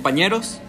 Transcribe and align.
Compañeros, 0.00 0.60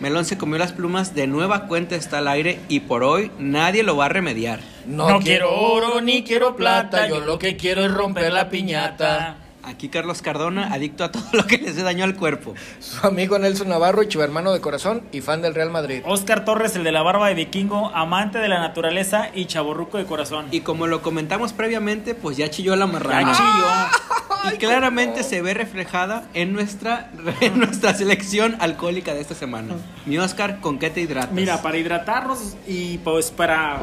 Melón 0.00 0.24
se 0.24 0.38
comió 0.38 0.56
las 0.56 0.72
plumas, 0.72 1.14
de 1.14 1.26
nueva 1.26 1.66
cuenta 1.66 1.96
está 1.96 2.16
al 2.16 2.28
aire 2.28 2.58
y 2.70 2.80
por 2.80 3.04
hoy 3.04 3.30
nadie 3.38 3.82
lo 3.82 3.94
va 3.94 4.06
a 4.06 4.08
remediar. 4.08 4.60
No, 4.86 5.20
quiero 5.20 5.54
oro 5.54 6.00
ni 6.00 6.24
quiero 6.24 6.56
plata, 6.56 7.06
yo 7.06 7.20
lo 7.20 7.38
que 7.38 7.58
quiero 7.58 7.84
es 7.84 7.92
romper 7.92 8.32
la 8.32 8.48
piñata. 8.48 9.36
Aquí 9.62 9.90
Carlos 9.90 10.22
Cardona, 10.22 10.72
adicto 10.72 11.04
a 11.04 11.12
todo 11.12 11.24
lo 11.32 11.46
que 11.46 11.58
le 11.58 11.68
hace 11.68 11.82
daño 11.82 12.04
al 12.04 12.16
cuerpo. 12.16 12.54
Su 12.78 13.06
amigo 13.06 13.38
Nelson 13.38 13.68
Navarro, 13.68 14.02
chivermano 14.04 14.54
de 14.54 14.62
corazón 14.62 15.02
y 15.12 15.20
fan 15.20 15.42
del 15.42 15.54
Real 15.54 15.68
Madrid. 15.68 16.00
Oscar 16.06 16.46
Torres, 16.46 16.74
el 16.76 16.84
de 16.84 16.92
la 16.92 17.02
barba 17.02 17.28
de 17.28 17.34
vikingo, 17.34 17.90
amante 17.94 18.38
de 18.38 18.48
la 18.48 18.60
naturaleza 18.60 19.28
y 19.34 19.44
chaborruco 19.44 19.98
de 19.98 20.06
corazón. 20.06 20.46
Y 20.52 20.60
como 20.62 20.86
lo 20.86 21.02
comentamos 21.02 21.52
previamente, 21.52 22.14
pues 22.14 22.38
ya 22.38 22.48
chilló 22.48 22.74
la 22.76 22.86
Ya 22.86 22.92
marrana. 22.92 23.32
chilló. 23.34 24.16
Y 24.52 24.56
claramente 24.58 25.22
se 25.22 25.42
ve 25.42 25.54
reflejada 25.54 26.24
en 26.34 26.52
nuestra, 26.52 27.10
en 27.40 27.58
nuestra 27.58 27.94
selección 27.94 28.56
alcohólica 28.60 29.14
de 29.14 29.20
esta 29.20 29.34
semana. 29.34 29.74
Mi 30.06 30.18
Oscar, 30.18 30.60
¿con 30.60 30.78
qué 30.78 30.90
te 30.90 31.00
hidratas? 31.00 31.32
Mira, 31.32 31.62
para 31.62 31.76
hidratarnos 31.78 32.56
y 32.66 32.98
pues 32.98 33.30
para 33.30 33.82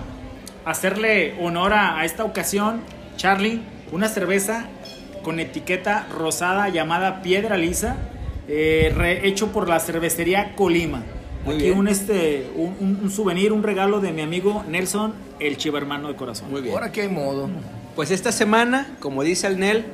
hacerle 0.66 1.36
honor 1.42 1.74
a, 1.74 2.00
a 2.00 2.06
esta 2.06 2.24
ocasión, 2.24 2.82
Charlie, 3.16 3.62
una 3.92 4.08
cerveza 4.10 4.66
con 5.24 5.40
etiqueta 5.40 6.08
rosada 6.12 6.70
llamada 6.70 7.22
Piedra 7.22 7.58
Lisa, 7.58 7.98
eh, 8.48 8.94
re- 8.96 9.28
hecho 9.28 9.52
por 9.52 9.68
la 9.68 9.80
cervecería 9.80 10.56
Colima. 10.56 11.04
Muy 11.46 11.56
Aquí 11.56 11.66
bien. 11.66 11.78
un 11.78 11.88
este 11.88 12.50
un, 12.56 12.76
un- 12.80 13.00
un 13.04 13.12
souvenir, 13.12 13.52
un 13.54 13.64
regalo 13.64 14.00
de 14.02 14.12
mi 14.12 14.22
amigo 14.22 14.64
Nelson, 14.68 15.14
el 15.40 15.58
chivermano 15.58 16.08
de 16.10 16.16
corazón. 16.16 16.50
Muy 16.52 16.62
bien. 16.62 16.74
Ahora 16.74 16.92
hay 16.94 17.08
modo. 17.10 17.50
Pues 17.96 18.12
esta 18.12 18.32
semana, 18.32 18.88
como 19.00 19.24
dice 19.24 19.48
el 19.48 19.60
Nel, 19.60 19.86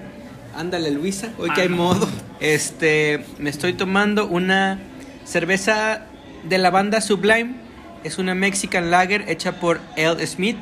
ándale 0.56 0.92
Luisa, 0.92 1.30
hoy 1.38 1.50
que 1.52 1.62
hay 1.62 1.70
modo, 1.70 2.08
este, 2.40 3.26
me 3.40 3.50
estoy 3.50 3.74
tomando 3.74 4.28
una 4.28 4.80
cerveza 5.26 6.06
de 6.44 6.58
la 6.58 6.70
banda 6.70 7.02
Sublime. 7.02 7.56
Es 8.04 8.18
una 8.18 8.36
Mexican 8.36 8.92
Lager 8.92 9.30
hecha 9.30 9.60
por 9.60 9.80
L. 9.96 10.26
Smith. 10.28 10.58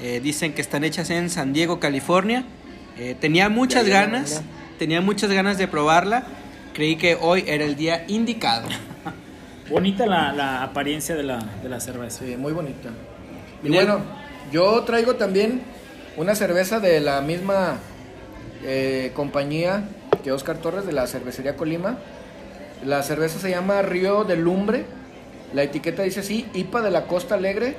Eh, 0.00 0.20
dicen 0.20 0.52
que 0.52 0.60
están 0.60 0.82
hechas 0.82 1.08
en 1.10 1.30
San 1.30 1.52
Diego, 1.52 1.78
California. 1.78 2.44
Eh, 2.98 3.16
tenía 3.20 3.48
muchas 3.48 3.86
ganas, 3.86 4.42
tenía 4.78 5.00
muchas 5.00 5.30
ganas 5.30 5.56
de 5.56 5.68
probarla. 5.68 6.24
Creí 6.72 6.96
que 6.96 7.16
hoy 7.20 7.44
era 7.46 7.64
el 7.64 7.76
día 7.76 8.04
indicado. 8.08 8.68
Bonita 9.70 10.04
la, 10.06 10.32
la 10.32 10.62
apariencia 10.64 11.14
de 11.14 11.22
la, 11.22 11.38
de 11.62 11.68
la 11.68 11.80
cerveza. 11.80 12.24
Sí, 12.24 12.36
muy 12.36 12.52
bonita. 12.52 12.90
Y 13.62 13.68
bueno, 13.68 14.00
yo 14.52 14.82
traigo 14.82 15.14
también 15.14 15.62
una 16.16 16.34
cerveza 16.34 16.80
de 16.80 17.00
la 17.00 17.20
misma 17.20 17.78
eh, 18.64 19.12
compañía 19.14 19.84
que 20.22 20.32
Oscar 20.32 20.56
Torres 20.58 20.86
de 20.86 20.92
la 20.92 21.06
cervecería 21.06 21.56
Colima. 21.56 21.98
La 22.84 23.02
cerveza 23.02 23.38
se 23.38 23.50
llama 23.50 23.82
Río 23.82 24.24
de 24.24 24.36
Lumbre. 24.36 24.84
La 25.52 25.62
etiqueta 25.62 26.02
dice 26.02 26.20
así, 26.20 26.46
IPA 26.54 26.82
de 26.82 26.90
la 26.90 27.06
Costa 27.06 27.34
Alegre. 27.36 27.76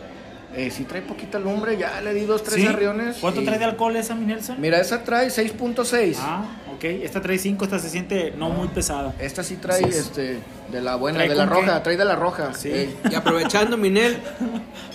Eh, 0.56 0.72
sí 0.72 0.86
trae 0.86 1.02
poquita 1.02 1.38
lumbre, 1.38 1.75
ya 1.75 2.00
le 2.00 2.13
di 2.13 2.23
dos, 2.25 2.41
tres 2.44 2.61
¿Sí? 2.61 2.67
arriones. 2.67 3.17
¿Cuánto 3.19 3.41
y- 3.41 3.45
trae 3.45 3.59
de 3.59 3.66
alcohol 3.66 3.94
esa, 3.97 4.16
mi 4.16 4.25
Nelson? 4.25 4.56
Mira, 4.61 4.80
esa 4.80 5.03
trae 5.03 5.30
6.6. 5.30 6.16
Ah, 6.22 6.45
ok. 6.76 6.84
Esta 6.84 7.22
trae 7.22 7.38
5, 7.38 7.64
esta 7.66 7.80
se 7.80 7.90
siente 7.90 8.34
no 8.38 8.50
muy 8.50 8.68
pesada. 8.70 9.14
Esta 9.20 9.44
sí 9.44 9.56
trae 9.58 9.80
Sí. 9.92 9.98
este 9.98 10.40
de 10.72 10.81
la 10.81 10.95
buena, 10.95 11.18
¿Trae 11.20 11.30
de 11.30 11.36
la 11.36 11.44
qué? 11.45 11.50
roja, 11.50 11.84
trae 11.84 11.98
de 11.98 12.06
la 12.06 12.16
roja. 12.16 12.54
Sí. 12.54 12.70
Ey. 12.72 12.98
Y 13.12 13.16
aprovechando, 13.16 13.78
Minel, 13.78 14.18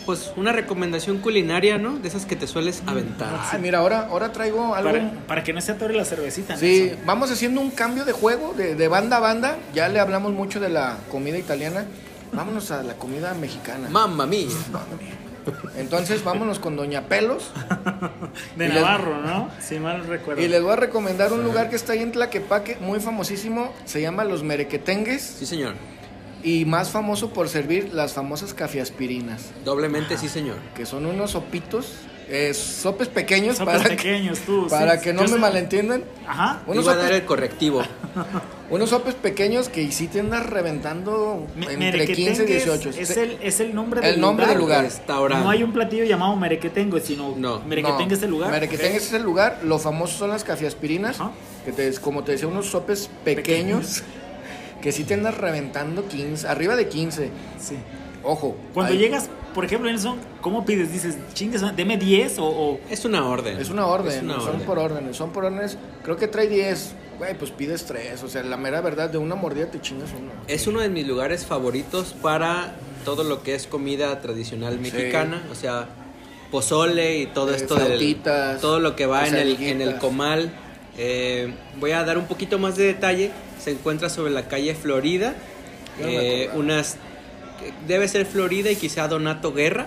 pues 0.07 0.33
una 0.37 0.53
recomendación 0.53 1.19
culinaria, 1.19 1.79
¿no? 1.79 1.97
De 1.99 2.09
esas 2.09 2.27
que 2.27 2.37
te 2.37 2.47
sueles 2.47 2.83
aventar. 2.87 3.29
Ay, 3.53 3.61
mira, 3.61 3.79
ahora, 3.79 4.07
ahora 4.11 4.33
traigo 4.33 4.75
algo. 4.75 4.91
Para, 4.91 5.11
para 5.27 5.45
que 5.45 5.53
no 5.53 5.61
se 5.61 5.73
atore 5.73 5.95
la 5.95 6.05
cervecita. 6.05 6.57
Sí, 6.57 6.83
Nelson. 6.91 7.07
vamos 7.07 7.31
haciendo 7.31 7.61
un 7.61 7.71
cambio 7.71 8.05
de 8.05 8.13
juego, 8.13 8.55
de, 8.57 8.75
de 8.75 8.89
banda 8.89 9.19
a 9.19 9.21
banda. 9.21 9.57
Ya 9.75 9.89
le 9.89 10.01
hablamos 10.01 10.33
mucho 10.33 10.61
de 10.61 10.69
la 10.69 10.97
comida 11.11 11.39
italiana. 11.39 11.85
Vámonos 12.33 12.71
a 12.71 12.83
la 12.85 12.95
comida 12.95 13.35
mexicana. 13.35 13.89
Mamma 13.91 14.25
mía. 14.27 14.47
Entonces, 15.77 16.23
vámonos 16.25 16.59
con 16.59 16.77
Doña 16.77 17.03
Pelos. 17.03 17.51
De 18.57 18.67
Y 18.67 18.69
les- 18.69 18.75
Navarro, 18.83 19.19
¿no? 19.23 19.49
Si 19.61 19.79
mal 19.79 20.07
recuerdo. 20.07 20.43
Y 20.43 20.49
les 20.49 20.63
voy 20.63 20.73
a 20.73 20.77
recomendar 20.77 21.33
un 21.33 21.43
lugar 21.45 21.71
que 21.71 21.77
está 21.77 21.93
ahí 21.95 22.01
en 22.03 22.13
Tlaquepaque, 22.13 22.77
muy 22.81 23.01
famosísimo. 23.01 23.73
Se 23.85 24.01
llama 24.01 24.25
Los 24.25 24.43
Merequetengues. 24.43 25.23
Sí, 25.23 25.47
señor. 25.47 25.75
Y 26.43 26.65
más 26.65 26.91
famoso 26.91 27.31
por 27.35 27.49
servir 27.49 27.91
las 27.93 28.15
famosas 28.15 28.55
cafiaspirinas. 28.55 29.51
Doblemente 29.65 30.17
sí, 30.17 30.29
señor. 30.29 30.57
Que 30.75 30.87
son 30.87 31.05
unos 31.07 31.33
sopitos, 31.33 31.93
eh, 32.31 32.55
sopes 32.55 33.09
pequeños 33.09 33.57
Sopes 33.59 33.75
para, 33.79 33.89
pequeños, 33.89 34.39
tú. 34.41 34.65
que, 34.65 34.71
para 34.71 34.97
sí. 34.99 35.05
que 35.05 35.13
no 35.13 35.23
me 35.23 35.29
sé- 35.29 35.37
malentiendan. 35.39 36.05
Ajá. 36.27 36.63
Unos 36.67 36.85
Iba 36.85 36.93
a 36.93 36.97
dar 36.97 37.05
sopes, 37.07 37.21
el 37.21 37.27
correctivo. 37.27 37.83
unos 38.71 38.91
sopes 38.91 39.15
pequeños 39.17 39.69
que 39.69 39.91
sí 39.91 40.07
te 40.09 40.21
andas 40.21 40.47
reventando 40.47 41.47
Me- 41.57 41.73
entre 41.73 42.07
15 42.07 42.23
y 42.45 42.47
Merequetengues 42.47 42.47
18. 42.67 42.91
Es 43.01 43.17
el, 43.17 43.39
es 43.43 43.61
el 43.61 43.75
nombre 43.75 44.01
el 44.01 44.13
del 44.13 44.21
nombre 44.21 44.47
lugar. 44.47 44.57
del 44.57 44.63
lugar. 44.63 44.85
Restaurante. 44.85 45.45
No 45.45 45.51
hay 45.51 45.63
un 45.63 45.73
platillo 45.73 46.05
llamado 46.05 46.37
Merequetengue, 46.37 47.01
sino 47.01 47.35
No. 47.37 47.61
Merequetengue 47.61 48.15
es 48.15 48.23
el 48.23 48.31
lugar. 48.31 48.51
Merequetengues 48.53 49.07
es 49.07 49.13
el 49.13 49.23
lugar. 49.23 49.59
Lo 49.65 49.79
famoso 49.79 50.17
son 50.19 50.31
las 50.31 50.45
cafiaspirinas. 50.45 51.21
Ajá. 51.21 51.33
Que 51.65 51.73
te, 51.73 51.93
como 52.01 52.23
te 52.25 52.33
decía, 52.33 52.49
unos 52.49 52.67
sopes 52.67 53.11
pequeños. 53.25 54.03
Que 54.81 54.93
sí 54.93 55.05
te 55.05 55.13
andas 55.13 55.37
reventando 55.37 56.09
15, 56.09 56.49
arriba 56.49 56.75
de 56.75 56.89
15. 56.89 57.29
Sí. 57.61 57.77
Ojo. 58.23 58.57
Cuando 58.73 58.95
llegas, 58.95 59.29
por 59.55 59.65
ejemplo, 59.65 59.91
Nelson, 59.91 60.19
¿cómo 60.41 60.65
pides? 60.65 60.93
Dices, 60.93 61.17
chingues, 61.35 61.63
deme 61.77 61.97
10 61.97 62.39
o, 62.39 62.45
o- 62.47 62.81
Es 62.91 63.05
una 63.05 63.27
orden. 63.27 63.59
Es 63.59 63.71
una 63.71 63.87
orden, 63.87 64.13
Es 64.13 64.23
una 64.23 64.35
son 64.41 64.49
orden. 64.49 64.61
por 64.67 64.79
órdenes, 64.79 65.17
son 65.17 65.31
por 65.31 65.45
órdenes. 65.45 65.77
Creo 66.03 66.17
que 66.17 66.29
trae 66.29 66.49
10. 66.49 66.93
Güey, 67.19 67.37
pues 67.37 67.51
pides 67.51 67.85
3. 67.85 68.23
O 68.23 68.29
sea, 68.29 68.43
la 68.43 68.57
mera 68.57 68.81
verdad, 68.81 69.11
de 69.11 69.19
una 69.19 69.35
mordida 69.35 69.67
te 69.71 69.81
chingas 69.81 70.11
uno. 70.19 70.31
Es 70.49 70.67
uno 70.67 70.81
de 70.81 70.89
mis 70.89 71.07
lugares 71.07 71.45
favoritos 71.45 72.15
para 72.23 72.75
todo 73.05 73.25
lo 73.25 73.43
que 73.43 73.55
es 73.55 73.67
comida 73.67 74.21
tradicional 74.21 74.79
mexicana. 74.79 75.43
O 75.53 75.55
sea, 75.55 75.89
pozole 76.51 77.19
y 77.19 77.27
todo 77.27 77.53
Eh, 77.53 77.57
esto 77.57 77.75
del, 77.75 77.87
flautitas, 77.87 78.61
todo 78.61 78.81
lo 78.81 78.97
que 78.97 79.07
va 79.07 79.27
en 79.29 79.35
el, 79.37 79.63
en 79.63 79.81
el 79.83 79.99
comal. 79.99 80.51
Eh, 80.99 81.53
voy 81.79 81.93
a 81.93 82.05
dar 82.05 82.19
un 82.19 82.27
poquito 82.27 82.59
más 82.59 82.77
de 82.77 82.85
detalle. 82.85 83.31
Se 83.63 83.71
encuentra 83.73 84.09
sobre 84.09 84.31
la 84.33 84.49
calle 84.49 84.75
Florida. 84.75 85.35
Eh, 85.99 86.49
unas 86.55 86.97
debe 87.87 88.09
ser 88.09 88.27
Florida 88.27 88.71
y 88.71 88.77
quizá 88.77 89.09
Donato 89.09 89.53
Guerra. 89.53 89.87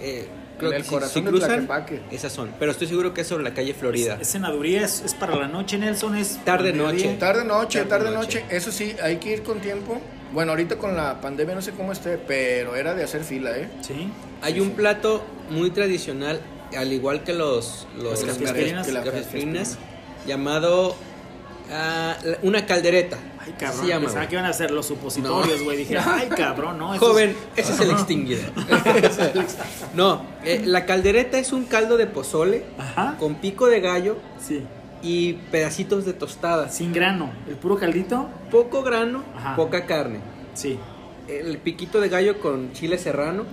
Eh, 0.00 0.26
creo 0.58 0.70
En 0.70 0.76
el 0.76 0.82
que 0.82 0.88
si- 0.88 0.94
corazón 0.94 1.14
si 1.14 1.20
de 1.22 1.30
cruzan, 1.30 1.48
Tlaquepaque. 1.66 2.00
esas 2.10 2.32
son. 2.32 2.50
Pero 2.58 2.72
estoy 2.72 2.86
seguro 2.86 3.14
que 3.14 3.22
es 3.22 3.26
sobre 3.26 3.44
la 3.44 3.54
calle 3.54 3.72
Florida. 3.74 4.18
es 4.20 4.30
cenaduría, 4.32 4.84
es, 4.84 5.00
es 5.04 5.14
para 5.14 5.36
la 5.36 5.48
noche, 5.48 5.78
Nelson, 5.78 6.16
es 6.16 6.38
Tarde, 6.44 6.72
noche. 6.72 7.16
Tarde 7.18 7.44
noche, 7.44 7.78
Tarde, 7.84 7.88
tarde 8.06 8.10
noche. 8.16 8.40
noche. 8.42 8.56
Eso 8.56 8.70
sí, 8.72 8.94
hay 9.02 9.16
que 9.16 9.32
ir 9.32 9.42
con 9.42 9.60
tiempo. 9.60 10.00
Bueno, 10.32 10.52
ahorita 10.52 10.76
con 10.76 10.96
la 10.96 11.20
pandemia 11.20 11.54
no 11.56 11.62
sé 11.62 11.72
cómo 11.72 11.92
esté, 11.92 12.16
pero 12.18 12.76
era 12.76 12.94
de 12.94 13.02
hacer 13.02 13.24
fila, 13.24 13.56
¿eh? 13.56 13.68
Sí. 13.80 14.08
Hay 14.42 14.60
un 14.60 14.70
plato 14.70 15.22
muy 15.50 15.70
tradicional, 15.70 16.40
al 16.76 16.92
igual 16.92 17.24
que 17.24 17.32
los, 17.32 17.86
los 18.00 18.24
llamado 20.26 20.94
la- 21.70 22.38
una 22.42 22.66
caldereta. 22.66 23.16
Ay, 23.38 23.52
Se 23.58 23.64
cabrón, 23.64 23.86
llama, 23.86 24.00
pensaba 24.06 24.28
que 24.28 24.34
iban 24.34 24.44
a 24.44 24.48
hacer 24.50 24.70
los 24.70 24.86
supositorios, 24.86 25.62
güey. 25.62 25.78
Dije, 25.78 25.96
ay, 26.04 26.28
cabrón, 26.28 26.78
no. 26.78 26.98
Joven, 26.98 27.36
es- 27.56 27.64
ese 27.68 27.72
es 27.72 27.80
el 27.80 27.90
extinguido. 27.92 28.42
no, 29.94 30.22
eh, 30.44 30.62
la 30.64 30.86
caldereta 30.86 31.38
es 31.38 31.52
un 31.52 31.64
caldo 31.64 31.96
de 31.96 32.06
pozole 32.06 32.64
Ajá. 32.78 33.16
con 33.18 33.36
pico 33.36 33.66
de 33.66 33.80
gallo 33.80 34.16
Sí. 34.40 34.62
y 35.02 35.34
pedacitos 35.50 36.04
de 36.04 36.12
tostadas. 36.12 36.74
Sin 36.74 36.92
grano. 36.92 37.30
El 37.48 37.56
puro 37.56 37.76
caldito. 37.78 38.28
Poco 38.50 38.82
grano, 38.82 39.22
Ajá. 39.36 39.56
poca 39.56 39.86
carne. 39.86 40.20
Sí. 40.54 40.78
El 41.38 41.58
piquito 41.58 42.00
de 42.00 42.08
gallo 42.08 42.40
con 42.40 42.72
chile 42.72 42.98
serrano 42.98 43.46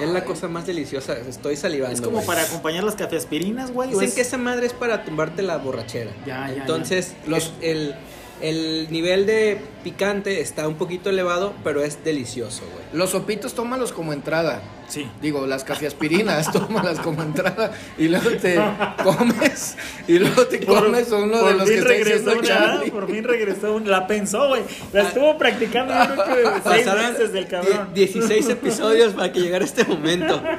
es 0.00 0.08
la 0.08 0.24
cosa 0.24 0.48
más 0.48 0.66
deliciosa. 0.66 1.16
Estoy 1.16 1.56
salivando. 1.56 1.94
Es 1.94 2.00
como 2.00 2.16
güey. 2.16 2.26
para 2.26 2.42
acompañar 2.42 2.84
las 2.84 2.94
cafiaspirinas, 2.94 3.70
güey. 3.72 3.90
Dicen 3.90 4.04
es- 4.08 4.14
que 4.14 4.20
esa 4.20 4.38
madre 4.38 4.66
es 4.66 4.72
para 4.72 5.04
tumbarte 5.04 5.42
la 5.42 5.56
borrachera. 5.58 6.10
Ya, 6.26 6.48
ya, 6.48 6.60
Entonces, 6.60 7.14
los, 7.26 7.52
el, 7.62 7.94
el 8.42 8.88
nivel 8.90 9.24
de 9.26 9.58
picante 9.84 10.40
está 10.40 10.68
un 10.68 10.74
poquito 10.74 11.10
elevado, 11.10 11.52
pero 11.64 11.82
es 11.82 12.04
delicioso, 12.04 12.62
güey. 12.72 12.84
Los 12.92 13.10
sopitos 13.10 13.54
tómalos 13.54 13.92
como 13.92 14.12
entrada. 14.12 14.60
Sí. 14.88 15.08
Digo, 15.22 15.46
las 15.46 15.64
cafiaspirinas, 15.64 16.52
tómalas 16.52 16.98
como 17.00 17.22
entrada 17.22 17.72
y 17.96 18.08
luego 18.08 18.28
te 18.32 18.60
comes 19.02 19.76
y 20.06 20.18
luego 20.18 20.46
te 20.46 20.66
comes 20.66 21.10
uno 21.10 21.44
de 21.46 21.54
los 21.54 21.68
que 21.70 21.80
regresó 21.80 22.32
una. 22.38 22.82
Por 22.90 23.10
fin 23.10 23.24
regresó 23.24 23.74
una. 23.74 23.90
La 23.90 24.06
pensó, 24.06 24.48
güey. 24.48 24.62
La 24.92 25.02
estuvo 25.02 25.38
practicando 25.38 25.94
yo 25.94 26.22
creo 26.24 26.54
que 26.54 26.60
seis 26.68 26.84
Pasaron 26.84 27.12
meses 27.12 27.32
del 27.32 27.46
cabrón. 27.48 27.88
die- 27.94 28.06
16 28.06 28.48
episodios 28.50 29.14
para 29.14 29.32
que 29.32 29.40
llegara 29.40 29.64
este 29.64 29.84
momento. 29.84 30.42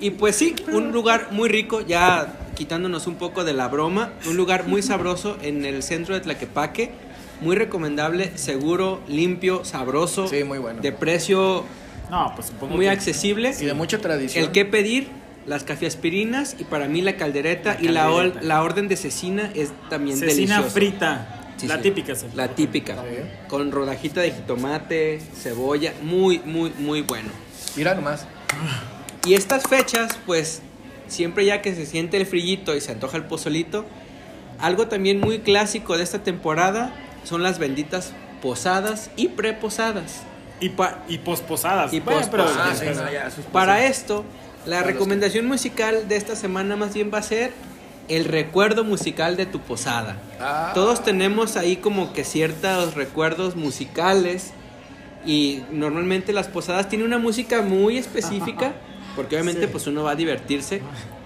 Y 0.00 0.10
pues 0.10 0.36
sí, 0.36 0.54
un 0.72 0.92
lugar 0.92 1.28
muy 1.30 1.48
rico, 1.48 1.80
ya 1.82 2.32
quitándonos 2.56 3.06
un 3.06 3.16
poco 3.16 3.44
de 3.44 3.52
la 3.52 3.68
broma, 3.68 4.12
un 4.26 4.36
lugar 4.36 4.66
muy 4.66 4.82
sabroso 4.82 5.36
en 5.42 5.64
el 5.64 5.82
centro 5.82 6.14
de 6.14 6.20
Tlaquepaque, 6.20 6.90
muy 7.40 7.56
recomendable, 7.56 8.32
seguro, 8.36 9.00
limpio, 9.08 9.64
sabroso, 9.64 10.26
Sí, 10.28 10.44
muy 10.44 10.58
bueno. 10.58 10.80
de 10.82 10.92
precio 10.92 11.64
No, 12.10 12.32
pues 12.34 12.48
supongo 12.48 12.76
muy 12.76 12.86
que- 12.86 12.90
accesible. 12.90 13.54
Y 13.60 13.64
de 13.64 13.74
mucha 13.74 13.98
tradición. 13.98 14.44
El 14.44 14.52
que 14.52 14.64
pedir, 14.64 15.08
las 15.46 15.64
cafiaspirinas 15.64 16.56
y 16.58 16.64
para 16.64 16.86
mí 16.88 17.00
la 17.02 17.16
caldereta 17.16 17.76
y 17.80 17.88
la, 17.88 18.08
la 18.42 18.62
orden 18.62 18.88
de 18.88 18.96
cecina 18.96 19.50
es 19.54 19.72
también 19.88 20.16
Cecina 20.18 20.56
deliciosa. 20.60 20.70
frita. 20.70 21.36
Sí, 21.56 21.66
la 21.66 21.76
sí. 21.76 21.82
típica, 21.82 22.14
sí. 22.14 22.26
La 22.34 22.48
típica. 22.48 22.94
Sí. 22.94 23.16
Con 23.48 23.70
rodajita 23.70 24.20
de 24.22 24.32
jitomate, 24.32 25.20
cebolla, 25.34 25.92
muy, 26.02 26.38
muy, 26.44 26.72
muy 26.78 27.02
bueno. 27.02 27.28
Mira 27.76 27.94
nomás. 27.94 28.26
Y 29.26 29.34
estas 29.34 29.64
fechas, 29.64 30.18
pues, 30.26 30.62
siempre 31.08 31.44
ya 31.44 31.60
que 31.62 31.74
se 31.74 31.86
siente 31.86 32.16
el 32.16 32.26
frillito 32.26 32.74
y 32.74 32.80
se 32.80 32.92
antoja 32.92 33.16
el 33.16 33.24
pozolito, 33.24 33.84
algo 34.58 34.88
también 34.88 35.20
muy 35.20 35.40
clásico 35.40 35.96
de 35.96 36.02
esta 36.04 36.20
temporada 36.22 36.92
son 37.24 37.42
las 37.42 37.58
benditas 37.58 38.12
posadas 38.42 39.10
y 39.16 39.28
preposadas. 39.28 40.22
Y, 40.60 40.70
pa- 40.70 41.02
y 41.08 41.18
posposadas. 41.18 41.92
Y 41.92 42.00
Bueno, 42.00 42.20
pero- 42.30 42.44
posposadas. 42.44 42.80
Ah, 42.82 42.84
sí, 42.94 42.98
no, 42.98 43.10
ya, 43.12 43.26
eso 43.28 43.40
es 43.40 43.46
Para 43.46 43.86
esto, 43.86 44.24
la 44.66 44.78
Para 44.80 44.92
recomendación 44.92 45.46
musical 45.46 46.06
de 46.08 46.16
esta 46.16 46.36
semana 46.36 46.76
más 46.76 46.94
bien 46.94 47.10
va 47.12 47.18
a 47.18 47.22
ser 47.22 47.52
el 48.08 48.24
recuerdo 48.24 48.84
musical 48.84 49.36
de 49.36 49.46
tu 49.46 49.60
posada. 49.60 50.16
Ah. 50.38 50.72
Todos 50.74 51.02
tenemos 51.02 51.56
ahí 51.56 51.76
como 51.76 52.12
que 52.12 52.24
ciertos 52.24 52.94
recuerdos 52.94 53.56
musicales 53.56 54.50
y 55.24 55.62
normalmente 55.70 56.32
las 56.32 56.48
posadas 56.48 56.88
tienen 56.88 57.06
una 57.06 57.18
música 57.18 57.62
muy 57.62 57.96
específica 57.98 58.72
porque 59.16 59.36
obviamente 59.36 59.62
Sí. 59.62 59.68
pues 59.72 59.86
uno 59.86 60.02
va 60.04 60.12
a 60.12 60.16
divertirse, 60.16 60.80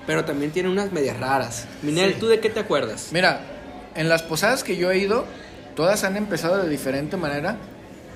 pero 0.07 0.25
también 0.25 0.51
tiene 0.51 0.69
unas 0.69 0.93
medias 0.93 1.19
raras. 1.19 1.67
Minel, 1.83 2.15
Sí. 2.15 2.21
¿tú 2.21 2.27
de 2.29 2.41
qué 2.41 2.51
te 2.51 2.61
acuerdas? 2.61 3.09
Mira, 3.13 3.41
en 3.95 4.09
las 4.09 4.23
posadas 4.23 4.65
que 4.65 4.77
yo 4.77 4.91
he 4.91 4.99
ido, 4.99 5.25
todas 5.77 6.05
han 6.05 6.17
empezado 6.17 6.57
de 6.63 6.69
diferente 6.69 7.17
manera, 7.17 7.57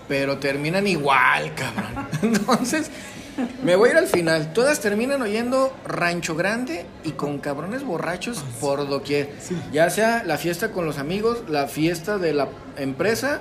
pero 0.09 0.39
terminan 0.39 0.87
igual, 0.87 1.55
cabrón. 1.55 2.09
Entonces, 2.23 2.91
me 3.63 3.77
voy 3.77 3.91
a 3.91 3.93
ir 3.93 3.99
al 3.99 4.07
final. 4.09 4.53
Todas 4.53 4.81
terminan 4.81 5.23
oyendo 5.23 5.73
Rancho 5.87 6.35
Grande 6.35 6.87
y 7.05 7.13
con 7.13 7.39
cabrones 7.39 7.85
borrachos 7.85 8.45
por 8.61 8.89
doquier. 8.89 9.31
Ya 9.73 9.89
sea 9.91 10.25
la 10.25 10.39
fiesta 10.39 10.73
con 10.73 10.87
los 10.87 10.99
amigos, 10.99 11.43
la 11.49 11.69
fiesta 11.69 12.19
de 12.19 12.33
la 12.33 12.49
empresa, 12.77 13.41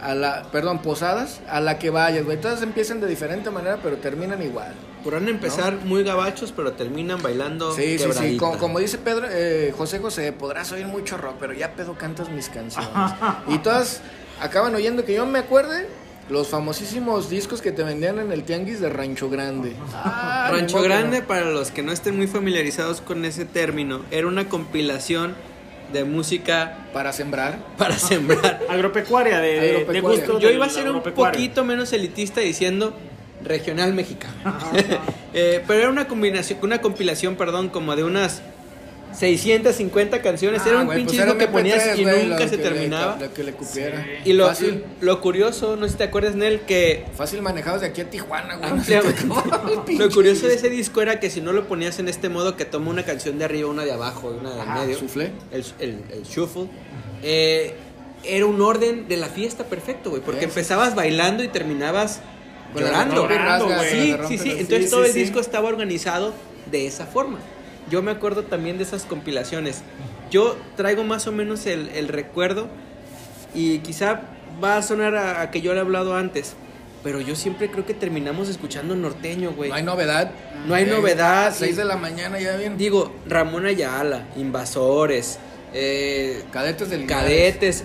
a 0.00 0.14
la, 0.14 0.44
perdón, 0.50 0.80
posadas, 0.80 1.40
a 1.48 1.60
la 1.60 1.78
que 1.78 1.90
vayas, 1.90 2.24
güey. 2.24 2.40
Todas 2.40 2.62
empiezan 2.62 3.00
de 3.00 3.06
diferente 3.06 3.50
manera, 3.50 3.78
pero 3.82 3.96
terminan 3.98 4.42
igual. 4.42 4.72
Podrán 5.08 5.26
empezar 5.30 5.78
muy 5.86 6.02
gabachos, 6.04 6.52
pero 6.54 6.72
terminan 6.72 7.22
bailando 7.22 7.72
Sí, 7.74 7.98
sí, 7.98 8.08
sí. 8.12 8.36
Como, 8.36 8.58
como 8.58 8.78
dice 8.78 8.98
Pedro, 8.98 9.26
eh, 9.30 9.72
José 9.74 10.00
José, 10.00 10.32
podrás 10.32 10.70
oír 10.72 10.84
mucho 10.84 11.16
rock, 11.16 11.36
pero 11.40 11.54
ya 11.54 11.72
pedo 11.72 11.94
cantas 11.94 12.28
mis 12.28 12.50
canciones. 12.50 12.90
y 13.48 13.56
todas 13.56 14.02
acaban 14.38 14.74
oyendo 14.74 15.06
que 15.06 15.14
yo 15.14 15.24
me 15.24 15.38
acuerde 15.38 15.88
los 16.28 16.48
famosísimos 16.48 17.30
discos 17.30 17.62
que 17.62 17.72
te 17.72 17.82
vendían 17.84 18.18
en 18.18 18.32
el 18.32 18.42
tianguis 18.44 18.80
de 18.80 18.90
Rancho 18.90 19.30
Grande. 19.30 19.72
Ah, 19.94 20.48
Rancho 20.52 20.82
Grande, 20.82 21.22
para 21.22 21.46
los 21.46 21.70
que 21.70 21.82
no 21.82 21.90
estén 21.90 22.14
muy 22.18 22.26
familiarizados 22.26 23.00
con 23.00 23.24
ese 23.24 23.46
término, 23.46 24.02
era 24.10 24.26
una 24.26 24.50
compilación 24.50 25.34
de 25.90 26.04
música 26.04 26.86
Para 26.92 27.14
sembrar. 27.14 27.58
para 27.78 27.96
sembrar. 27.96 28.60
Agropecuaria, 28.68 29.40
de, 29.40 29.48
de- 29.48 29.60
de 29.60 29.70
Agropecuaria. 29.78 30.18
gusto. 30.26 30.38
Yo 30.38 30.50
iba 30.50 30.66
a 30.66 30.68
ser 30.68 30.90
un 30.90 31.00
poquito 31.02 31.64
menos 31.64 31.94
elitista 31.94 32.42
diciendo 32.42 32.94
regional 33.44 33.94
mexicano. 33.94 34.34
Eh, 35.34 35.62
pero 35.66 35.80
era 35.80 35.90
una 35.90 36.08
combinación, 36.08 36.58
una 36.62 36.80
compilación, 36.80 37.36
perdón, 37.36 37.68
como 37.68 37.94
de 37.94 38.02
unas 38.02 38.40
650 39.12 40.22
canciones. 40.22 40.64
era 40.66 40.78
Ah, 40.78 40.80
un 40.80 40.86
güey, 40.86 40.98
pinche 40.98 41.16
pues 41.16 41.26
disco 41.26 41.38
que 41.38 41.44
MP3, 41.48 41.52
ponías 41.52 41.98
y 41.98 42.02
güey, 42.02 42.26
nunca 42.26 42.44
se 42.48 42.50
que 42.50 42.56
le- 42.56 42.62
terminaba. 42.62 43.18
lo 43.20 43.32
que 43.34 43.44
le 43.44 43.52
cupiera. 43.52 44.06
Y 44.24 44.32
lo, 44.32 44.46
Fácil, 44.46 44.84
lo 45.00 45.20
curioso, 45.20 45.76
no 45.76 45.86
sé 45.86 45.92
si 45.92 45.98
te 45.98 46.04
acuerdas, 46.04 46.34
Nel, 46.34 46.60
que 46.62 47.04
fácil 47.16 47.42
manejados 47.42 47.80
de 47.82 47.88
aquí 47.88 48.00
a 48.00 48.10
Tijuana, 48.10 48.56
güey. 48.56 48.70
lo 49.98 50.10
curioso 50.10 50.46
de 50.48 50.54
ese 50.54 50.70
disco 50.70 51.02
era 51.02 51.20
que 51.20 51.30
si 51.30 51.40
no 51.40 51.52
lo 51.52 51.66
ponías 51.68 51.98
en 51.98 52.08
este 52.08 52.28
modo 52.28 52.56
que 52.56 52.64
toma 52.64 52.90
una 52.90 53.04
canción 53.04 53.38
de 53.38 53.44
arriba, 53.44 53.68
una 53.68 53.84
de 53.84 53.92
abajo 53.92 54.32
y 54.34 54.38
una 54.40 54.54
de 54.54 54.60
Ajá, 54.60 54.80
medio, 54.80 54.98
soufflé. 54.98 55.30
el, 55.52 55.64
el, 55.78 55.98
el 56.12 56.22
shuffle, 56.24 56.68
eh, 57.22 57.74
era 58.24 58.46
un 58.46 58.60
orden 58.60 59.08
de 59.08 59.16
la 59.16 59.28
fiesta 59.28 59.64
perfecto, 59.64 60.10
güey, 60.10 60.22
porque 60.22 60.40
Sí. 60.40 60.46
empezabas 60.46 60.94
bailando 60.94 61.42
y 61.44 61.48
terminabas 61.48 62.20
llorando. 62.74 63.28
Llorando, 63.28 63.68
Sí, 63.90 64.14
sí, 64.28 64.38
sí. 64.38 64.50
Entonces 64.58 64.84
Sí, 64.86 64.90
todo 64.90 65.02
sí, 65.02 65.08
el 65.08 65.12
sí. 65.14 65.20
disco 65.20 65.40
estaba 65.40 65.68
organizado 65.68 66.34
de 66.70 66.86
esa 66.86 67.06
forma. 67.06 67.38
Yo 67.90 68.02
me 68.02 68.10
acuerdo 68.10 68.42
también 68.44 68.76
de 68.78 68.84
esas 68.84 69.04
compilaciones. 69.04 69.82
Yo 70.30 70.56
traigo 70.76 71.04
más 71.04 71.26
o 71.26 71.32
menos 71.32 71.64
el, 71.66 71.88
el 71.90 72.08
recuerdo 72.08 72.68
y 73.54 73.78
quizá 73.78 74.20
va 74.62 74.76
a 74.76 74.82
sonar 74.82 75.16
a, 75.16 75.40
a 75.40 75.50
que 75.50 75.60
yo 75.62 75.72
le 75.72 75.78
he 75.78 75.80
hablado 75.82 76.14
antes, 76.14 76.54
pero 77.02 77.20
yo 77.20 77.34
siempre 77.34 77.70
creo 77.70 77.86
que 77.86 77.94
terminamos 77.94 78.48
escuchando 78.50 78.94
norteño, 78.94 79.52
güey. 79.52 79.70
No 79.70 79.76
hay 79.76 79.82
novedad. 79.84 80.30
No 80.66 80.74
hay 80.74 80.84
Eh, 80.84 80.88
novedad. 80.88 81.54
6 81.56 81.76
de 81.76 81.84
la 81.86 81.96
mañana 81.96 82.38
ya 82.38 82.56
bien. 82.56 82.76
Digo, 82.76 83.10
Ramón 83.26 83.64
Ayala, 83.64 84.26
Invasores, 84.36 85.38
eh, 85.72 86.44
Cadetes 86.52 86.90
del 86.90 87.06
Cadetes, 87.06 87.84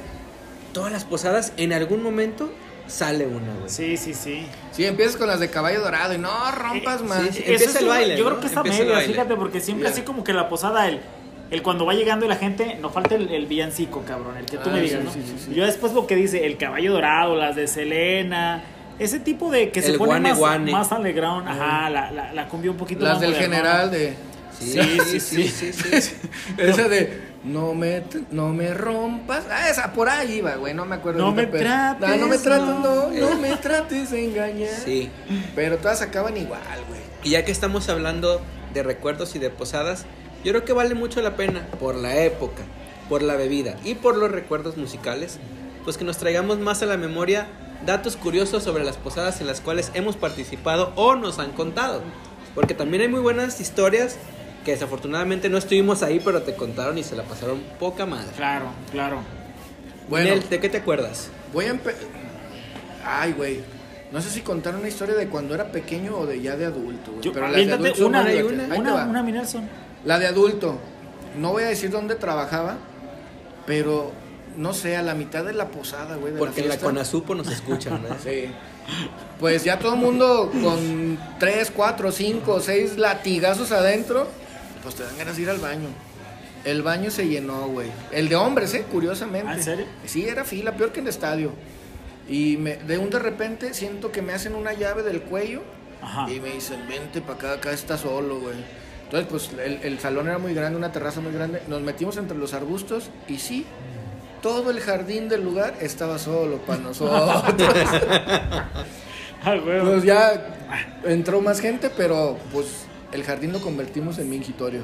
todas 0.73 0.91
las 0.91 1.05
posadas, 1.05 1.53
en 1.55 1.71
algún 1.71 2.03
momento 2.03 2.51
sale 2.87 3.25
una, 3.27 3.53
güey. 3.59 3.69
Sí, 3.69 3.97
sí, 3.97 4.13
sí. 4.13 4.45
Sí, 4.71 4.85
empiezas 4.85 5.15
con 5.17 5.27
las 5.27 5.39
de 5.39 5.49
caballo 5.49 5.81
dorado 5.81 6.13
y 6.13 6.17
no 6.17 6.29
rompas 6.51 7.01
Eh, 7.01 7.03
más. 7.05 7.21
sí, 7.31 7.39
Empieza 7.45 7.65
es 7.65 7.75
el 7.77 7.87
baile, 7.87 8.17
Yo 8.17 8.23
¿no? 8.25 8.29
creo 8.31 8.41
que 8.41 8.47
está 8.47 8.63
media, 8.63 8.93
baile. 8.93 9.07
fíjate, 9.13 9.35
porque 9.35 9.59
siempre 9.61 9.87
así 9.89 10.01
como 10.01 10.23
que 10.23 10.33
la 10.33 10.49
posada, 10.49 10.87
el, 10.87 10.99
el 11.51 11.61
cuando 11.61 11.85
va 11.85 11.93
llegando 11.93 12.25
y 12.25 12.29
la 12.29 12.35
gente, 12.35 12.77
no 12.81 12.89
falta 12.89 13.15
el, 13.15 13.29
el 13.31 13.45
villancico, 13.45 14.03
cabrón, 14.07 14.37
el 14.37 14.45
que 14.45 14.57
tú 14.57 14.69
Ah, 14.69 14.73
me 14.73 14.79
sí, 14.81 14.85
digas, 14.87 15.03
¿no? 15.05 15.11
sí, 15.11 15.21
sí, 15.25 15.35
sí. 15.45 15.51
Y 15.51 15.55
Yo 15.55 15.65
después 15.65 15.93
lo 15.93 16.05
que 16.07 16.15
dice, 16.15 16.45
el 16.45 16.57
caballo 16.57 16.93
dorado, 16.93 17.35
las 17.35 17.55
de 17.55 17.67
Selena, 17.67 18.63
ese 18.99 19.19
tipo 19.19 19.49
de 19.49 19.69
que 19.71 19.81
se 19.81 19.93
pone 19.93 20.05
guane, 20.05 20.29
más, 20.29 20.37
guane. 20.37 20.71
más 20.71 20.91
underground, 20.91 21.47
ajá, 21.47 21.89
la, 21.89 22.11
la, 22.11 22.33
la 22.33 22.47
cumbia 22.47 22.69
un 22.71 22.77
poquito 22.77 23.03
Las 23.03 23.13
más 23.13 23.21
del 23.21 23.31
modernona. 23.31 23.55
general 23.57 23.91
de. 23.91 24.13
Sí, 24.59 24.79
sí, 25.05 25.19
sí, 25.19 25.47
sí, 25.47 25.73
sí. 25.73 26.15
Esa 26.57 26.87
de 26.87 27.32
no 27.43 27.73
me, 27.73 28.03
no 28.31 28.49
me 28.49 28.73
rompas. 28.73 29.43
Ah, 29.49 29.69
esa 29.69 29.93
por 29.93 30.09
ahí 30.09 30.35
iba, 30.35 30.55
güey. 30.55 30.73
No 30.73 30.85
me 30.85 30.95
acuerdo. 30.95 31.19
No 31.19 31.31
me 31.33 31.45
pero- 31.47 31.63
trates, 31.65 32.09
Ah, 32.09 32.15
no 32.17 32.27
me 32.27 32.37
trates, 32.37 32.65
no. 32.67 32.79
no. 32.79 33.09
No 33.11 33.37
me 33.39 33.55
trates 33.61 34.11
de 34.11 34.25
engañar. 34.25 34.69
Sí. 34.85 35.09
Pero 35.55 35.77
todas 35.77 36.01
acaban 36.01 36.37
igual, 36.37 36.61
güey. 36.87 37.01
Y 37.23 37.31
ya 37.31 37.45
que 37.45 37.51
estamos 37.51 37.89
hablando 37.89 38.41
de 38.73 38.83
recuerdos 38.83 39.35
y 39.35 39.39
de 39.39 39.49
posadas, 39.49 40.05
yo 40.43 40.51
creo 40.51 40.65
que 40.65 40.73
vale 40.73 40.95
mucho 40.95 41.21
la 41.21 41.35
pena 41.35 41.65
por 41.79 41.95
la 41.95 42.17
época, 42.23 42.63
por 43.09 43.21
la 43.21 43.35
bebida 43.35 43.75
y 43.83 43.95
por 43.95 44.17
los 44.17 44.31
recuerdos 44.31 44.75
musicales, 44.77 45.39
pues 45.83 45.97
que 45.97 46.03
nos 46.05 46.17
traigamos 46.17 46.59
más 46.59 46.81
a 46.81 46.85
la 46.85 46.97
memoria 46.97 47.47
datos 47.85 48.15
curiosos 48.17 48.63
sobre 48.63 48.83
las 48.85 48.95
posadas 48.97 49.41
en 49.41 49.47
las 49.47 49.59
cuales 49.61 49.91
hemos 49.93 50.15
participado 50.15 50.93
o 50.95 51.15
nos 51.15 51.39
han 51.39 51.51
contado. 51.51 52.01
Porque 52.55 52.73
también 52.73 53.01
hay 53.03 53.07
muy 53.09 53.19
buenas 53.19 53.59
historias 53.59 54.17
que 54.63 54.71
desafortunadamente 54.71 55.49
no 55.49 55.57
estuvimos 55.57 56.03
ahí, 56.03 56.19
pero 56.23 56.41
te 56.41 56.55
contaron 56.55 56.97
y 56.97 57.03
se 57.03 57.15
la 57.15 57.23
pasaron 57.23 57.61
poca 57.79 58.05
madre. 58.05 58.31
Claro, 58.35 58.67
claro. 58.91 59.19
Bueno, 60.09 60.29
Nel, 60.29 60.49
¿de 60.49 60.59
qué 60.59 60.69
te 60.69 60.77
acuerdas? 60.77 61.29
voy 61.53 61.65
a 61.65 61.69
empezar. 61.69 62.01
Ay, 63.05 63.33
güey. 63.33 63.59
No 64.11 64.21
sé 64.21 64.29
si 64.29 64.41
contar 64.41 64.75
una 64.75 64.87
historia 64.87 65.15
de 65.15 65.27
cuando 65.27 65.55
era 65.55 65.71
pequeño 65.71 66.17
o 66.17 66.25
de 66.25 66.41
ya 66.41 66.55
de 66.55 66.65
adulto, 66.65 67.11
güey. 67.11 67.23
Yo, 67.23 67.33
Pero 67.33 67.47
las 67.47 67.65
de 67.65 67.73
adulto 67.73 67.95
son 67.95 68.05
una, 68.07 68.21
una, 68.21 68.75
una, 68.77 69.05
una, 69.05 69.23
mi 69.23 69.31
Nelson. 69.31 69.67
La 70.05 70.19
de 70.19 70.27
adulto. 70.27 70.77
No 71.37 71.51
voy 71.51 71.63
a 71.63 71.67
decir 71.67 71.89
dónde 71.89 72.15
trabajaba, 72.15 72.77
pero 73.65 74.11
no 74.55 74.73
sé, 74.73 74.95
a 74.97 75.01
la 75.01 75.15
mitad 75.15 75.43
de 75.43 75.53
la 75.53 75.69
posada, 75.69 76.15
güey. 76.15 76.33
de 76.33 76.39
Porque 76.39 76.61
en 76.61 76.69
la. 76.69 76.77
Conasupo 76.77 77.33
nos 77.33 77.47
escuchan, 77.51 78.03
¿verdad? 78.03 78.17
Sí. 78.23 78.45
Pues 79.39 79.63
ya 79.63 79.79
todo 79.79 79.95
el 79.95 79.99
mundo 79.99 80.51
con 80.61 81.17
3, 81.39 81.71
4, 81.75 82.11
5, 82.11 82.59
6 82.59 82.97
latigazos 82.97 83.71
adentro, 83.71 84.27
pues 84.83 84.95
te 84.95 85.03
dan 85.03 85.17
ganas 85.17 85.37
de 85.37 85.43
ir 85.43 85.49
al 85.49 85.59
baño. 85.59 85.87
El 86.65 86.81
baño 86.81 87.09
se 87.11 87.27
llenó, 87.27 87.67
güey. 87.67 87.89
El 88.11 88.29
de 88.29 88.35
hombres, 88.35 88.73
¿eh? 88.73 88.85
Curiosamente. 88.91 89.49
¿Ah, 89.49 89.55
en 89.55 89.63
serio? 89.63 89.85
Sí, 90.05 90.27
era 90.27 90.45
fila, 90.45 90.73
peor 90.75 90.91
que 90.91 90.99
en 90.99 91.05
el 91.07 91.09
estadio. 91.09 91.51
Y 92.29 92.57
me, 92.57 92.77
de 92.77 92.97
un 92.97 93.09
de 93.09 93.19
repente 93.19 93.73
siento 93.73 94.11
que 94.11 94.21
me 94.21 94.33
hacen 94.33 94.55
una 94.55 94.73
llave 94.73 95.03
del 95.03 95.21
cuello 95.23 95.61
Ajá. 96.01 96.29
y 96.31 96.39
me 96.39 96.51
dicen, 96.51 96.87
vente 96.87 97.19
para 97.21 97.33
acá, 97.33 97.53
acá 97.53 97.71
está 97.71 97.97
solo, 97.97 98.39
güey. 98.39 98.55
Entonces, 99.03 99.27
pues 99.29 99.49
el, 99.59 99.79
el 99.83 99.99
salón 99.99 100.27
era 100.27 100.37
muy 100.37 100.53
grande, 100.53 100.77
una 100.77 100.91
terraza 100.91 101.19
muy 101.19 101.33
grande. 101.33 101.61
Nos 101.67 101.81
metimos 101.81 102.15
entre 102.17 102.37
los 102.37 102.53
arbustos 102.53 103.09
y 103.27 103.39
sí, 103.39 103.65
todo 104.41 104.71
el 104.71 104.79
jardín 104.79 105.29
del 105.29 105.43
lugar 105.43 105.75
estaba 105.81 106.19
solo 106.19 106.57
para 106.59 106.79
nosotros. 106.79 107.43
Ah. 109.45 109.57
Pues 109.61 110.03
ya 110.03 110.55
entró 111.03 111.41
más 111.41 111.59
gente, 111.59 111.89
pero 111.89 112.37
pues 112.53 112.85
el 113.13 113.23
jardín 113.23 113.51
lo 113.53 113.61
convertimos 113.61 114.17
en 114.19 114.29
mingitorio. 114.29 114.81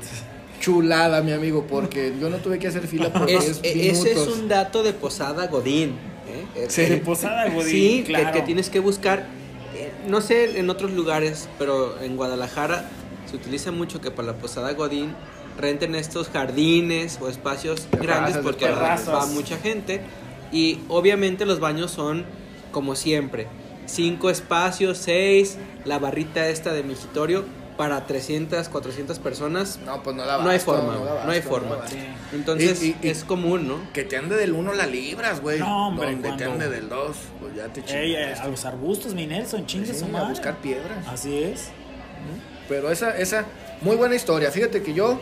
Chulada, 0.60 1.22
mi 1.22 1.32
amigo, 1.32 1.66
porque 1.70 2.14
yo 2.20 2.30
no 2.30 2.38
tuve 2.38 2.60
que 2.60 2.68
hacer 2.68 2.86
fila 2.88 3.12
por 3.14 3.30
Es- 3.30 3.62
10 3.62 3.76
e- 3.76 3.90
ese 3.92 4.12
es 4.12 4.28
un 4.28 4.48
dato 4.50 4.84
de 4.84 4.94
posada 4.94 5.48
Godín. 5.48 5.92
¿eh? 6.56 6.66
Sí. 6.68 6.84
De 6.86 6.98
posada, 6.98 7.50
Godín, 7.50 7.66
Sí, 7.72 8.04
que- 8.06 8.14
claro. 8.14 8.32
que, 8.34 8.42
tienes 8.42 8.70
que 8.70 8.80
buscar. 8.80 9.28
eh, 9.76 9.92
no 10.08 10.20
sé 10.20 10.60
en 10.60 10.70
otros 10.70 10.92
lugares, 10.92 11.48
pero 11.58 12.02
en 12.02 12.18
Guadalajara 12.18 12.90
se 13.30 13.36
utiliza 13.38 13.72
mucho 13.72 14.02
que 14.02 14.12
para 14.12 14.28
la 14.30 14.34
posada 14.34 14.74
Godín 14.74 15.14
renten 15.58 15.94
estos 15.96 16.28
jardines 16.30 17.20
o 17.22 17.30
espacios 17.30 17.82
Terrazas, 17.86 18.02
grandes 18.08 18.38
porque 18.44 18.66
terrazas. 18.66 19.14
va 19.14 19.26
mucha 19.28 19.58
gente. 19.58 20.02
Y 20.52 20.80
obviamente 20.90 21.46
los 21.46 21.60
baños 21.60 21.92
son 21.92 22.26
como 22.72 22.96
siempre. 22.96 23.48
cinco 23.86 24.30
espacios, 24.30 24.98
seis, 25.00 25.58
la 25.86 25.98
barrita 25.98 26.48
esta 26.50 26.74
de 26.74 26.84
migitorio 26.84 27.44
para 27.80 28.06
300, 28.06 28.68
400 28.68 29.20
personas. 29.20 29.80
No, 29.86 30.04
pues 30.04 30.14
no 30.14 30.26
da 30.26 30.40
No 30.44 30.50
hay 30.50 30.60
forma, 30.60 30.96
no 31.26 31.32
hay 31.32 31.42
forma. 31.42 31.78
Entonces 32.34 32.84
Y- 32.84 32.88
y- 32.88 32.98
y- 33.02 33.08
es 33.08 33.24
común, 33.24 33.70
¿no? 33.70 33.80
Que 33.94 34.04
te 34.04 34.18
ande 34.18 34.36
del 34.36 34.52
1 34.52 34.74
la 34.74 34.86
libras, 34.86 35.40
güey. 35.40 35.60
No, 35.60 35.88
hombre, 35.88 36.12
Donde 36.12 36.34
te 36.34 36.44
ande 36.44 36.68
del 36.68 36.90
2, 36.90 37.16
pues 37.40 37.56
ya 37.56 37.70
te 37.70 37.80
Ey, 37.98 38.16
eh, 38.16 38.34
a 38.34 38.50
los 38.50 38.66
arbustos, 38.66 39.14
mi 39.14 39.26
Nelson, 39.28 39.66
chingue 39.66 39.94
Sí, 39.94 40.00
su 40.02 40.18
a 40.18 40.28
buscar 40.28 40.58
piedras. 40.58 41.08
Así 41.08 41.42
es. 41.42 41.70
Pero 42.68 42.92
esa, 42.92 43.18
esa, 43.18 43.46
muy 43.80 43.96
buena 43.96 44.14
historia. 44.16 44.52
Fíjate 44.52 44.84
que 44.84 44.94
yo 44.94 45.18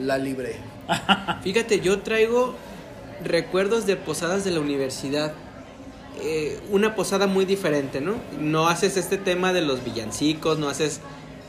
la 0.00 0.16
libré. 0.16 0.56
Fíjate, 1.42 1.80
yo 1.80 1.98
traigo 2.00 2.54
recuerdos 3.22 3.84
de 3.84 3.96
posadas 3.96 4.44
de 4.46 4.50
la 4.50 4.60
universidad. 4.60 5.34
Eh, 6.22 6.58
una 6.70 6.94
posada 6.94 7.26
muy 7.26 7.44
diferente, 7.44 8.00
¿no? 8.00 8.14
No 8.40 8.66
haces 8.66 8.96
este 8.96 9.18
tema 9.18 9.52
de 9.52 9.60
los 9.60 9.84
villancicos, 9.84 10.58
no 10.58 10.70
haces 10.70 11.00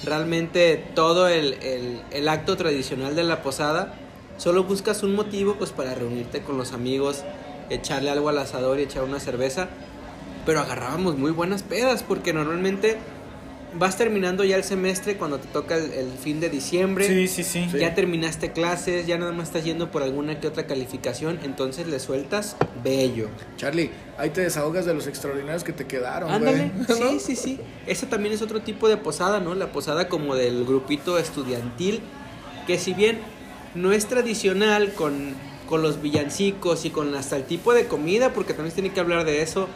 realmente 0.04 0.84
todo 0.96 1.28
el, 1.28 1.54
el- 1.64 2.02
el 2.12 2.28
acto 2.30 2.56
tradicional 2.58 3.16
de 3.16 3.24
la 3.24 3.42
posada. 3.42 3.94
Solo 4.38 4.64
buscas 4.64 5.04
un 5.04 5.16
motivo 5.16 5.56
pues 5.56 5.72
para 5.72 5.96
reunirte 5.96 6.42
con 6.42 6.58
los 6.58 6.74
amigos, 6.74 7.24
echarle 7.70 8.10
algo 8.10 8.30
al 8.30 8.38
asador 8.38 8.80
y 8.80 8.84
echar 8.84 9.04
una 9.04 9.20
cerveza. 9.20 9.68
Pero 10.46 10.60
agarrábamos 10.62 11.18
muy 11.18 11.32
buenas 11.32 11.64
pedas 11.64 12.04
porque 12.04 12.34
normalmente 12.34 12.98
vas 13.74 13.98
terminando 13.98 14.44
ya 14.44 14.56
el 14.56 14.64
semestre 14.64 15.18
cuando 15.18 15.40
te 15.40 15.48
toca 15.48 15.76
el, 15.76 15.92
el 15.92 16.12
fin 16.12 16.40
de 16.40 16.50
diciembre. 16.50 17.08
Sí, 17.08 17.28
sí, 17.28 17.44
sí. 17.44 17.68
Sí. 17.72 17.80
Ya 17.80 17.94
terminaste 17.94 18.52
clases, 18.52 19.06
ya 19.08 19.18
nada 19.18 19.32
más 19.32 19.48
estás 19.48 19.64
yendo 19.64 19.92
por 19.92 20.04
alguna 20.04 20.40
que 20.40 20.48
otra 20.48 20.68
calificación, 20.68 21.40
entonces 21.44 21.88
le 21.88 22.00
sueltas 22.00 22.56
bello. 22.84 23.30
Charlie, 23.58 23.92
ahí 24.18 24.30
te 24.30 24.42
desahogas 24.42 24.86
de 24.86 24.94
los 24.94 25.08
extraordinarios 25.08 25.64
que 25.64 25.74
te 25.74 25.86
quedaron, 25.86 26.32
Ándale, 26.32 26.72
güey. 26.74 27.00
¿No? 27.00 27.10
sí, 27.12 27.20
sí, 27.20 27.36
sí. 27.36 27.60
Esa 27.86 28.08
también 28.08 28.34
es 28.34 28.42
otro 28.42 28.62
tipo 28.62 28.88
de 28.88 28.98
posada, 28.98 29.40
¿no? 29.40 29.56
La 29.56 29.72
posada 29.72 30.08
como 30.08 30.36
del 30.36 30.66
grupito 30.66 31.18
estudiantil, 31.18 32.02
que 32.66 32.78
si 32.78 32.94
bien 32.94 33.20
no 33.76 33.92
es 33.92 34.08
tradicional 34.08 34.94
con, 34.94 35.34
con 35.68 35.82
los 35.82 36.02
villancicos 36.02 36.86
y 36.86 36.90
con 36.90 37.14
hasta 37.16 37.36
el 37.36 37.44
tipo 37.44 37.74
de 37.74 37.86
comida, 37.88 38.34
porque 38.34 38.54
también 38.54 38.72
se 38.72 38.82
tiene 38.82 38.94
que 38.94 39.00
hablar 39.00 39.26
de 39.26 39.42
eso, 39.42 39.68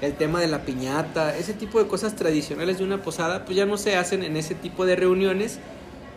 el 0.00 0.14
tema 0.14 0.40
de 0.40 0.46
la 0.46 0.62
piñata, 0.62 1.36
ese 1.36 1.52
tipo 1.54 1.82
de 1.82 1.88
cosas 1.88 2.14
tradicionales 2.14 2.78
de 2.78 2.84
una 2.84 3.02
posada, 3.02 3.44
pues 3.44 3.56
ya 3.56 3.66
no 3.66 3.76
se 3.76 3.96
hacen 3.96 4.22
en 4.22 4.36
ese 4.36 4.54
tipo 4.54 4.86
de 4.86 4.94
reuniones, 4.96 5.58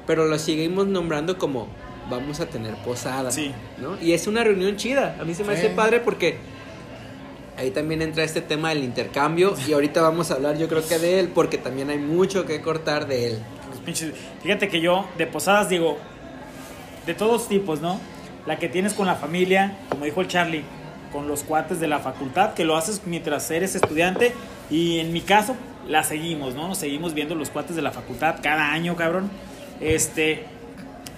pero 0.05 0.25
lo 0.27 0.37
seguimos 0.37 0.87
nombrando 0.87 1.37
como 1.37 1.67
vamos 2.09 2.39
a 2.41 2.45
tener 2.47 2.75
posada, 2.83 3.31
Sí. 3.31 3.51
¿no? 3.79 3.99
Y 4.01 4.13
es 4.13 4.27
una 4.27 4.43
reunión 4.43 4.75
chida, 4.75 5.15
a 5.19 5.23
mí 5.23 5.33
se 5.33 5.43
me 5.43 5.53
Sí. 5.55 5.65
hace 5.65 5.69
padre 5.75 5.99
porque 5.99 6.37
ahí 7.57 7.71
también 7.71 8.01
entra 8.01 8.23
este 8.23 8.41
tema 8.41 8.69
del 8.69 8.83
intercambio 8.83 9.55
y 9.67 9.73
ahorita 9.73 10.01
vamos 10.01 10.31
a 10.31 10.35
hablar 10.35 10.57
yo 10.57 10.67
creo 10.67 10.85
que 10.87 10.99
de 10.99 11.19
él 11.19 11.29
porque 11.33 11.57
también 11.57 11.89
hay 11.89 11.97
mucho 11.99 12.45
que 12.45 12.61
cortar 12.61 13.07
de 13.07 13.27
él. 13.27 13.39
Fíjate 14.43 14.67
que 14.69 14.79
yo 14.81 15.07
de 15.17 15.25
posadas 15.27 15.69
digo, 15.69 15.97
de 17.05 17.13
todos 17.15 17.47
tipos, 17.47 17.81
¿no? 17.81 17.99
La 18.45 18.57
que 18.59 18.69
tienes 18.69 18.93
con 18.93 19.07
la 19.07 19.15
familia, 19.15 19.77
como 19.89 20.05
dijo 20.05 20.21
el 20.21 20.27
Charlie, 20.27 20.63
con 21.11 21.27
los 21.27 21.43
cuates 21.43 21.79
de 21.79 21.87
la 21.87 21.99
facultad, 21.99 22.53
que 22.53 22.65
lo 22.65 22.75
haces 22.75 23.01
mientras 23.05 23.49
eres 23.51 23.75
estudiante. 23.75 24.33
Y 24.69 24.99
en 24.99 25.13
mi 25.13 25.21
caso, 25.21 25.55
la 25.87 26.03
seguimos, 26.03 26.55
¿no? 26.55 26.67
Nos 26.67 26.77
seguimos 26.77 27.13
viendo 27.13 27.35
los 27.35 27.49
cuates 27.49 27.75
de 27.75 27.81
la 27.81 27.91
facultad 27.91 28.35
cada 28.41 28.71
año, 28.71 28.95
cabrón. 28.95 29.29
Este, 29.79 30.45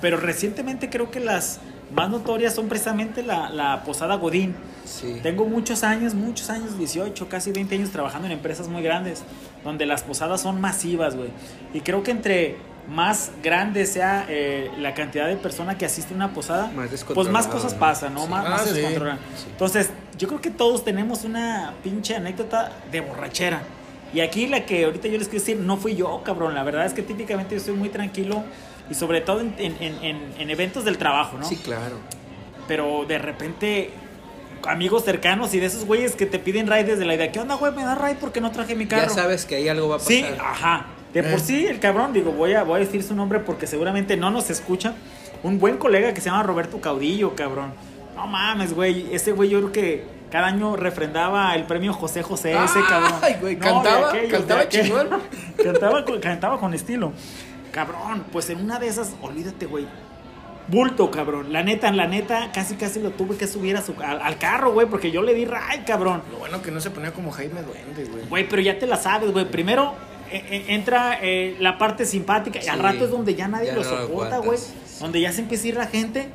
pero 0.02 0.18
recientemente 0.18 0.90
creo 0.90 1.12
que 1.12 1.20
las 1.20 1.60
más 1.94 2.10
notorias 2.10 2.56
son 2.56 2.70
precisamente 2.70 3.24
la, 3.24 3.50
la 3.50 3.84
posada 3.84 4.16
Godín. 4.16 4.56
Sí. 4.86 5.20
Tengo 5.22 5.46
muchos 5.46 5.84
años, 5.84 6.14
muchos 6.14 6.50
años, 6.50 6.78
18, 6.78 7.30
casi 7.30 7.52
20 7.52 7.76
años 7.76 7.90
trabajando 7.92 8.28
en 8.28 8.34
empresas 8.34 8.68
muy 8.68 8.82
grandes, 8.82 9.24
donde 9.64 9.86
las 9.86 10.04
posadas 10.04 10.42
son 10.42 10.60
masivas, 10.60 11.16
güey. 11.16 11.30
Y 11.74 11.82
creo 11.82 12.04
que 12.04 12.12
entre 12.12 12.58
más 12.90 13.32
grande 13.42 13.86
sea 13.86 14.26
eh, 14.28 14.70
la 14.78 14.94
cantidad 14.94 15.28
de 15.28 15.36
personas 15.38 15.78
que 15.78 15.86
asiste 15.86 16.14
a 16.14 16.18
una 16.18 16.34
posada, 16.34 16.68
Más 16.76 16.90
pues 17.14 17.30
más 17.30 17.48
cosas 17.48 17.74
pasan, 17.74 18.14
¿no? 18.14 18.24
Sí. 18.26 18.30
Más, 18.30 18.46
Ah, 18.46 18.50
más 18.50 18.62
se 18.64 18.70
sí. 18.70 18.76
descontrolan. 18.76 19.20
Entonces, 19.52 19.90
yo 20.18 20.28
creo 20.28 20.42
que 20.42 20.52
todos 20.52 20.84
tenemos 20.84 21.24
una 21.24 21.74
pinche 21.84 22.16
anécdota 22.16 22.72
de 22.92 23.02
borrachera. 23.02 23.62
Y 24.14 24.20
aquí 24.20 24.48
la 24.48 24.66
que 24.66 24.86
ahorita 24.86 25.08
yo 25.08 25.18
les 25.18 25.28
quiero 25.28 25.44
decir, 25.44 25.58
no 25.58 25.78
fui 25.78 25.96
yo, 25.96 26.22
cabrón. 26.24 26.54
La 26.54 26.64
verdad 26.64 26.86
es 26.86 26.94
que 26.94 27.02
típicamente 27.02 27.56
yo 27.56 27.62
soy 27.62 27.74
muy 27.74 27.90
tranquilo 27.90 28.44
y 28.90 28.94
sobre 28.94 29.22
todo 29.22 29.40
en, 29.42 29.56
en- 29.58 29.78
en- 29.80 30.04
en- 30.04 30.34
en 30.38 30.50
eventos 30.52 30.84
del 30.86 30.98
trabajo, 30.98 31.38
¿no? 31.38 31.46
Sí, 31.46 31.56
claro. 31.58 31.98
pero 32.68 33.06
de 33.08 33.18
repente 33.18 33.90
amigos 34.68 35.04
cercanos 35.04 35.54
y 35.54 35.60
de 35.60 35.66
esos 35.66 35.84
güeyes 35.86 36.16
que 36.16 36.26
te 36.26 36.40
piden 36.40 36.68
ride 36.68 36.84
desde 36.86 37.04
la 37.06 37.16
idea, 37.16 37.30
¿qué 37.32 37.40
onda, 37.42 37.56
güey? 37.56 37.74
¿Me 37.74 37.84
da 37.84 37.96
ride 37.96 38.16
porque 38.20 38.40
no 38.40 38.52
traje 38.52 38.76
mi 38.76 38.86
carro? 38.88 39.04
Ya 39.08 39.10
sabes 39.10 39.46
que 39.46 39.56
ahí 39.56 39.68
algo 39.68 39.90
va 39.90 39.96
a 39.96 39.98
pasar. 39.98 40.14
Sí, 40.14 40.26
ajá. 40.40 40.86
De 41.14 41.22
por 41.24 41.34
Eh. 41.34 41.40
sí, 41.40 41.66
el 41.68 41.80
cabrón, 41.80 42.12
digo, 42.14 42.32
voy 42.32 42.54
a, 42.54 42.64
voy 42.64 42.78
a 42.78 42.80
decir 42.80 43.04
su 43.04 43.16
nombre 43.16 43.40
porque 43.40 43.68
seguramente 43.68 44.18
no 44.18 44.32
nos 44.32 44.50
escucha. 44.50 44.96
Un 45.44 45.60
buen 45.60 45.78
colega 45.78 46.14
que 46.14 46.22
se 46.22 46.30
llama 46.30 46.44
Roberto 46.44 46.80
Caudillo, 46.82 47.36
cabrón. 47.36 47.74
No 48.16 48.28
mames, 48.28 48.74
güey. 48.74 49.14
Ese 49.14 49.32
güey 49.34 49.50
yo 49.50 49.60
creo 49.60 49.72
que 49.72 50.04
cada 50.32 50.48
año 50.48 50.76
refrendaba 50.76 51.54
el 51.56 51.64
premio 51.66 51.94
José 51.94 52.24
José, 52.24 52.54
ese 52.64 52.80
cabrón. 52.88 53.20
Ay, 53.22 53.36
güey, 53.42 53.58
cantaba, 53.58 54.10
aquellos, 54.10 54.32
cantaba 54.40 54.70
chingón. 54.70 55.10
cantaba, 55.64 56.06
con- 56.06 56.20
cantaba 56.20 56.60
con 56.60 56.74
estilo. 56.74 57.12
Cabrón, 57.72 58.24
pues 58.32 58.50
en 58.50 58.62
una 58.62 58.80
de 58.80 58.88
esas, 58.88 59.14
olvídate, 59.22 59.66
güey. 59.66 59.86
Bulto, 60.68 61.12
cabrón. 61.12 61.52
La 61.52 61.62
neta, 61.62 61.92
la 61.92 62.08
neta, 62.08 62.52
casi 62.54 62.76
casi 62.76 63.02
lo 63.02 63.10
tuve 63.12 63.36
que 63.36 63.48
subir 63.48 63.76
a 63.76 63.82
su, 63.82 63.94
al, 64.02 64.22
al 64.22 64.38
carro, 64.38 64.72
güey, 64.72 64.88
porque 64.88 65.12
yo 65.12 65.22
le 65.22 65.34
di 65.34 65.44
ride, 65.46 65.84
cabrón. 65.86 66.22
Lo 66.32 66.38
bueno 66.40 66.62
que 66.62 66.72
no 66.72 66.80
se 66.80 66.90
ponía 66.90 67.12
como 67.12 67.32
Jaime 67.32 67.62
Duende, 67.62 68.06
güey. 68.06 68.26
Güey, 68.30 68.48
pero 68.48 68.62
ya 68.62 68.80
te 68.80 68.88
la 68.88 68.96
sabes, 68.96 69.32
güey. 69.34 69.44
Primero 69.52 69.94
eh, 70.38 70.46
eh, 70.50 70.66
entra 70.70 71.18
eh, 71.22 71.56
la 71.60 71.78
parte 71.78 72.06
simpática 72.06 72.60
y 72.64 72.68
al 72.68 72.78
Sí. 72.78 72.82
rato 72.82 73.06
es 73.06 73.12
donde 73.12 73.36
ya 73.36 73.48
nadie 73.48 73.68
Ya 73.68 73.76
lo 73.76 73.84
soporta, 73.84 74.38
güey. 74.40 74.58
Sí. 74.58 74.74
Donde 75.00 75.22
ya 75.22 75.32
se 75.32 75.42
empieza 75.42 75.66
a 75.66 75.68
ir 75.68 75.76
la 75.78 75.88
gente. 75.88 76.28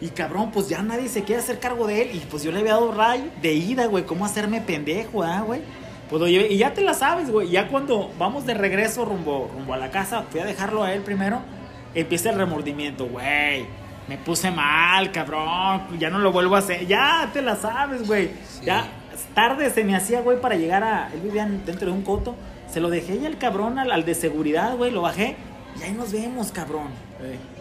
Y 0.00 0.08
cabrón, 0.08 0.50
pues 0.50 0.68
ya 0.68 0.82
nadie 0.82 1.08
se 1.08 1.22
quiere 1.22 1.40
hacer 1.42 1.58
cargo 1.60 1.86
de 1.86 2.02
él. 2.02 2.10
Y 2.14 2.18
pues 2.30 2.42
yo 2.42 2.50
le 2.50 2.58
había 2.60 2.72
dado 2.72 2.92
ray 2.92 3.30
de 3.40 3.52
ida, 3.54 3.86
güey. 3.86 4.04
¿Cómo 4.04 4.24
hacerme 4.24 4.60
pendejo, 4.60 5.22
ah, 5.22 5.42
güey? 5.42 5.60
Pues 6.10 6.20
lo 6.20 6.26
llevé- 6.28 6.48
y 6.50 6.58
ya 6.58 6.74
te 6.74 6.82
la 6.82 6.92
sabes, 6.94 7.30
güey. 7.30 7.50
Ya 7.50 7.68
cuando 7.68 8.10
vamos 8.18 8.44
de 8.44 8.54
regreso 8.54 9.04
rumbo, 9.04 9.48
rumbo 9.54 9.74
a 9.74 9.76
la 9.76 9.90
casa, 9.90 10.24
fui 10.30 10.40
a 10.40 10.44
dejarlo 10.44 10.82
a 10.82 10.92
él 10.92 11.02
primero. 11.02 11.40
Empieza 11.94 12.30
el 12.30 12.36
remordimiento, 12.36 13.06
güey. 13.06 13.64
Me 14.08 14.18
puse 14.18 14.50
mal, 14.50 15.12
cabrón. 15.12 15.82
Ya 16.00 16.10
no 16.10 16.18
lo 16.18 16.32
vuelvo 16.32 16.56
a 16.56 16.58
hacer. 16.58 16.86
Ya 16.86 17.30
te 17.32 17.40
la 17.40 17.54
sabes, 17.56 18.06
güey. 18.06 18.30
Sí. 18.48 18.64
Ya 18.64 18.84
tarde 19.34 19.70
se 19.70 19.84
me 19.84 19.94
hacía, 19.94 20.20
güey, 20.20 20.40
para 20.40 20.56
llegar 20.56 20.82
a. 20.82 21.10
Él 21.14 21.20
vivía 21.20 21.46
dentro 21.46 21.86
de 21.86 21.92
un 21.92 22.02
coto. 22.02 22.34
Se 22.72 22.80
lo 22.80 22.88
dejé 22.90 23.18
ya 23.20 23.28
al 23.28 23.38
cabrón, 23.38 23.78
al, 23.78 23.90
al 23.92 24.04
de 24.04 24.14
seguridad, 24.14 24.76
güey. 24.76 24.90
Lo 24.90 25.02
bajé. 25.02 25.36
Y 25.78 25.82
ahí 25.82 25.92
nos 25.92 26.12
vemos, 26.12 26.52
cabrón. 26.52 26.88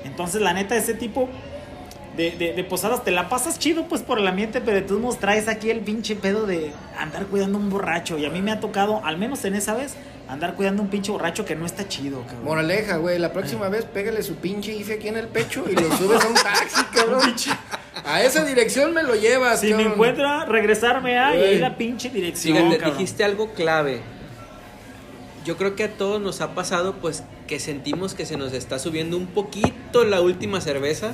Entonces, 0.04 0.42
la 0.42 0.54
neta, 0.54 0.76
ese 0.76 0.94
tipo 0.94 1.30
de, 2.18 2.32
de, 2.32 2.54
de 2.54 2.64
posadas 2.64 3.04
te 3.04 3.12
la 3.12 3.30
pasas 3.30 3.58
chido, 3.60 3.86
pues, 3.88 4.02
por 4.02 4.20
el 4.20 4.28
ambiente, 4.28 4.60
pero 4.62 4.76
de 4.76 4.82
todos 4.84 5.00
modos 5.02 5.20
traes 5.20 5.48
aquí 5.48 5.70
el 5.70 5.80
pinche 5.82 6.16
pedo 6.16 6.46
de 6.46 6.72
andar 6.98 7.26
cuidando 7.28 7.58
a 7.58 7.62
un 7.62 7.70
borracho. 7.70 8.18
Y 8.18 8.26
a 8.26 8.30
mí 8.30 8.42
me 8.42 8.52
ha 8.52 8.60
tocado, 8.60 9.02
al 9.06 9.18
menos 9.18 9.46
en 9.46 9.56
esa 9.56 9.76
vez, 9.76 9.96
andar 10.28 10.56
cuidando 10.56 10.82
a 10.82 10.86
un 10.86 10.92
pinche 10.92 11.12
borracho 11.12 11.46
que 11.46 11.56
no 11.56 11.66
está 11.66 11.88
chido, 11.88 12.22
cabrón. 12.26 12.44
Moraleja, 12.44 12.98
güey, 12.98 13.20
la 13.20 13.32
próxima 13.32 13.70
vez 13.70 13.86
pégale 13.86 14.24
su 14.24 14.36
pinche 14.36 14.74
ife 14.74 14.94
aquí 14.94 15.08
en 15.10 15.18
el 15.18 15.28
pecho 15.28 15.66
y 15.70 15.74
lo 15.74 15.96
subes 15.98 16.24
a 16.24 16.28
un 16.28 16.34
taxi, 16.34 16.84
cabrón. 16.94 17.22
A 18.04 18.24
esa 18.24 18.44
dirección 18.44 18.94
me 18.94 19.04
lo 19.04 19.16
llevas, 19.16 19.60
Si 19.62 19.74
me 19.74 19.84
encuentra, 19.84 20.46
regresarme 20.46 21.18
a 21.20 21.36
y 21.36 21.42
ahí 21.44 21.60
la 21.60 21.78
pinche 21.78 22.10
dirección. 22.10 22.58
Fíjate, 22.58 22.78
cabrón. 22.78 22.98
dijiste 22.98 23.24
algo 23.24 23.54
clave. 23.54 24.02
Yo 25.46 25.58
creo 25.58 25.76
que 25.76 25.86
a 25.86 25.92
todos 25.94 26.22
nos 26.22 26.42
ha 26.42 26.54
pasado 26.54 26.96
pues 26.96 27.24
que 27.48 27.60
sentimos 27.60 28.14
que 28.14 28.26
se 28.26 28.38
nos 28.38 28.54
está 28.54 28.78
subiendo 28.78 29.18
un 29.18 29.28
poquito 29.28 30.06
la 30.06 30.22
última 30.22 30.62
cerveza. 30.62 31.14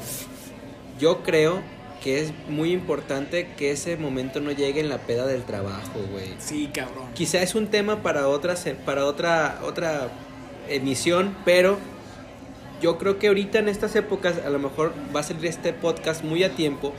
Yo 1.00 1.24
creo 1.24 1.62
que 2.04 2.22
es 2.22 2.34
muy 2.50 2.74
importante 2.74 3.50
que 3.58 3.72
ese 3.72 3.98
momento 3.98 4.40
no 4.42 4.52
llegue 4.52 4.82
en 4.82 4.90
la 4.90 5.00
peda 5.00 5.26
del 5.26 5.44
trabajo, 5.44 6.00
güey. 6.12 6.36
Sí, 6.40 6.70
cabrón. 6.74 7.08
Quizá 7.14 7.42
es 7.42 7.56
un 7.56 7.68
tema 7.68 8.04
para 8.04 8.28
otra, 8.28 8.56
para 8.86 9.06
otra, 9.06 9.60
otra 9.64 10.10
emisión, 10.68 11.36
pero 11.46 11.78
yo 12.82 12.98
creo 12.98 13.18
que 13.20 13.28
ahorita 13.28 13.60
en 13.60 13.70
estas 13.70 13.96
épocas 13.96 14.36
a 14.46 14.50
lo 14.50 14.60
mejor 14.60 14.94
va 15.16 15.22
a 15.22 15.24
salir 15.24 15.46
este 15.46 15.74
podcast 15.74 16.24
muy 16.24 16.44
a 16.44 16.54
tiempo. 16.54 16.94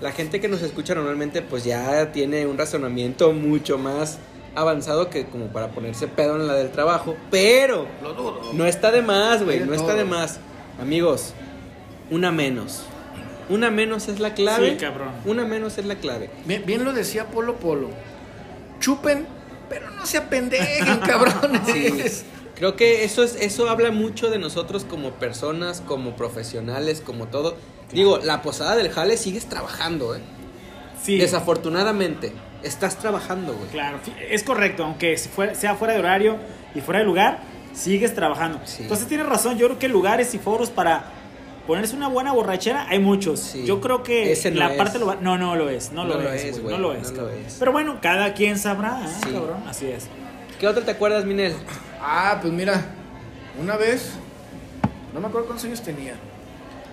La 0.00 0.12
gente 0.12 0.40
que 0.40 0.48
nos 0.48 0.62
escucha 0.62 0.94
normalmente 0.94 1.42
pues 1.42 1.64
ya 1.64 2.12
tiene 2.12 2.46
un 2.46 2.56
razonamiento 2.56 3.32
mucho 3.32 3.78
más 3.78 4.18
avanzado 4.60 5.10
que 5.10 5.26
como 5.26 5.46
para 5.48 5.68
ponerse 5.68 6.08
pedo 6.08 6.36
en 6.36 6.46
la 6.46 6.54
del 6.54 6.70
trabajo, 6.70 7.16
pero 7.30 7.86
Lo 8.02 8.14
dudo. 8.14 8.40
no 8.52 8.66
está 8.66 8.90
de 8.90 9.02
más, 9.02 9.42
güey, 9.44 9.60
no 9.60 9.74
está 9.74 9.94
de 9.94 10.04
más. 10.04 10.40
Amigos, 10.80 11.32
una 12.10 12.30
menos. 12.30 12.82
Una 13.48 13.70
menos 13.70 14.08
es 14.08 14.20
la 14.20 14.34
clave. 14.34 14.72
Sí, 14.72 14.76
cabrón. 14.76 15.08
Una 15.24 15.44
menos 15.44 15.78
es 15.78 15.86
la 15.86 15.94
clave. 15.96 16.30
Bien, 16.44 16.64
bien 16.66 16.84
lo 16.84 16.92
decía 16.92 17.26
Polo 17.26 17.56
Polo. 17.56 17.88
Chupen, 18.80 19.26
pero 19.68 19.90
no 19.90 20.04
se 20.06 20.18
apendejen, 20.18 20.98
cabrones. 21.06 21.62
Sí. 21.66 22.24
Creo 22.54 22.76
que 22.76 23.04
eso 23.04 23.22
es 23.22 23.36
eso 23.36 23.70
habla 23.70 23.90
mucho 23.92 24.30
de 24.30 24.38
nosotros 24.38 24.84
como 24.84 25.12
personas, 25.12 25.80
como 25.86 26.16
profesionales, 26.16 27.00
como 27.04 27.28
todo. 27.28 27.56
Digo, 27.92 28.18
la 28.18 28.42
posada 28.42 28.76
del 28.76 28.90
jale 28.90 29.16
sigues 29.16 29.46
trabajando, 29.46 30.14
¿eh? 30.14 30.20
Sí. 31.02 31.16
Desafortunadamente. 31.18 32.32
Estás 32.62 32.96
trabajando, 32.98 33.54
güey. 33.54 33.68
Claro, 33.70 33.98
es 34.30 34.42
correcto, 34.42 34.84
aunque 34.84 35.16
si 35.16 35.28
fuera- 35.28 35.54
sea 35.54 35.74
fuera 35.74 35.94
de 35.94 36.00
horario 36.00 36.36
y 36.74 36.80
fuera 36.80 37.00
de 37.00 37.06
lugar, 37.06 37.40
sigues 37.72 38.14
trabajando. 38.14 38.60
Sí. 38.64 38.82
Entonces 38.82 39.06
tienes 39.06 39.26
razón, 39.26 39.56
yo 39.58 39.66
creo 39.68 39.78
que 39.78 39.88
lugares 39.88 40.34
y 40.34 40.38
foros 40.38 40.70
para 40.70 41.04
ponerse 41.66 41.94
una 41.94 42.08
buena 42.08 42.32
borrachera 42.32 42.86
hay 42.88 42.98
muchos. 42.98 43.40
Sí. 43.40 43.64
Yo 43.66 43.80
creo 43.80 44.02
que 44.02 44.32
Ese 44.32 44.50
no 44.50 44.58
la 44.60 44.70
es. 44.72 44.76
parte 44.78 44.98
no 44.98 45.36
no 45.38 45.54
lo 45.56 45.68
es, 45.68 45.92
no, 45.92 46.04
No 46.04 46.14
lo, 46.14 46.22
lo 46.22 46.32
es, 46.32 46.42
es, 46.44 46.50
güey, 46.62 46.62
güey, 46.62 46.76
no 46.76 46.82
lo 46.82 46.94
es. 46.94 47.12
no 47.12 47.22
lo 47.22 47.28
es. 47.30 47.56
Pero 47.58 47.72
bueno, 47.72 47.98
cada 48.00 48.32
quien 48.34 48.58
sabrá, 48.58 49.02
¿eh, 49.04 49.08
Sí. 49.22 49.30
cabrón, 49.32 49.62
así 49.68 49.86
es. 49.86 50.06
¿Qué 50.58 50.66
otro 50.66 50.82
te 50.82 50.90
acuerdas, 50.90 51.24
Minel? 51.24 51.54
Ah, 52.00 52.38
pues 52.40 52.52
mira, 52.52 52.84
una 53.60 53.76
vez, 53.76 54.12
no 55.14 55.20
me 55.20 55.26
acuerdo 55.28 55.46
cuántos 55.46 55.66
años 55.66 55.82
tenía, 55.82 56.14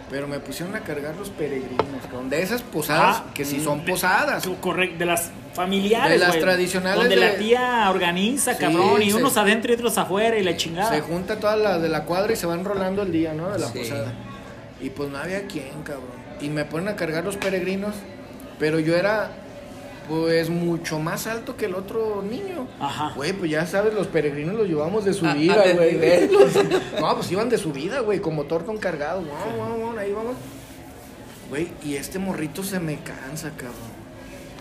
pero 0.09 0.27
me 0.27 0.39
pusieron 0.39 0.75
a 0.75 0.81
cargar 0.81 1.15
los 1.15 1.29
peregrinos, 1.29 2.01
cabrón, 2.03 2.29
de 2.29 2.41
esas 2.41 2.61
posadas 2.61 3.23
Ah, 3.25 3.31
que 3.33 3.43
sí 3.45 3.59
son 3.59 3.83
posadas. 3.85 4.47
Correcto, 4.61 4.99
de 4.99 5.05
las 5.05 5.31
familiares, 5.53 6.19
De 6.19 6.25
las 6.27 6.37
tradicionales 6.39 6.99
donde 6.99 7.15
de- 7.15 7.21
la 7.21 7.35
tía 7.37 7.87
organiza, 7.89 8.53
Sí, 8.53 8.59
cabrón, 8.59 9.01
y 9.01 9.09
se- 9.11 9.17
unos 9.17 9.35
adentro 9.37 9.71
y 9.71 9.75
otros 9.75 9.97
afuera 9.97 10.37
y 10.37 10.43
la 10.43 10.55
chingada. 10.57 10.89
Se 10.91 11.01
junta 11.01 11.39
toda 11.39 11.55
la 11.55 11.79
de 11.79 11.89
la 11.89 12.03
cuadra 12.03 12.33
y 12.33 12.35
se 12.35 12.45
van 12.45 12.63
rolando 12.63 13.01
el 13.01 13.11
día, 13.11 13.33
¿no? 13.33 13.49
De 13.51 13.59
la 13.59 13.67
Sí. 13.69 13.79
posada. 13.79 14.13
Y 14.81 14.89
pues 14.89 15.09
no 15.09 15.17
había 15.17 15.47
quien, 15.47 15.81
cabrón. 15.83 16.09
Y 16.41 16.49
me 16.49 16.65
ponen 16.65 16.89
a 16.89 16.95
cargar 16.95 17.23
los 17.23 17.37
peregrinos, 17.37 17.95
pero 18.59 18.79
yo 18.79 18.95
era, 18.95 19.31
pues, 20.07 20.49
mucho 20.49 20.99
más 20.99 21.27
alto 21.27 21.55
que 21.57 21.65
el 21.65 21.75
otro 21.75 22.21
niño. 22.21 22.67
Ajá. 22.79 23.11
Güey, 23.15 23.33
pues 23.33 23.51
ya 23.51 23.65
sabes, 23.65 23.93
los 23.93 24.07
peregrinos 24.07 24.55
los 24.55 24.67
llevamos 24.67 25.05
de 25.05 25.13
subida, 25.13 25.61
a 25.61 25.73
güey. 25.73 25.99
No, 26.99 27.15
pues 27.15 27.31
iban 27.31 27.49
de 27.49 27.57
subida, 27.57 27.99
güey, 27.99 28.19
como 28.19 28.43
tortón 28.43 28.77
cargado. 28.77 29.21
Guau, 29.21 29.55
guau, 29.55 29.79
guau, 29.79 29.97
ahí 29.97 30.11
vamos. 30.11 30.35
Güey, 31.49 31.69
y 31.83 31.95
este 31.95 32.19
morrito 32.19 32.63
se 32.63 32.79
me 32.79 32.97
cansa, 32.99 33.51
cabrón. 33.51 33.95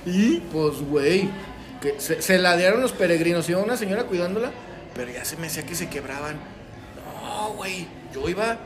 ¿Y? 0.07 0.41
Pues, 0.53 0.81
güey, 0.83 1.29
que 1.81 1.99
se, 1.99 2.21
se 2.21 2.39
ladearon 2.39 2.81
los 2.81 2.93
peregrinos. 2.93 3.49
Iba 3.49 3.63
una 3.63 3.77
señora 3.77 4.05
cuidándola, 4.05 4.51
pero 4.95 5.11
ya 5.11 5.25
se 5.25 5.37
me 5.37 5.47
hacía 5.47 5.65
que 5.65 5.75
se 5.75 5.89
quebraban. 5.89 6.37
No, 7.23 7.55
güey, 7.55 7.87
yo 8.15 8.29
iba, 8.29 8.59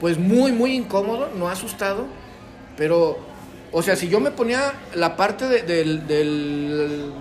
pues, 0.00 0.18
muy, 0.18 0.52
muy 0.52 0.74
incómodo, 0.74 1.30
no 1.36 1.48
asustado, 1.48 2.06
pero, 2.76 3.18
o 3.72 3.82
sea, 3.82 3.96
si 3.96 4.08
yo 4.08 4.20
me 4.20 4.30
ponía 4.30 4.72
la 4.94 5.16
parte 5.16 5.48
de, 5.48 5.62
del, 5.62 6.06
del- 6.06 7.12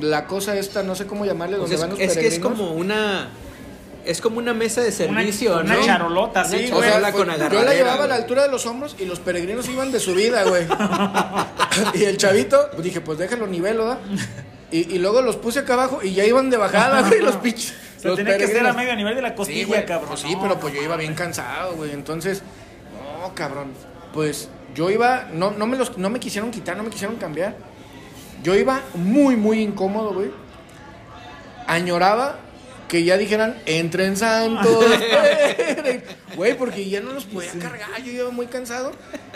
la 0.00 0.26
cosa 0.26 0.56
esta, 0.56 0.82
no 0.84 0.94
sé 0.94 1.06
cómo 1.06 1.24
llamarle, 1.24 1.56
O 1.56 1.60
donde 1.60 1.76
sea, 1.76 1.86
van 1.86 1.96
es, 1.96 2.06
los 2.06 2.08
es 2.08 2.18
que 2.18 2.26
es 2.28 2.34
peregrinos. 2.34 2.58
como 2.58 2.72
una. 2.72 3.28
Es 4.04 4.20
como 4.22 4.38
una 4.38 4.54
mesa 4.54 4.80
de 4.80 4.90
servicio, 4.92 5.52
Una- 5.54 5.62
una 5.64 5.74
¿no? 5.76 5.84
charolota, 5.84 6.40
Una 6.40 6.48
sí, 6.48 6.70
O 6.72 6.76
güey. 6.76 6.88
sea, 6.88 7.00
pues, 7.00 7.12
con 7.12 7.26
yo 7.50 7.62
la 7.62 7.74
llevaba 7.74 8.04
a 8.04 8.06
la 8.06 8.14
altura 8.14 8.42
de 8.44 8.48
los 8.48 8.64
hombros 8.64 8.96
y 8.98 9.04
los 9.04 9.20
peregrinos 9.20 9.68
iban 9.68 9.90
de 9.92 10.00
subida, 10.00 10.44
güey. 10.44 10.66
y 11.94 12.04
el 12.04 12.16
chavito, 12.16 12.68
pues 12.70 12.84
dije, 12.84 13.00
pues 13.00 13.18
déjalo 13.18 13.46
nivel, 13.46 13.76
¿verdad? 13.78 13.98
Y, 14.70 14.94
y 14.94 14.98
luego 14.98 15.20
los 15.20 15.36
puse 15.36 15.58
acá 15.60 15.74
abajo 15.74 16.00
y 16.02 16.12
ya 16.14 16.24
iban 16.24 16.48
de 16.48 16.56
bajada, 16.56 17.02
güey, 17.08 17.20
los 17.20 17.36
pinches. 17.36 17.74
O 17.98 18.00
sea, 18.00 18.10
los 18.10 18.16
tenía 18.18 18.38
que 18.38 18.46
ser 18.46 18.58
a 18.58 18.72
peregrinos. 18.72 18.76
medio 18.76 18.96
nivel 18.96 19.14
de 19.16 19.22
la 19.22 19.34
costilla, 19.34 19.66
güey, 19.66 19.84
cabrón. 19.84 20.08
pues 20.08 20.20
sí, 20.20 20.32
No, 20.34 20.42
pero 20.42 20.60
pues 20.60 20.72
yo 20.74 20.82
iba 20.82 20.96
bien 20.96 21.14
cansado, 21.14 21.74
güey. 21.74 21.90
Entonces, 21.92 22.42
no, 23.20 23.34
cabrón. 23.34 23.72
Pues 24.14 24.48
yo 24.74 24.90
iba, 24.90 25.28
no, 25.32 25.50
no, 25.50 25.66
me 25.66 25.76
los, 25.76 25.96
no 25.98 26.10
me 26.10 26.20
quisieron 26.20 26.50
quitar, 26.50 26.76
no 26.76 26.82
me 26.82 26.90
quisieron 26.90 27.16
cambiar. 27.16 27.56
Yo 28.42 28.54
iba 28.54 28.82
muy, 28.94 29.36
muy 29.36 29.60
incómodo, 29.60 30.14
güey. 30.14 30.30
Añoraba 31.66 32.38
que 32.88 33.04
ya 33.04 33.16
dijeran, 33.18 33.56
entren 33.66 34.16
santos. 34.16 34.84
esperen". 34.90 36.04
Güey, 36.36 36.56
porque 36.56 36.88
ya 36.88 37.00
no 37.00 37.12
los 37.12 37.24
podía 37.24 37.50
cargar, 37.52 38.00
yo 38.02 38.12
iba 38.12 38.30
muy 38.30 38.46
cansado. 38.46 38.92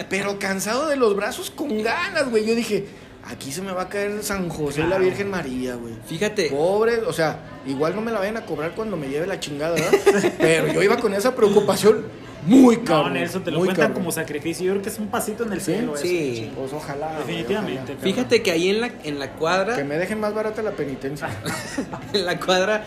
Pero 0.09 0.39
cansado 0.39 0.87
de 0.87 0.97
los 0.97 1.17
brazos 1.17 1.51
con 1.51 1.83
ganas, 1.83 2.31
güey. 2.31 2.47
Yo 2.47 2.55
dije, 2.55 2.87
aquí 3.25 3.51
se 3.51 3.61
me 3.61 3.73
va 3.73 3.83
a 3.83 3.89
caer 3.89 4.23
San 4.23 4.49
José 4.49 4.83
y 4.83 4.87
la. 4.87 4.99
Virgen 4.99 5.29
María, 5.29 5.75
güey. 5.75 5.95
Fíjate, 6.07 6.49
Pobre, 6.51 6.99
o 6.99 7.13
sea, 7.13 7.41
igual 7.67 7.97
no 7.97 8.03
me 8.03 8.13
la 8.13 8.21
vayan 8.21 8.37
a 8.37 8.47
cobrar 8.47 8.73
cuando 8.77 8.97
me 8.97 9.09
lleve 9.09 9.27
la 9.27 9.41
chingada, 9.41 9.75
¿verdad? 9.75 10.33
Pero 10.39 10.73
yo 10.73 10.83
iba 10.83 10.97
con 10.99 11.13
esa 11.13 11.35
preocupación 11.35 12.05
muy 12.47 12.77
No, 12.79 12.85
cabrón. 12.85 13.15
Nelson, 13.15 13.45
te 13.45 13.51
lo 13.51 13.59
muy 13.59 13.67
cuentan 13.69 13.89
cabrón. 13.89 14.03
como 14.03 14.13
sacrificio. 14.13 14.67
Yo 14.67 14.73
creo 14.73 14.83
que 14.83 14.89
es 14.89 14.99
un 14.99 15.09
pasito 15.09 15.45
en 15.45 15.53
el 15.53 15.61
¿Sí? 15.61 15.73
cielo. 15.75 15.95
eso, 15.95 16.03
Sí. 16.05 16.33
chingón. 16.37 16.55
Pues 16.57 16.73
ojalá. 16.73 17.19
Definitivamente. 17.19 17.93
ojalá. 17.93 18.01
fíjate 18.01 18.43
que 18.43 18.51
ahí 18.51 18.69
en 18.69 18.81
la, 18.81 18.91
en 19.05 19.19
la 19.19 19.33
cuadra. 19.33 19.77
Que 19.77 19.85
me 19.85 19.97
dejen 19.99 20.21
más 20.21 20.35
barata 20.35 20.63
la 20.63 20.73
penitencia. 20.73 21.29
en 22.13 22.25
la 22.27 22.39
cuadra 22.41 22.85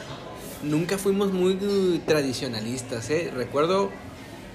nunca 0.63 0.97
fuimos 0.97 1.31
muy 1.31 2.01
tradicionalistas, 2.05 3.09
¿eh? 3.09 3.31
Recuerdo 3.35 3.91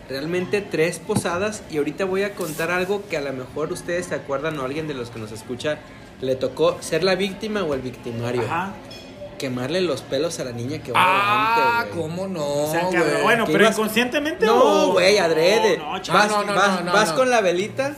realmente 0.09 0.61
tres 0.61 0.99
posadas 0.99 1.63
y 1.71 1.77
ahorita 1.79 2.05
voy 2.05 2.25
a 2.25 2.35
contar 2.35 2.71
algo 2.73 3.03
que 3.09 3.17
a 3.17 3.21
lo 3.21 3.33
mejor 3.33 3.73
ustedes 3.73 4.07
se 4.07 4.17
acuerdan 4.17 4.59
o 4.59 4.65
alguien 4.65 4.89
de 4.89 4.95
los 4.95 5.09
que 5.11 5.21
nos 5.21 5.31
escucha 5.31 5.79
le 6.21 6.35
tocó 6.35 6.77
ser 6.81 7.05
la 7.05 7.15
víctima 7.15 7.63
o 7.63 7.75
el 7.75 7.81
victimario. 7.81 8.43
Ajá. 8.43 8.73
Quemarle 9.41 9.81
los 9.81 10.03
pelos 10.03 10.39
a 10.39 10.45
la 10.45 10.53
niña 10.53 10.79
que 10.83 10.93
va 10.93 11.01
ah, 11.03 11.55
adelante, 11.55 11.91
güey. 11.97 12.03
¿cómo 12.03 12.29
no? 12.29 12.45
O 12.47 12.71
sea, 12.71 12.85
güey? 12.85 13.23
bueno, 13.23 13.45
pero 13.47 13.65
ibas- 13.65 13.73
inconscientemente 13.73 14.45
No, 14.47 14.89
o- 14.89 14.93
güey, 14.93 15.17
adrede. 15.19 15.79
No, 15.79 15.97
no, 15.97 16.13
vas 16.13 16.29
no, 16.47 16.55
vas- 16.55 16.85
vas 16.93 17.13
con 17.13 17.31
la 17.31 17.41
velita, 17.41 17.97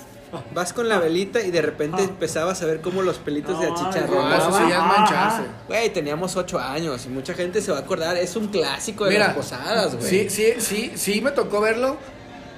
vas 0.54 0.72
con 0.72 0.88
la 0.88 0.98
velita 0.98 1.40
y 1.42 1.50
de 1.50 1.60
repente 1.60 1.98
Ah. 2.00 2.04
empezabas 2.04 2.62
a 2.62 2.66
ver 2.66 2.80
cómo 2.80 3.02
los 3.02 3.18
pelitos 3.18 3.58
de 3.60 3.66
No, 3.68 3.74
achicharrón. 3.74 4.30
No, 4.30 4.36
eso 4.36 4.52
sí 4.56 4.62
ya 4.68 4.76
es 4.78 4.84
mancharse. 4.84 5.42
ajá. 5.42 5.44
Güey, 5.68 5.92
teníamos 5.92 6.36
ocho 6.36 6.58
años 6.60 7.04
y 7.06 7.08
mucha 7.08 7.34
gente 7.34 7.60
se 7.60 7.72
va 7.72 7.78
a 7.78 7.80
acordar. 7.80 8.16
Es 8.16 8.36
un 8.36 8.46
clásico 8.46 9.04
de 9.04 9.10
Mira, 9.10 9.26
las 9.26 9.36
posadas, 9.36 9.96
güey. 9.96 10.08
Sí, 10.08 10.30
sí, 10.30 10.54
sí, 10.58 10.92
sí 10.94 11.20
me 11.20 11.32
tocó 11.32 11.60
verlo. 11.60 11.96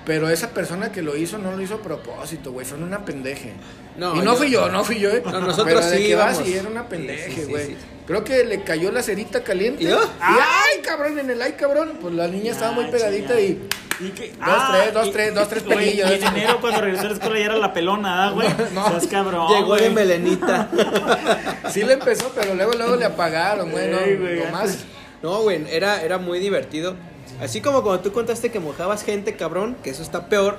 Pero 0.07 0.29
esa 0.29 0.51
persona 0.51 0.93
que 0.93 1.01
lo 1.01 1.17
hizo 1.17 1.39
no 1.39 1.53
lo 1.57 1.63
hizo 1.63 1.77
a 1.77 1.83
propósito, 1.83 2.53
güey. 2.53 2.67
Son 2.67 2.83
una 2.83 3.05
pendeje. 3.05 3.53
No, 3.97 4.15
y 4.17 4.19
no 4.19 4.25
yo- 4.33 4.37
fui 4.37 4.51
yo, 4.51 4.69
no 4.69 4.85
fui 4.85 4.99
yo, 4.99 5.11
¿eh? 5.11 5.23
No, 5.25 5.41
nosotros 5.41 5.67
Pero 5.67 5.81
de 5.87 5.97
sí 5.99 6.07
que 6.09 6.15
vas 6.15 6.35
íbamos. 6.35 6.49
y 6.51 6.55
era 6.59 6.69
una 6.69 6.89
pendeje, 6.89 7.31
sí, 7.31 7.41
sí, 7.43 7.51
güey. 7.51 7.67
sí. 7.69 7.77
Creo 8.07 8.23
que 8.23 8.45
le 8.45 8.63
cayó 8.63 8.93
la 8.93 9.03
cerita 9.03 9.43
caliente. 9.43 9.83
¿Y 9.85 9.87
yo? 9.87 9.99
¡ay, 10.21 10.81
cabrón! 10.83 11.19
En 11.19 11.31
el 11.31 11.41
ay, 11.41 11.53
cabrón. 11.53 11.93
Pues 12.03 12.13
la 12.13 12.29
niña 12.29 12.53
estaba 12.53 12.73
muy 12.73 12.85
Ah, 12.85 12.91
pegadita 12.91 13.41
y... 13.41 13.67
¿Y? 14.01 14.09
Dos, 14.09 14.71
tres, 14.73 14.93
dos, 14.93 15.13
tres, 15.13 15.35
dos, 15.37 15.49
tres 15.49 15.63
pelillos. 15.63 16.11
Y 16.11 16.15
en 16.15 16.25
enero 16.25 16.59
cuando 16.61 16.81
regresó 16.83 17.07
a 17.07 17.11
la 17.11 17.15
escuela 17.15 17.39
ya 17.39 17.45
era 17.47 17.57
la 17.57 17.73
pelona, 17.73 18.27
¿ah, 18.27 18.31
güey? 18.33 18.49
No. 18.75 18.87
Seas 18.91 19.07
cabrón, 19.07 19.49
Llegó 19.55 19.77
de 19.77 19.89
melenita. 19.89 20.69
Sí 21.71 21.83
le 21.83 21.95
empezó, 21.95 22.31
pero 22.35 22.55
luego, 22.55 22.73
luego 22.75 22.97
le 22.97 23.07
apagaron, 23.07 23.71
güey. 23.71 23.91
No, 23.91 24.45
nomás... 24.45 24.79
No, 25.23 25.41
güey, 25.41 25.65
era, 25.71 26.03
era 26.03 26.19
muy 26.19 26.39
divertido. 26.41 26.95
Así 27.41 27.61
como 27.61 27.83
cuando 27.83 28.03
tú 28.03 28.13
contaste 28.13 28.51
que 28.51 28.61
mojabas 28.61 29.05
gente, 29.05 29.35
cabrón, 29.37 29.77
que 29.83 29.91
eso 29.91 30.03
está 30.03 30.29
peor. 30.29 30.57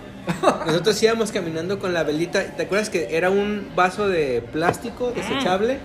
Nosotros 0.66 1.02
íbamos 1.02 1.32
caminando 1.32 1.80
con 1.80 1.94
la 1.94 2.04
velita. 2.04 2.44
¿Te 2.56 2.64
acuerdas 2.64 2.90
que 2.90 3.16
era 3.16 3.30
un 3.30 3.72
vaso 3.76 4.08
de 4.08 4.42
plástico 4.42 5.12
desechable? 5.12 5.80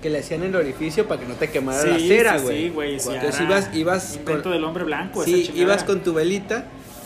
Que 0.00 0.10
le 0.10 0.18
hacían 0.18 0.42
el 0.42 0.56
orificio 0.56 1.06
para 1.06 1.20
que 1.20 1.28
no 1.28 1.34
te 1.34 1.48
quemara 1.50 1.84
la 1.84 1.98
cera, 1.98 2.38
güey. 2.38 2.64
sí, 2.64 2.68
güey. 2.70 3.00
sí, 3.00 3.10
Entonces 3.12 3.40
ibas, 3.40 3.70
ibas 3.72 4.18
con, 4.24 4.42
del 4.42 4.64
hombre 4.64 4.82
blanco. 4.82 5.22
sí, 5.24 5.50
ibas 5.54 5.84
con 5.84 6.02
tu 6.02 6.12
velita 6.12 6.64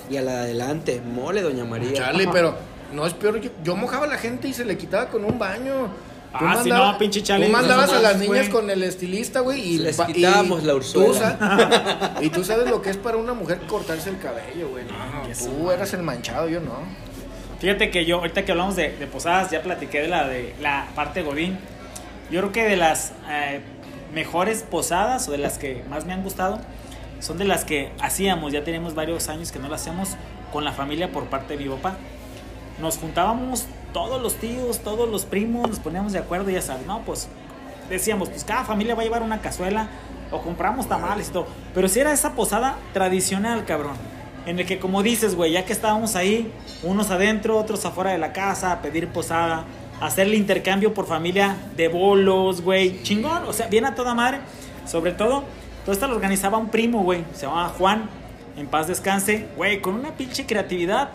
y 0.08 0.16
a 0.16 0.22
la 0.22 0.32
de 0.32 0.38
adelante, 0.38 1.02
mole, 1.04 1.42
doña 1.42 1.64
María. 1.64 1.92
Charlie, 1.92 2.28
pero 2.32 2.54
no 2.94 3.06
es 3.06 3.12
peor. 3.12 3.38
Yo, 3.40 3.50
yo 3.62 3.76
mojaba 3.76 4.06
a 4.06 4.08
la 4.08 4.16
gente 4.16 4.48
y 4.48 4.54
se 4.54 4.64
le 4.64 4.78
quitaba 4.78 5.08
con 5.08 5.24
un 5.24 5.38
baño. 5.38 5.88
Tú 6.38 6.44
Ah, 6.46 6.60
sí, 6.62 6.68
no, 6.68 6.98
pinche 6.98 7.22
Charlie, 7.22 7.46
Tú 7.46 7.52
mandabas 7.52 7.90
no 7.90 7.98
a 7.98 8.00
las 8.00 8.16
niñas 8.18 8.28
güey. 8.48 8.50
con 8.50 8.70
el 8.70 8.82
estilista, 8.82 9.40
güey, 9.40 9.60
y 9.60 9.78
Les 9.78 10.00
quitábamos 10.00 10.62
y 10.62 10.66
la 10.66 10.72
tú 10.74 11.14
sa- 11.14 12.14
y 12.20 12.30
tú 12.30 12.44
sabes 12.44 12.68
lo 12.70 12.82
que 12.82 12.90
es 12.90 12.96
para 12.96 13.16
una 13.16 13.32
mujer 13.34 13.60
cortarse 13.66 14.10
el 14.10 14.18
cabello, 14.18 14.68
güey. 14.70 14.84
No, 14.84 15.20
no, 15.22 15.26
que 15.28 15.34
su 15.34 15.46
tú 15.48 15.70
eras 15.70 15.92
el 15.94 16.02
manchado, 16.02 16.48
yo 16.48 16.60
no. 16.60 16.74
Fíjate 17.60 17.90
que 17.90 18.04
yo, 18.04 18.18
ahorita 18.18 18.44
que 18.44 18.52
hablamos 18.52 18.76
de, 18.76 18.90
de 18.96 19.06
posadas, 19.06 19.50
ya 19.50 19.62
platiqué 19.62 20.02
de 20.02 20.08
la 20.08 20.28
de 20.28 20.54
la 20.60 20.88
parte 20.94 21.22
Godín. 21.22 21.58
Yo 22.30 22.40
creo 22.40 22.52
que 22.52 22.64
de 22.64 22.76
las 22.76 23.12
eh, 23.30 23.60
mejores 24.12 24.62
posadas 24.62 25.26
o 25.28 25.32
de 25.32 25.38
las 25.38 25.56
que 25.58 25.82
más 25.88 26.04
me 26.04 26.12
han 26.12 26.22
gustado 26.22 26.60
son 27.20 27.38
de 27.38 27.44
las 27.44 27.64
que 27.64 27.92
hacíamos, 28.00 28.52
ya 28.52 28.62
tenemos 28.62 28.94
varios 28.94 29.28
años 29.28 29.52
que 29.52 29.58
no 29.58 29.68
las 29.68 29.80
hacemos 29.82 30.10
con 30.52 30.64
la 30.64 30.72
familia 30.72 31.10
por 31.12 31.24
parte 31.26 31.56
de 31.56 31.64
mi 31.64 31.70
papá. 31.70 31.96
Nos 32.80 32.98
juntábamos 32.98 33.64
todos 33.96 34.20
los 34.20 34.34
tíos, 34.34 34.80
todos 34.80 35.08
los 35.08 35.24
primos, 35.24 35.70
nos 35.70 35.78
poníamos 35.78 36.12
de 36.12 36.18
acuerdo, 36.18 36.50
ya 36.50 36.60
sabes, 36.60 36.86
¿no? 36.86 37.00
Pues 37.06 37.28
decíamos, 37.88 38.28
pues 38.28 38.44
cada 38.44 38.62
familia 38.62 38.94
va 38.94 39.00
a 39.00 39.04
llevar 39.04 39.22
una 39.22 39.40
cazuela 39.40 39.88
o 40.30 40.42
compramos 40.42 40.86
tamales 40.86 41.30
y 41.30 41.32
todo. 41.32 41.46
Pero 41.72 41.88
si 41.88 42.00
era 42.00 42.12
esa 42.12 42.34
posada 42.34 42.76
tradicional, 42.92 43.64
cabrón. 43.64 43.94
En 44.44 44.58
el 44.58 44.66
que, 44.66 44.78
como 44.78 45.02
dices, 45.02 45.34
güey, 45.34 45.52
ya 45.52 45.64
que 45.64 45.72
estábamos 45.72 46.14
ahí, 46.14 46.52
unos 46.82 47.10
adentro, 47.10 47.56
otros 47.56 47.86
afuera 47.86 48.10
de 48.10 48.18
la 48.18 48.34
casa, 48.34 48.70
a 48.70 48.82
pedir 48.82 49.08
posada, 49.08 49.64
hacerle 49.98 50.36
intercambio 50.36 50.92
por 50.92 51.06
familia 51.06 51.56
de 51.74 51.88
bolos, 51.88 52.60
güey. 52.60 53.02
Chingón, 53.02 53.44
o 53.46 53.54
sea, 53.54 53.66
bien 53.68 53.86
a 53.86 53.94
toda 53.94 54.12
madre. 54.12 54.40
Sobre 54.84 55.12
todo, 55.12 55.42
todo 55.86 55.94
esto 55.94 56.06
lo 56.06 56.16
organizaba 56.16 56.58
un 56.58 56.68
primo, 56.68 57.02
güey. 57.02 57.24
Se 57.32 57.46
llamaba 57.46 57.70
Juan, 57.70 58.10
en 58.58 58.66
paz 58.66 58.88
descanse, 58.88 59.46
güey, 59.56 59.80
con 59.80 59.94
una 59.94 60.10
pinche 60.10 60.44
creatividad 60.44 61.08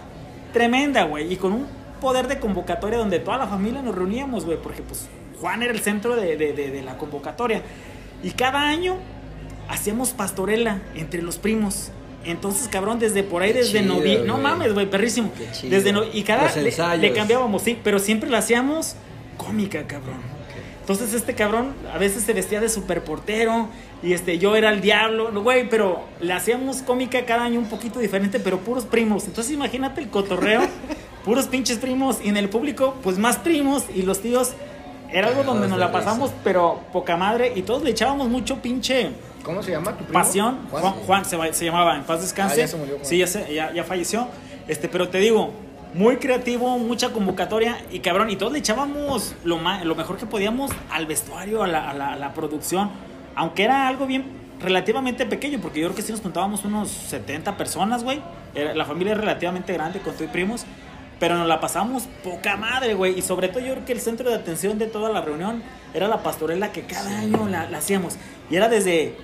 tremenda, 0.51 1.03
güey. 1.03 1.31
Y 1.31 1.35
con 1.35 1.53
un 1.53 1.80
poder 2.01 2.27
de 2.27 2.39
convocatoria 2.39 2.97
donde 2.97 3.19
toda 3.19 3.37
la 3.37 3.47
familia 3.47 3.81
nos 3.81 3.95
reuníamos, 3.95 4.43
güey. 4.45 4.57
Porque, 4.61 4.81
pues, 4.81 5.07
Juan 5.39 5.63
era 5.63 5.71
el 5.71 5.79
centro 5.79 6.17
de, 6.17 6.35
de- 6.35 6.51
de- 6.51 6.69
de 6.71 6.81
la 6.81 6.97
convocatoria. 6.97 7.61
Y 8.23 8.31
cada 8.31 8.59
año 8.67 8.97
hacíamos 9.69 10.09
pastorela 10.11 10.81
entre 10.95 11.21
los 11.21 11.37
primos. 11.37 11.91
Entonces, 12.25 12.67
cabrón, 12.67 12.99
desde 12.99 13.23
por 13.23 13.41
ahí, 13.41 13.53
Qué 13.53 13.59
desde 13.59 13.81
noviembre. 13.81 14.27
No 14.27 14.37
mames, 14.37 14.73
güey, 14.73 14.87
perrísimo. 14.89 15.31
Qué 15.37 15.47
chido. 15.51 15.71
Desde 15.75 15.91
no- 15.93 16.03
y 16.03 16.23
cada 16.23 16.53
le, 16.55 16.97
le 16.97 17.13
cambiábamos, 17.13 17.61
sí, 17.63 17.79
pero 17.83 17.97
siempre 17.99 18.29
la 18.29 18.39
hacíamos 18.39 18.95
cómica, 19.37 19.87
cabrón. 19.87 20.19
Entonces 20.81 21.13
este 21.13 21.35
cabrón 21.35 21.73
a 21.93 21.97
veces 21.99 22.23
se 22.23 22.33
vestía 22.33 22.59
de 22.59 22.67
superportero 22.67 23.69
y 24.03 24.13
este 24.13 24.39
yo 24.39 24.55
era 24.55 24.71
el 24.71 24.81
diablo, 24.81 25.31
güey, 25.41 25.69
pero 25.69 26.03
le 26.19 26.33
hacíamos 26.33 26.81
cómica 26.81 27.23
cada 27.25 27.43
año 27.45 27.59
un 27.59 27.67
poquito 27.69 27.99
diferente, 27.99 28.39
pero 28.39 28.57
puros 28.59 28.85
primos. 28.85 29.25
Entonces 29.25 29.53
imagínate 29.53 30.01
el 30.01 30.09
cotorreo, 30.09 30.61
puros 31.23 31.47
pinches 31.47 31.77
primos 31.77 32.19
y 32.23 32.29
en 32.29 32.37
el 32.37 32.49
público 32.49 32.95
pues 33.03 33.17
más 33.17 33.37
primos 33.37 33.85
y 33.93 34.01
los 34.03 34.21
tíos 34.21 34.53
era 35.11 35.27
algo 35.27 35.43
donde 35.43 35.67
nos 35.67 35.77
la 35.77 35.91
pasamos 35.91 36.31
pero 36.43 36.79
poca 36.93 37.17
madre 37.17 37.53
y 37.55 37.61
todos 37.63 37.83
le 37.83 37.91
echábamos 37.91 38.29
mucho 38.29 38.57
pinche 38.61 39.11
¿Cómo 39.43 39.63
se 39.63 39.71
llama 39.71 39.91
tu 39.97 40.03
primo? 40.05 40.13
Pasión, 40.13 40.59
Juan, 40.69 40.93
Juan 41.05 41.25
se, 41.25 41.35
va- 41.35 41.51
se 41.51 41.65
llamaba, 41.65 41.95
en 41.95 42.03
paz 42.03 42.21
descanse. 42.21 42.53
Ah, 42.61 42.65
ya 42.65 42.67
se 42.67 42.77
murió, 42.77 42.93
Juan. 42.97 43.05
sí, 43.07 43.17
ya, 43.17 43.25
se- 43.25 43.51
ya, 43.51 43.73
ya 43.73 43.83
falleció. 43.83 44.27
Este, 44.67 44.87
pero 44.87 45.09
te 45.09 45.17
digo, 45.17 45.49
muy 45.95 46.17
creativo, 46.17 46.77
mucha 46.77 47.09
convocatoria 47.11 47.79
y 47.91 48.01
cabrón, 48.01 48.29
y 48.29 48.35
todos 48.35 48.51
le 48.53 48.59
echábamos 48.59 49.33
lo, 49.43 49.57
ma- 49.57 49.83
lo 49.83 49.95
mejor 49.95 50.17
que 50.17 50.27
podíamos 50.27 50.69
al 50.91 51.07
vestuario, 51.07 51.63
a 51.63 51.67
la, 51.67 51.89
a 51.89 51.93
la- 51.95 52.13
a 52.13 52.15
la 52.17 52.35
producción, 52.35 52.91
aunque 53.33 53.63
era 53.63 53.87
algo 53.87 54.05
bien 54.05 54.25
relativamente 54.61 55.25
pequeño, 55.25 55.57
porque 55.59 55.79
yo 55.79 55.87
creo 55.87 55.95
que 55.95 56.03
sí 56.03 56.11
nos 56.11 56.21
contábamos 56.21 56.63
unos 56.63 56.89
70 56.89 57.57
personas, 57.57 58.03
güey. 58.03 58.21
La 58.75 58.85
familia 58.85 59.13
es 59.13 59.17
relativamente 59.19 59.73
grande 59.73 60.01
con 60.01 60.13
tu 60.15 60.23
y 60.23 60.27
primos. 60.27 60.65
Pero 61.21 61.37
nos 61.37 61.47
la 61.47 61.59
pasamos 61.59 62.09
poca 62.23 62.57
madre, 62.57 62.95
güey. 62.95 63.17
Y 63.17 63.21
sobre 63.21 63.47
todo 63.47 63.59
yo 63.59 63.73
creo 63.73 63.85
que 63.85 63.93
el 63.93 64.01
centro 64.01 64.27
de 64.27 64.35
atención 64.35 64.79
de 64.79 64.87
toda 64.87 65.09
la 65.11 65.21
reunión 65.21 65.61
era 65.93 66.07
la 66.07 66.23
pastorela 66.23 66.71
que 66.71 66.81
cada 66.81 67.19
año 67.19 67.47
la, 67.47 67.69
la 67.69 67.77
hacíamos. 67.77 68.15
Y 68.49 68.55
era 68.55 68.67
desde 68.67 69.15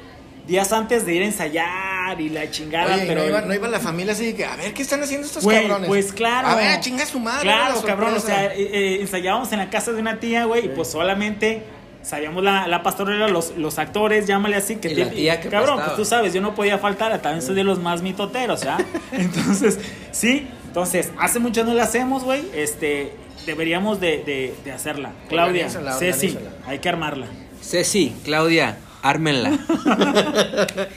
días 0.46 0.72
antes 0.72 1.08
de 1.08 1.16
ir 1.16 1.24
a 1.24 1.26
ensayar 1.26 2.22
y 2.22 2.30
la 2.30 2.52
chingada. 2.52 2.94
Oye, 2.94 3.06
¿y 3.06 3.08
pero 3.08 3.22
no, 3.22 3.28
iba, 3.28 3.42
no 3.42 3.54
iba 3.54 3.68
la 3.68 3.80
familia 3.80 4.14
así 4.14 4.28
de 4.28 4.36
que, 4.36 4.46
a 4.46 4.56
ver, 4.56 4.76
¿qué 4.76 4.84
están 4.84 5.02
haciendo 5.02 5.26
estos 5.26 5.44
Güey, 5.44 5.64
cabrones? 5.64 5.88
pues 5.88 6.14
claro. 6.14 6.50
A 6.50 6.56
ver, 6.56 6.80
chinga 6.82 7.04
su 7.08 7.20
madre. 7.20 7.42
Claro, 7.42 7.82
cabrón. 7.82 8.14
O 8.14 8.20
sea, 8.20 8.46
eh, 8.46 8.54
eh, 8.58 8.98
ensayábamos 9.02 9.52
en 9.52 9.58
la 9.58 9.72
casa 9.72 9.92
de 9.92 10.00
una 10.00 10.20
tía, 10.20 10.46
güey, 10.46 10.66
y 10.66 10.70
pues 10.70 10.90
solamente 10.90 11.64
sabíamos 12.04 12.44
la, 12.44 12.68
la 12.68 12.84
pastorela, 12.84 13.28
los, 13.28 13.58
los 13.58 13.80
actores, 13.80 14.28
llámale 14.28 14.56
así. 14.56 14.76
Que 14.76 14.90
Y 14.92 14.96
la 14.96 15.10
tía 15.10 15.40
que 15.42 15.50
Cabrón, 15.50 15.82
pues 15.84 15.96
tú 15.96 16.06
sabes, 16.06 16.32
yo 16.32 16.42
no 16.42 16.54
podía 16.54 16.78
faltar, 16.78 17.20
también 17.24 17.42
soy 17.42 17.56
de 17.56 17.64
los 17.64 17.80
más 17.80 18.04
mitoteros, 18.04 18.62
¿ya? 18.62 18.78
Entonces, 19.12 19.80
sí, 20.12 20.48
entonces, 20.78 21.12
hace 21.18 21.40
mucho 21.40 21.63
no 21.63 21.74
la 21.74 21.86
hacemos, 21.86 22.24
güey. 22.24 22.44
Este, 22.54 23.12
deberíamos 23.48 24.00
de, 24.00 24.22
de, 24.24 24.54
de 24.63 24.72
hacerla. 24.72 25.12
Claudia, 25.28 25.66
Organízala, 25.66 25.98
Ceci, 25.98 26.28
organízala. 26.28 26.56
hay 26.68 26.78
que 26.78 26.90
armarla. 26.90 27.28
Ceci, 27.63 28.16
Claudia, 28.24 28.78
ármenla. 29.02 29.58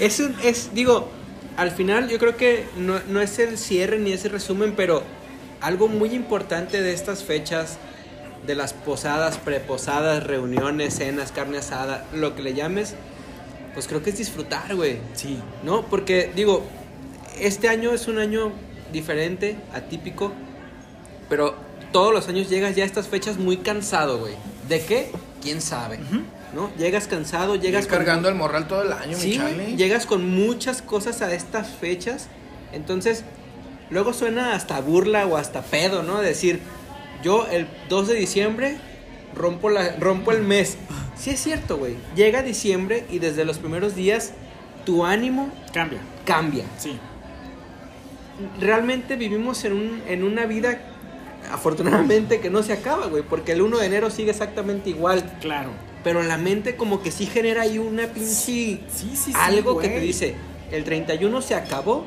es 0.00 0.20
un, 0.20 0.36
es, 0.44 0.74
digo, 0.74 1.10
al 1.56 1.70
final 1.70 2.10
yo 2.10 2.18
creo 2.18 2.36
que 2.36 2.66
no, 2.76 3.00
no 3.08 3.22
es 3.22 3.38
el 3.38 3.56
cierre 3.56 3.98
ni 3.98 4.12
ese 4.12 4.28
resumen, 4.28 4.74
pero 4.76 5.02
algo 5.62 5.88
muy 5.88 6.10
importante 6.12 6.82
de 6.82 6.92
estas 6.92 7.24
fechas, 7.24 7.78
de 8.46 8.54
las 8.54 8.74
posadas, 8.74 9.38
preposadas, 9.38 10.22
reuniones, 10.22 10.96
cenas, 10.96 11.32
carne 11.32 11.56
asada, 11.56 12.04
lo 12.12 12.34
que 12.36 12.42
le 12.42 12.52
llames, 12.52 12.94
pues 13.72 13.88
creo 13.88 14.02
que 14.02 14.10
es 14.10 14.18
disfrutar, 14.18 14.76
güey. 14.76 14.98
Sí. 15.14 15.38
¿No? 15.64 15.86
Porque, 15.86 16.30
digo, 16.36 16.62
este 17.40 17.70
año 17.70 17.92
es 17.92 18.06
un 18.06 18.18
año 18.18 18.52
diferente, 18.92 19.56
atípico, 19.72 20.32
pero 21.28 21.54
todos 21.92 22.12
los 22.12 22.28
años 22.28 22.48
llegas 22.48 22.76
ya 22.76 22.84
a 22.84 22.86
estas 22.86 23.08
fechas 23.08 23.36
muy 23.38 23.58
cansado, 23.58 24.18
güey. 24.18 24.34
¿De 24.68 24.80
qué? 24.84 25.10
¿Quién 25.42 25.60
sabe? 25.60 25.98
¿No? 26.54 26.70
Llegas 26.76 27.06
cansado, 27.06 27.54
llegas 27.54 27.84
Llegas 27.84 27.86
cargando 27.86 28.28
el 28.28 28.34
morral 28.34 28.66
todo 28.68 28.82
el 28.82 28.92
año, 28.92 29.16
mi 29.16 29.22
Sí, 29.22 29.38
güey, 29.38 29.56
Charlie. 29.56 29.76
llegas 29.76 30.06
con 30.06 30.28
muchas 30.28 30.82
cosas 30.82 31.22
a 31.22 31.32
estas 31.32 31.68
fechas. 31.68 32.28
Entonces, 32.72 33.24
luego 33.90 34.12
suena 34.12 34.54
hasta 34.54 34.80
burla 34.80 35.26
o 35.26 35.36
hasta 35.36 35.62
pedo, 35.62 36.02
¿no? 36.02 36.20
Decir, 36.20 36.60
yo 37.22 37.46
el 37.46 37.66
2 37.88 38.08
de 38.08 38.14
diciembre 38.14 38.78
rompo, 39.34 39.70
la, 39.70 39.96
rompo 39.98 40.32
el 40.32 40.42
mes. 40.42 40.76
Sí 41.16 41.30
es 41.30 41.40
cierto, 41.40 41.76
güey. 41.76 41.96
Llega 42.16 42.42
diciembre 42.42 43.04
y 43.10 43.18
desde 43.18 43.44
los 43.44 43.58
primeros 43.58 43.94
días 43.94 44.32
tu 44.84 45.04
ánimo 45.04 45.50
Cambia. 45.72 46.00
cambia. 46.24 46.64
Sí. 46.78 46.98
Realmente 48.60 49.16
vivimos 49.16 49.64
en, 49.64 49.72
un, 49.72 50.02
en 50.08 50.24
una 50.24 50.46
vida, 50.46 50.78
afortunadamente, 51.52 52.40
que 52.40 52.50
no 52.50 52.62
se 52.62 52.72
acaba, 52.72 53.06
güey. 53.06 53.22
Porque 53.22 53.52
el 53.52 53.62
1 53.62 53.78
de 53.78 53.86
enero 53.86 54.10
sigue 54.10 54.30
exactamente 54.30 54.90
igual. 54.90 55.24
Claro. 55.40 55.70
Pero 56.04 56.22
la 56.22 56.38
mente 56.38 56.76
como 56.76 57.02
que 57.02 57.10
sí 57.10 57.26
genera 57.26 57.62
ahí 57.62 57.78
una 57.78 58.06
pinche... 58.06 58.30
Sí, 58.30 58.80
sí, 58.92 59.12
sí, 59.14 59.32
algo 59.34 59.78
que 59.78 59.88
te 59.88 60.00
dice, 60.00 60.34
el 60.72 60.82
31 60.84 61.42
se 61.42 61.54
acabó, 61.54 62.06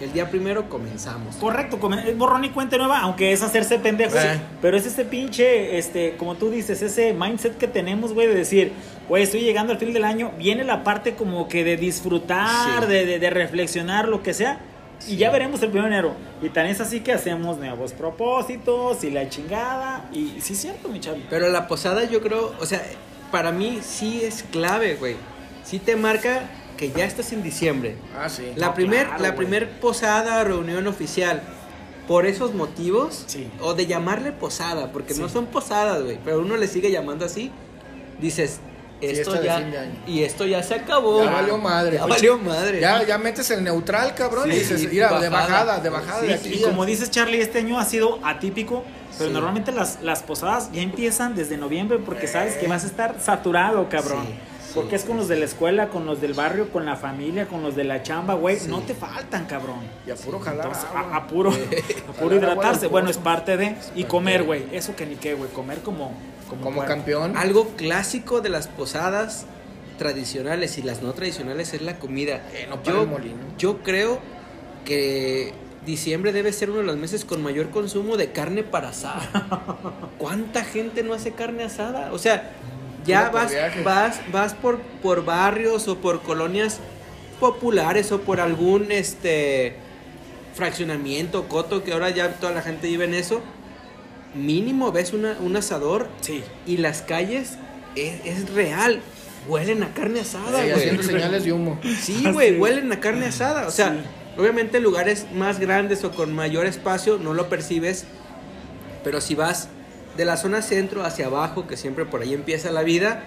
el 0.00 0.12
día 0.12 0.30
primero 0.30 0.68
comenzamos. 0.68 1.34
Correcto, 1.36 1.78
es 2.06 2.16
borrón 2.16 2.44
y 2.44 2.50
cuenta 2.50 2.76
nueva, 2.76 3.00
aunque 3.00 3.32
es 3.32 3.42
hacerse 3.42 3.80
pendejo. 3.80 4.16
Eh. 4.16 4.38
Pero 4.62 4.76
es 4.76 4.86
ese 4.86 5.04
pinche, 5.04 5.78
este, 5.78 6.14
como 6.16 6.36
tú 6.36 6.48
dices, 6.50 6.80
ese 6.82 7.12
mindset 7.12 7.58
que 7.58 7.66
tenemos, 7.66 8.12
güey, 8.12 8.28
de 8.28 8.34
decir, 8.34 8.70
güey, 9.08 9.24
estoy 9.24 9.40
llegando 9.40 9.72
al 9.72 9.80
fin 9.80 9.92
del 9.92 10.04
año, 10.04 10.30
viene 10.38 10.62
la 10.62 10.84
parte 10.84 11.14
como 11.14 11.48
que 11.48 11.64
de 11.64 11.76
disfrutar, 11.76 12.86
de- 12.86 13.18
de 13.18 13.30
reflexionar, 13.30 14.06
lo 14.06 14.22
que 14.22 14.32
sea. 14.32 14.60
Y 15.06 15.16
ya 15.16 15.30
veremos 15.30 15.62
el 15.62 15.68
primero 15.70 15.88
de 15.88 15.94
enero. 15.94 16.14
Y 16.42 16.48
tan 16.48 16.66
es 16.66 16.80
así 16.80 17.00
que 17.00 17.12
hacemos 17.12 17.58
nuevos 17.58 17.92
propósitos 17.92 19.04
y 19.04 19.10
la 19.10 19.28
chingada. 19.28 20.08
Y 20.12 20.40
sí 20.40 20.54
es 20.54 20.60
cierto, 20.60 20.88
mi 20.88 21.00
chavi. 21.00 21.24
Pero 21.28 21.48
la 21.48 21.66
posada 21.68 22.04
yo 22.04 22.20
creo, 22.22 22.54
o 22.60 22.66
sea, 22.66 22.82
para 23.30 23.52
mí 23.52 23.80
sí 23.82 24.22
es 24.22 24.44
clave, 24.50 24.94
güey. 24.96 25.16
Sí 25.64 25.78
te 25.78 25.96
marca 25.96 26.48
que 26.76 26.90
ya 26.90 27.04
estás 27.04 27.32
en 27.32 27.42
diciembre. 27.42 27.96
Ah, 28.18 28.28
sí. 28.28 28.52
La 28.56 28.68
No, 28.68 28.74
primer, 28.74 29.06
claro, 29.06 29.22
la 29.22 29.34
primer 29.36 29.70
posada, 29.80 30.42
reunión 30.44 30.86
oficial, 30.86 31.42
por 32.08 32.26
esos 32.26 32.52
motivos, 32.54 33.24
Sí. 33.26 33.48
o 33.60 33.74
de 33.74 33.86
llamarle 33.86 34.32
posada, 34.32 34.92
porque 34.92 35.14
Sí. 35.14 35.20
no 35.20 35.28
son 35.28 35.46
posadas, 35.46 36.02
güey, 36.02 36.18
pero 36.24 36.40
uno 36.40 36.56
le 36.56 36.66
sigue 36.66 36.90
llamando 36.90 37.24
así, 37.24 37.50
dices, 38.20 38.60
esto 39.00 39.42
ya, 39.42 39.58
fin 39.58 39.70
de 39.70 39.78
año. 39.78 39.92
y 40.06 40.22
esto 40.22 40.46
ya 40.46 40.62
se 40.62 40.74
acabó. 40.74 41.24
Ya 41.24 41.30
valió 41.30 41.58
madre. 41.58 41.96
Ya 41.96 42.06
valió 42.06 42.38
madre. 42.38 42.80
Ya, 42.80 43.02
ya 43.04 43.18
metes 43.18 43.50
el 43.50 43.62
neutral, 43.64 44.14
cabrón, 44.14 44.50
y 44.50 44.54
dices, 44.56 44.88
mira, 44.90 45.18
de 45.20 45.28
bajada. 45.28 45.80
de 45.80 45.88
bajada 45.90 46.20
Sí, 46.20 46.26
de 46.28 46.34
aquí. 46.34 46.54
y 46.54 46.62
como 46.62 46.86
dices 46.86 47.10
Charlie, 47.10 47.40
este 47.40 47.58
año 47.58 47.78
ha 47.78 47.84
sido 47.84 48.18
atípico, 48.24 48.82
pero 49.18 49.28
Sí. 49.28 49.34
normalmente 49.34 49.72
las, 49.72 50.00
las 50.02 50.22
posadas 50.22 50.70
ya 50.72 50.80
empiezan 50.82 51.34
desde 51.34 51.56
noviembre 51.56 51.98
porque 51.98 52.26
sabes 52.26 52.54
que 52.54 52.66
vas 52.66 52.84
a 52.84 52.86
estar 52.86 53.16
saturado, 53.20 53.88
cabrón. 53.88 54.26
Porque 54.74 54.96
es 54.96 55.04
con 55.04 55.16
los 55.16 55.28
de 55.28 55.36
la 55.36 55.44
escuela, 55.44 55.88
con 55.88 56.04
los 56.04 56.20
del 56.20 56.34
barrio, 56.34 56.68
con 56.72 56.84
la 56.84 56.96
familia, 56.96 57.46
con 57.46 57.62
los 57.62 57.76
de 57.76 57.84
la 57.84 58.02
chamba, 58.02 58.34
güey. 58.34 58.58
Sí. 58.58 58.66
No 58.68 58.80
te 58.80 58.92
faltan, 58.92 59.44
cabrón. 59.46 59.76
Y 60.04 60.10
a 60.10 60.16
puro 60.16 60.40
jalar 60.40 60.66
Entonces, 60.66 60.84
a, 60.92 61.16
a 61.16 61.26
puro, 61.28 61.50
a 61.52 61.54
puro 61.54 61.70
Jalar 62.12 62.20
agua 62.20 62.34
hidratarse. 62.64 62.88
Bueno, 62.88 63.08
es 63.08 63.18
parte 63.18 63.56
de. 63.56 63.76
Y 63.94 64.02
comer, 64.02 64.42
güey. 64.42 64.64
Eso 64.72 64.96
que 64.96 65.06
ni 65.06 65.14
qué, 65.14 65.34
güey. 65.34 65.48
Comer 65.52 65.78
como. 65.82 66.12
Como, 66.62 66.84
campeón. 66.84 67.36
Algo 67.36 67.68
clásico 67.76 68.40
de 68.40 68.48
las 68.48 68.68
posadas 68.68 69.46
tradicionales 69.98 70.78
y 70.78 70.82
las 70.82 71.02
no 71.02 71.12
tradicionales 71.12 71.74
es 71.74 71.82
la 71.82 71.98
comida. 71.98 72.42
Eh, 72.52 72.66
no 72.68 72.82
yo, 72.82 73.06
yo 73.58 73.82
creo 73.82 74.18
que 74.84 75.52
diciembre 75.86 76.32
debe 76.32 76.52
ser 76.52 76.70
uno 76.70 76.80
de 76.80 76.86
los 76.86 76.96
meses 76.96 77.24
con 77.24 77.42
mayor 77.42 77.70
consumo 77.70 78.16
de 78.16 78.32
carne 78.32 78.62
para 78.62 78.88
asar. 78.90 79.20
¿Cuánta 80.18 80.64
gente 80.64 81.02
no 81.02 81.14
hace 81.14 81.32
carne 81.32 81.64
asada? 81.64 82.12
O 82.12 82.18
sea, 82.18 82.50
ya 83.04 83.30
vas, 83.30 83.52
vas, 83.84 84.20
vas 84.32 84.54
por, 84.54 84.80
por 85.02 85.24
barrios 85.24 85.88
o 85.88 85.98
por 85.98 86.22
colonias 86.22 86.80
populares 87.38 88.12
o 88.12 88.20
por 88.20 88.40
algún 88.40 88.90
este 88.90 89.76
fraccionamiento, 90.54 91.48
coto, 91.48 91.82
que 91.82 91.92
ahora 91.92 92.10
ya 92.10 92.32
toda 92.34 92.52
la 92.52 92.62
gente 92.62 92.86
vive 92.86 93.04
en 93.04 93.14
eso. 93.14 93.42
Mínimo 94.34 94.90
ves 94.92 95.12
una, 95.12 95.36
un 95.40 95.56
asador 95.56 96.08
Sí. 96.20 96.42
y 96.66 96.78
las 96.78 97.02
calles 97.02 97.52
es, 97.96 98.20
es 98.24 98.50
real. 98.50 99.00
Huelen 99.46 99.82
a 99.82 99.92
carne 99.94 100.20
asada, 100.20 100.60
Sí, 100.62 100.68
güey. 100.68 100.72
haciendo 100.72 101.02
señales 101.02 101.44
de 101.44 101.52
humo. 101.52 101.78
Sí, 102.00 102.24
güey, 102.32 102.54
Sí. 102.54 102.56
huelen 102.58 102.90
a 102.92 103.00
carne 103.00 103.26
asada. 103.26 103.66
O 103.66 103.70
sea, 103.70 103.90
Sí. 103.92 104.40
obviamente 104.40 104.78
en 104.78 104.82
lugares 104.82 105.26
más 105.34 105.60
grandes 105.60 106.02
o 106.04 106.10
con 106.12 106.32
mayor 106.32 106.66
espacio 106.66 107.18
no 107.18 107.34
lo 107.34 107.48
percibes. 107.48 108.06
Pero 109.04 109.20
si 109.20 109.34
vas 109.34 109.68
de 110.16 110.24
la 110.24 110.36
zona 110.36 110.62
centro 110.62 111.04
hacia 111.04 111.26
abajo, 111.26 111.66
que 111.66 111.76
siempre 111.76 112.06
por 112.06 112.22
ahí 112.22 112.32
empieza 112.34 112.70
la 112.72 112.82
vida, 112.82 113.24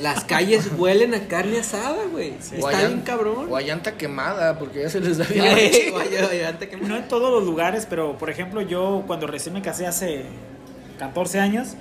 las 0.00 0.24
calles 0.24 0.70
huelen 0.76 1.14
a 1.14 1.20
carne 1.28 1.60
asada, 1.60 2.04
güey. 2.10 2.32
O 2.60 2.68
Está 2.68 2.86
bien 2.86 3.00
cabrón. 3.02 3.46
O 3.50 3.56
a 3.56 3.60
llanta 3.62 3.92
quemada, 3.96 4.58
porque 4.58 4.82
ya 4.82 4.88
se 4.88 5.00
les 5.00 5.18
da 5.18 5.24
bien. 5.24 5.54
No 6.82 6.96
en 6.96 7.08
todos 7.08 7.30
los 7.30 7.44
lugares, 7.44 7.86
pero 7.88 8.16
por 8.18 8.30
ejemplo, 8.30 8.60
yo 8.60 9.04
cuando 9.06 9.26
recién 9.26 9.54
me 9.54 9.62
casé 9.62 9.86
hace 9.86 10.24
14 10.98 11.40
años, 11.40 11.74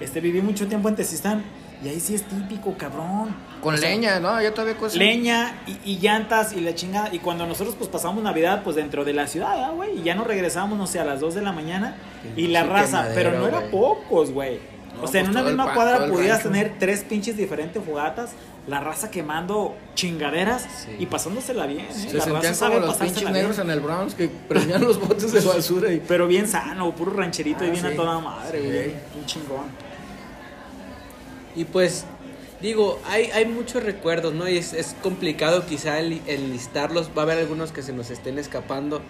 este, 0.00 0.20
viví 0.20 0.40
mucho 0.40 0.66
tiempo 0.66 0.88
en 0.88 0.96
Tezistán. 0.96 1.44
Y 1.84 1.88
ahí 1.88 2.00
sí 2.00 2.16
es 2.16 2.24
típico, 2.24 2.74
cabrón. 2.76 3.36
Con 3.60 3.74
O 3.74 3.76
sea, 3.76 3.90
leña, 3.90 4.18
¿no? 4.18 4.42
Ya 4.42 4.52
todavía 4.52 4.76
cosas. 4.76 4.96
leña 4.98 5.62
y, 5.64 5.92
y 5.92 5.98
llantas 6.00 6.52
y 6.52 6.60
la 6.60 6.74
chingada. 6.74 7.10
Y 7.14 7.20
cuando 7.20 7.46
nosotros 7.46 7.76
pues 7.78 7.88
pasamos 7.88 8.20
Navidad 8.24 8.62
pues 8.64 8.74
dentro 8.74 9.04
de 9.04 9.12
la 9.12 9.28
ciudad, 9.28 9.62
¿ah, 9.64 9.70
güey. 9.70 10.00
Y 10.00 10.02
ya 10.02 10.16
nos 10.16 10.26
regresamos, 10.26 10.76
no 10.76 10.88
sé, 10.88 10.98
a 10.98 11.04
las 11.04 11.20
2 11.20 11.36
de 11.36 11.42
la 11.42 11.52
mañana. 11.52 11.96
Y 12.36 12.48
la 12.48 12.62
Sí, 12.62 12.68
raza, 12.68 13.08
pero 13.14 13.30
no 13.38 13.46
era 13.46 13.58
güey. 13.60 13.70
pocos, 13.70 14.32
güey. 14.32 14.58
No, 14.98 15.04
o 15.04 15.06
sea, 15.08 15.20
en 15.20 15.26
pues 15.26 15.36
una 15.36 15.44
misma 15.44 15.72
cuadra 15.74 15.98
rancho. 16.06 16.38
tener 16.42 16.74
tres 16.78 17.04
pinches 17.04 17.36
diferentes 17.36 17.82
fogatas. 17.82 18.32
La 18.66 18.80
raza 18.80 19.10
quemando 19.10 19.74
chingaderas 19.94 20.62
Sí. 20.84 20.96
y 20.98 21.06
pasándosela 21.06 21.64
bien, 21.66 21.86
¿eh? 21.86 21.86
Se 21.90 22.12
la 22.12 22.24
sentían 22.24 22.42
raza 22.42 22.54
sabe 22.54 22.80
los 22.80 22.96
pinches 22.96 23.20
bien. 23.22 23.32
negros 23.32 23.58
en 23.58 23.70
el 23.70 23.80
Browns 23.80 24.14
que 24.14 24.28
prendían 24.28 24.82
los 24.82 25.00
botes 25.00 25.32
de 25.32 25.40
basura 25.40 25.90
y. 25.92 26.00
Pero 26.06 26.26
bien 26.26 26.46
sano, 26.46 26.94
puro 26.94 27.12
rancherito 27.14 27.64
y 27.64 27.68
Ah, 27.68 27.70
bien 27.70 27.86
a 27.86 27.94
toda 27.96 28.18
madre, 28.18 28.60
Sí. 28.60 28.66
güey. 28.66 28.94
Un 29.18 29.24
chingón. 29.26 29.66
Y 31.56 31.64
pues, 31.64 32.04
digo, 32.60 33.00
hay, 33.08 33.26
hay 33.32 33.46
muchos 33.46 33.82
recuerdos, 33.82 34.34
¿no? 34.34 34.48
Y 34.48 34.58
es, 34.58 34.72
es 34.74 34.94
complicado 35.02 35.64
quizá 35.66 35.98
el, 35.98 36.20
el 36.26 36.52
listarlos. 36.52 37.10
Va 37.16 37.22
a 37.22 37.24
haber 37.24 37.38
algunos 37.38 37.72
que 37.72 37.82
se 37.82 37.92
nos 37.92 38.10
estén 38.10 38.38
escapando. 38.38 39.00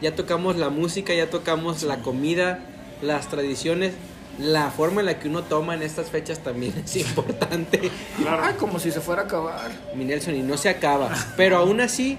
Ya 0.00 0.14
tocamos 0.14 0.56
la 0.56 0.68
música, 0.68 1.12
ya 1.12 1.28
tocamos 1.28 1.82
la 1.82 1.98
comida, 2.02 2.60
las 3.02 3.28
tradiciones. 3.28 3.94
La 4.38 4.70
forma 4.70 5.00
en 5.00 5.06
la 5.06 5.18
que 5.18 5.28
uno 5.28 5.42
toma 5.42 5.74
en 5.74 5.82
estas 5.82 6.10
fechas 6.10 6.38
también 6.38 6.72
es 6.84 6.96
importante. 7.08 7.90
Ah, 8.26 8.52
como 8.58 8.78
si 8.78 8.90
se 8.92 9.00
fuera 9.00 9.22
a 9.22 9.24
acabar. 9.24 9.70
Mi 9.94 10.04
Nelson, 10.04 10.34
y 10.36 10.42
no 10.42 10.56
se 10.56 10.68
acaba. 10.68 11.10
Pero 11.36 11.56
aún 11.56 11.80
así, 11.80 12.18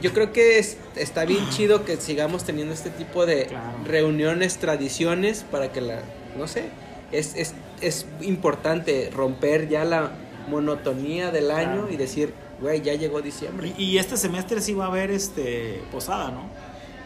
yo 0.00 0.12
creo 0.12 0.32
que 0.32 0.58
es- 0.58 0.76
está 0.94 1.24
bien 1.24 1.48
chido 1.50 1.84
que 1.84 1.96
sigamos 1.96 2.44
teniendo 2.44 2.72
este 2.72 2.90
tipo 2.90 3.26
de 3.26 3.46
Claro. 3.46 3.78
reuniones, 3.84 4.58
tradiciones, 4.58 5.44
para 5.50 5.72
que 5.72 5.80
la, 5.80 6.00
no 6.38 6.46
sé, 6.46 6.64
es, 7.12 7.34
es, 7.34 7.54
es 7.80 8.06
importante 8.20 9.10
romper 9.12 9.68
ya 9.68 9.84
la 9.84 10.12
monotonía 10.48 11.30
del 11.32 11.50
año 11.50 11.80
Claro. 11.82 11.90
y 11.92 11.96
decir, 11.96 12.32
güey, 12.60 12.80
ya 12.82 12.94
llegó 12.94 13.20
diciembre. 13.22 13.72
Y, 13.76 13.84
y 13.84 13.98
este 13.98 14.16
semestre 14.16 14.60
sí 14.60 14.72
va 14.72 14.84
a 14.84 14.88
haber 14.88 15.10
este 15.10 15.82
posada, 15.90 16.30
¿no? 16.30 16.42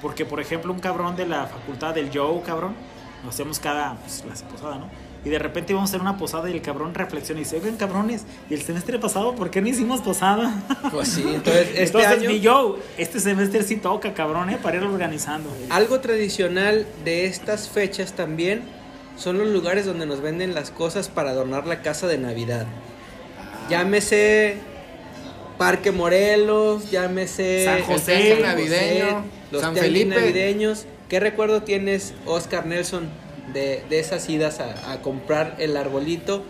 Porque, 0.02 0.24
por 0.26 0.40
ejemplo, 0.40 0.72
un 0.72 0.78
cabrón 0.80 1.16
de 1.16 1.26
la 1.26 1.46
facultad 1.46 1.94
del 1.94 2.10
Joe, 2.16 2.40
cabrón, 2.42 2.74
hacemos 3.28 3.60
cada 3.60 3.96
pues, 3.96 4.24
la 4.26 4.48
posada, 4.48 4.76
¿no? 4.78 4.88
Y 5.24 5.28
de 5.28 5.38
repente 5.38 5.72
íbamos 5.72 5.90
a 5.90 5.92
hacer 5.92 6.00
una 6.00 6.16
posada 6.16 6.48
y 6.48 6.54
el 6.54 6.62
cabrón 6.62 6.94
reflexiona 6.94 7.40
y 7.40 7.44
dice, 7.44 7.56
oigan, 7.56 7.76
cabrones, 7.76 8.24
¿y 8.48 8.54
el 8.54 8.62
semestre 8.62 8.98
pasado 8.98 9.34
por 9.34 9.50
qué 9.50 9.60
no 9.60 9.68
hicimos 9.68 10.00
posada? 10.00 10.62
Pues 10.90 11.08
sí, 11.08 11.22
entonces 11.26 11.68
este 11.68 11.82
Entonces, 11.84 12.10
año... 12.10 12.30
mi 12.30 12.44
Joe, 12.44 12.78
este 12.96 13.20
semestre 13.20 13.62
sí 13.62 13.76
toca, 13.76 14.14
cabrón, 14.14 14.48
¿eh? 14.48 14.58
Para 14.62 14.78
ir 14.78 14.82
organizando. 14.82 15.50
Algo 15.68 16.00
tradicional 16.00 16.86
de 17.04 17.26
estas 17.26 17.68
fechas 17.68 18.14
también 18.14 18.62
son 19.16 19.36
los 19.36 19.48
lugares 19.48 19.84
donde 19.84 20.06
nos 20.06 20.22
venden 20.22 20.54
las 20.54 20.70
cosas 20.70 21.08
para 21.08 21.30
adornar 21.30 21.66
la 21.66 21.82
casa 21.82 22.06
de 22.06 22.16
Navidad. 22.16 22.66
Llámese 23.68 24.56
Parque 25.58 25.92
Morelos, 25.92 26.90
llámese 26.90 27.66
San 27.66 27.82
José 27.82 28.32
San 28.32 28.42
navideño, 28.42 29.24
los 29.50 29.60
San 29.60 29.76
Felipe. 29.76 30.14
navideños. 30.14 30.86
¿Qué 31.10 31.20
recuerdo 31.20 31.62
tienes, 31.64 32.14
Oscar 32.24 32.64
Nelson, 32.66 33.08
de, 33.52 33.82
de 33.90 33.98
esas 33.98 34.28
idas 34.30 34.60
a, 34.60 34.92
a 34.92 35.02
comprar 35.02 35.56
el 35.58 35.76
arbolito 35.76 36.44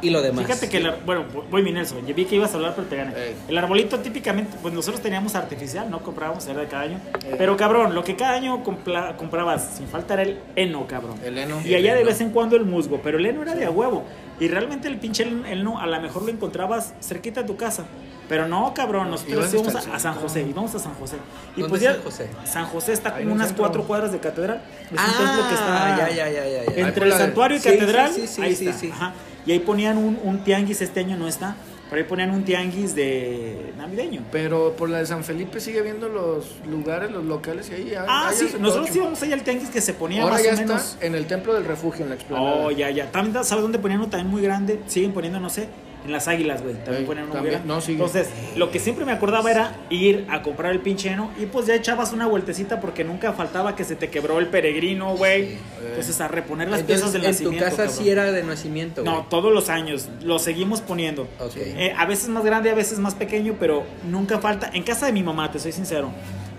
y 0.00 0.08
lo 0.10 0.22
demás? 0.22 0.46
Fíjate 0.46 0.68
que, 0.70 0.78
el 0.78 0.86
ar- 0.86 0.98
bueno, 1.04 1.26
voy 1.50 1.62
mi 1.62 1.70
Nelson, 1.70 2.06
yo 2.06 2.14
vi 2.14 2.24
que 2.24 2.36
ibas 2.36 2.52
a 2.52 2.56
hablar, 2.56 2.72
pero 2.74 2.88
te 2.88 2.96
gané. 2.96 3.12
Ey. 3.14 3.34
El 3.48 3.58
arbolito 3.58 3.98
típicamente, 3.98 4.56
pues 4.62 4.72
nosotros 4.72 5.02
teníamos 5.02 5.34
artificial, 5.34 5.90
no 5.90 6.00
comprábamos, 6.00 6.46
era 6.46 6.60
de 6.62 6.66
cada 6.66 6.82
año. 6.84 7.00
Ey. 7.26 7.34
Pero 7.36 7.58
cabrón, 7.58 7.94
lo 7.94 8.02
que 8.04 8.16
cada 8.16 8.32
año 8.32 8.64
compla- 8.64 9.14
comprabas 9.16 9.74
sin 9.76 9.86
falta 9.86 10.14
era 10.14 10.22
el 10.22 10.38
heno, 10.56 10.86
cabrón. 10.86 11.16
El 11.22 11.36
heno. 11.36 11.60
Y 11.62 11.74
allá 11.74 11.90
El 11.92 11.96
de 11.96 12.00
heno. 12.00 12.06
vez 12.10 12.20
en 12.22 12.30
cuando 12.30 12.56
el 12.56 12.64
musgo, 12.64 13.00
pero 13.04 13.18
el 13.18 13.26
heno 13.26 13.42
era 13.42 13.54
de 13.54 13.66
a 13.66 13.70
huevo. 13.70 14.04
Y 14.38 14.48
realmente 14.48 14.88
el 14.88 14.98
pinche 14.98 15.22
heno 15.24 15.80
a 15.80 15.86
lo 15.86 16.00
mejor 16.00 16.22
lo 16.22 16.30
encontrabas 16.30 16.92
cerquita 17.00 17.42
de 17.42 17.46
tu 17.46 17.56
casa. 17.56 17.84
Pero 18.28 18.48
no, 18.48 18.74
cabrón, 18.74 19.10
nosotros 19.10 19.54
íbamos 19.54 19.74
a, 19.76 19.94
a 19.94 19.98
San. 20.00 20.14
José, 20.16 20.42
íbamos 20.42 20.74
a 20.74 20.78
San 20.80 20.94
José. 20.94 21.16
Y 21.56 21.60
¿Dónde 21.60 21.78
pues 21.78 21.82
es 21.82 21.88
ya, 21.88 21.94
San 21.94 22.02
José? 22.02 22.28
San 22.44 22.66
José 22.66 22.92
está 22.92 23.16
como 23.16 23.32
unas 23.32 23.46
centro. 23.48 23.62
cuatro 23.64 23.84
cuadras 23.84 24.10
de 24.12 24.18
catedral. 24.18 24.62
Es 24.86 24.90
un 24.92 24.98
Ah, 24.98 25.14
templo 25.16 25.48
que 25.48 25.54
está 25.54 25.96
ya, 25.96 26.08
ya, 26.10 26.30
ya, 26.30 26.44
ya, 26.48 26.64
ya. 26.64 26.70
Ahí 26.72 26.80
entre 26.88 27.06
el 27.06 27.12
santuario 27.12 27.56
y 27.56 27.60
Sí, 27.60 27.68
catedral. 27.70 28.12
sí, 28.12 28.20
sí, 28.22 28.26
sí, 28.26 28.42
ahí 28.42 28.56
sí, 28.56 28.68
está. 28.68 28.94
Ajá. 28.94 29.12
Y 29.46 29.52
ahí 29.52 29.60
ponían 29.60 29.96
un, 29.96 30.18
un 30.24 30.38
tianguis, 30.40 30.82
este 30.82 31.00
año 31.00 31.16
no 31.16 31.28
está, 31.28 31.54
pero 31.88 32.02
ahí 32.02 32.08
ponían 32.08 32.30
un 32.30 32.44
tianguis 32.44 32.94
de 32.94 33.72
navideño. 33.78 34.22
Pero 34.32 34.74
por 34.76 34.88
la 34.90 34.98
de 34.98 35.06
San 35.06 35.22
Felipe 35.24 35.60
sigue 35.60 35.82
viendo 35.82 36.08
los 36.08 36.46
lugares, 36.68 37.10
los 37.10 37.24
locales 37.24 37.70
y 37.70 37.74
ahí. 37.74 37.92
Ah, 38.08 38.30
sí, 38.34 38.48
nosotros 38.58 38.90
ocho. 38.90 38.98
íbamos 38.98 39.22
ahí 39.22 39.32
al 39.32 39.42
tianguis 39.42 39.70
que 39.70 39.80
se 39.80 39.94
ponía 39.94 40.22
Ahora 40.22 40.34
más 40.34 40.42
ya 40.44 40.54
o 40.54 40.56
menos. 40.56 40.82
está 40.94 41.06
en 41.06 41.14
el 41.14 41.26
templo 41.26 41.54
del 41.54 41.64
refugio, 41.64 42.02
en 42.04 42.08
la 42.10 42.14
explanada. 42.16 42.56
Oh, 42.56 42.70
ya, 42.70 42.90
ya. 42.90 43.10
También, 43.10 43.44
¿sabes 43.44 43.62
dónde 43.62 43.78
ponían 43.78 44.00
uno 44.00 44.08
también 44.10 44.30
muy 44.30 44.42
grande? 44.42 44.80
Siguen 44.86 45.12
poniendo, 45.12 45.38
no 45.40 45.48
sé, 45.50 45.68
en 46.06 46.12
las 46.12 46.28
águilas, 46.28 46.62
güey. 46.62 46.74
También 46.76 47.02
Ey, 47.02 47.04
ponían 47.04 47.24
uno 47.26 47.34
también, 47.34 47.62
no, 47.66 47.80
sigue. 47.80 47.94
Entonces, 47.94 48.28
lo 48.56 48.70
que 48.70 48.78
siempre 48.78 49.04
me 49.04 49.12
acordaba 49.12 49.50
era 49.50 49.76
ir 49.90 50.26
a 50.30 50.42
comprar 50.42 50.72
el 50.72 50.80
pinche 50.80 51.10
heno 51.10 51.30
y 51.38 51.46
pues 51.46 51.66
ya 51.66 51.74
echabas 51.74 52.12
una 52.12 52.26
vueltecita 52.26 52.80
porque 52.80 53.04
nunca 53.04 53.32
faltaba 53.32 53.76
que 53.76 53.84
se 53.84 53.96
te 53.96 54.08
quebró 54.08 54.38
el 54.38 54.46
peregrino, 54.46 55.16
güey. 55.16 55.58
Entonces, 55.86 56.20
a 56.20 56.28
reponer 56.28 56.68
las 56.68 56.80
Entonces, 56.80 57.02
piezas 57.02 57.12
del 57.12 57.24
en 57.24 57.30
nacimiento. 57.30 57.58
tu 57.58 57.64
casa 57.64 57.76
cabrón. 57.84 57.96
sí 58.04 58.10
era 58.10 58.32
de 58.32 58.42
nacimiento, 58.42 59.02
güey. 59.02 59.14
No, 59.14 59.26
todos 59.28 59.52
los 59.52 59.68
años. 59.68 60.08
Lo 60.22 60.38
seguimos 60.38 60.80
poniendo. 60.80 61.28
Eh, 61.56 61.92
a 61.96 62.06
veces 62.06 62.28
más 62.28 62.44
grande, 62.44 62.70
a 62.70 62.74
veces 62.74 62.98
más 62.98 63.14
pequeño, 63.14 63.56
pero 63.58 63.84
nunca 64.08 64.38
falta. 64.38 64.70
En 64.72 64.82
casa 64.82 65.06
de 65.06 65.12
mi 65.12 65.22
mamá, 65.22 65.50
te 65.50 65.58
soy 65.58 65.72
sincero, 65.72 66.10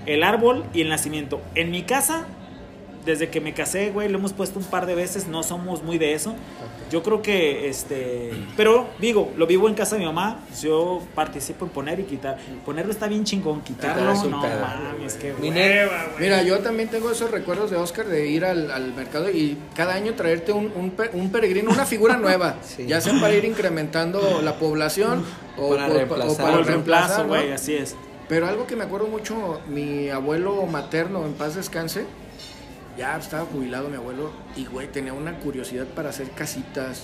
el 0.05 0.23
árbol 0.23 0.65
y 0.73 0.81
el 0.81 0.89
nacimiento. 0.89 1.41
En 1.55 1.71
mi 1.71 1.83
casa, 1.83 2.25
desde 3.05 3.29
que 3.29 3.39
me 3.41 3.53
casé, 3.53 3.91
güey, 3.91 4.09
lo 4.09 4.17
hemos 4.17 4.33
puesto 4.33 4.59
un 4.59 4.65
par 4.65 4.85
de 4.85 4.95
veces. 4.95 5.27
No 5.27 5.43
somos 5.43 5.83
muy 5.83 5.97
de 5.97 6.13
eso. 6.13 6.35
Yo 6.91 7.03
creo 7.03 7.21
que, 7.21 7.67
este. 7.69 8.31
Pero 8.55 8.87
digo, 8.99 9.31
lo 9.37 9.45
vivo 9.47 9.67
en 9.67 9.73
casa 9.75 9.95
de 9.95 9.99
mi 9.99 10.05
mamá. 10.05 10.39
Yo 10.61 11.01
participo 11.15 11.65
en 11.65 11.71
poner 11.71 11.99
y 11.99 12.03
quitar. 12.03 12.37
Ponerlo 12.65 12.91
está 12.91 13.07
bien 13.07 13.23
chingón. 13.23 13.61
Quitarlo, 13.61 14.11
un 14.21 14.31
no 14.31 14.37
mames, 14.37 15.13
qué 15.15 15.33
hueva, 15.33 16.05
güey. 16.11 16.19
Mira, 16.19 16.43
yo 16.43 16.59
también 16.59 16.89
tengo 16.89 17.11
esos 17.11 17.29
recuerdos 17.31 17.71
de 17.71 17.77
Oscar 17.77 18.05
de 18.07 18.27
ir 18.27 18.45
al, 18.45 18.71
al 18.71 18.93
mercado 18.93 19.29
y 19.29 19.57
cada 19.75 19.93
año 19.95 20.13
traerte 20.13 20.51
un, 20.51 20.71
un, 20.75 20.93
un 21.13 21.31
peregrino, 21.31 21.71
una 21.71 21.85
figura 21.85 22.17
nueva, 22.17 22.55
Sí. 22.63 22.85
ya 22.87 23.01
sea 23.01 23.13
para 23.19 23.33
ir 23.33 23.45
incrementando 23.45 24.41
la 24.43 24.55
población 24.55 25.23
o, 25.57 25.69
Para 25.69 25.87
o- 25.87 25.91
o 25.91 25.93
reemplazar. 25.93 26.27
Para 26.37 26.47
para 26.49 26.59
el 26.59 26.65
reemplazo, 26.65 27.07
reemplazar, 27.17 27.21
¿no? 27.25 27.27
güey, 27.29 27.51
así 27.51 27.73
es. 27.75 27.95
Pero 28.29 28.47
algo 28.47 28.67
que 28.67 28.75
me 28.75 28.83
acuerdo 28.83 29.07
mucho, 29.07 29.61
mi 29.69 30.09
abuelo 30.09 30.65
materno, 30.65 31.25
en 31.25 31.33
paz 31.33 31.55
descanse, 31.55 32.05
ya 32.97 33.17
estaba 33.17 33.45
jubilado 33.45 33.89
mi 33.89 33.95
abuelo 33.95 34.31
y, 34.55 34.65
güey, 34.65 34.87
tenía 34.87 35.13
una 35.13 35.37
curiosidad 35.39 35.85
para 35.85 36.09
hacer 36.09 36.29
casitas, 36.31 37.03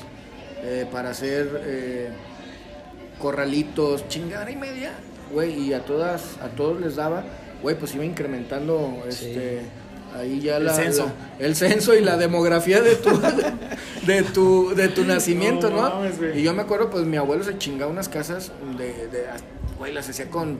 eh, 0.64 0.86
para 0.92 1.10
hacer 1.12 1.62
eh, 1.66 2.10
corralitos, 3.20 4.08
chingada 4.08 4.50
y 4.50 4.56
media, 4.56 4.92
güey, 5.32 5.54
y 5.60 5.74
a 5.74 5.86
todas, 5.86 6.38
a 6.42 6.48
todos 6.50 6.80
les 6.82 6.96
daba, 6.96 7.24
güey, 7.62 7.78
pues 7.78 7.94
iba 7.96 8.04
incrementando, 8.06 9.04
este, 9.08 9.62
ahí 10.18 10.40
ya 10.42 10.58
El 10.58 10.66
la, 10.66 10.74
censo. 10.74 11.06
la- 11.40 11.46
el 11.46 11.56
censo 11.56 11.94
y 11.96 12.02
la 12.02 12.18
demografía 12.18 12.82
de 12.82 12.96
tu, 12.96 13.10
de 14.08 14.24
tu, 14.24 14.74
de 14.76 14.88
tu 14.90 15.04
nacimiento, 15.06 15.70
No 15.70 15.76
¿no? 15.76 15.82
mames, 15.96 16.18
güey. 16.18 16.40
y 16.40 16.44
yo 16.44 16.54
me 16.54 16.62
acuerdo, 16.64 16.90
pues 16.90 17.06
mi 17.06 17.18
abuelo 17.18 17.44
se 17.44 17.58
chingaba 17.58 17.92
unas 17.92 18.10
casas 18.10 18.52
de, 18.78 19.08
de 19.08 19.26
güey, 19.78 19.94
las 19.94 20.10
hacía 20.10 20.30
con 20.30 20.60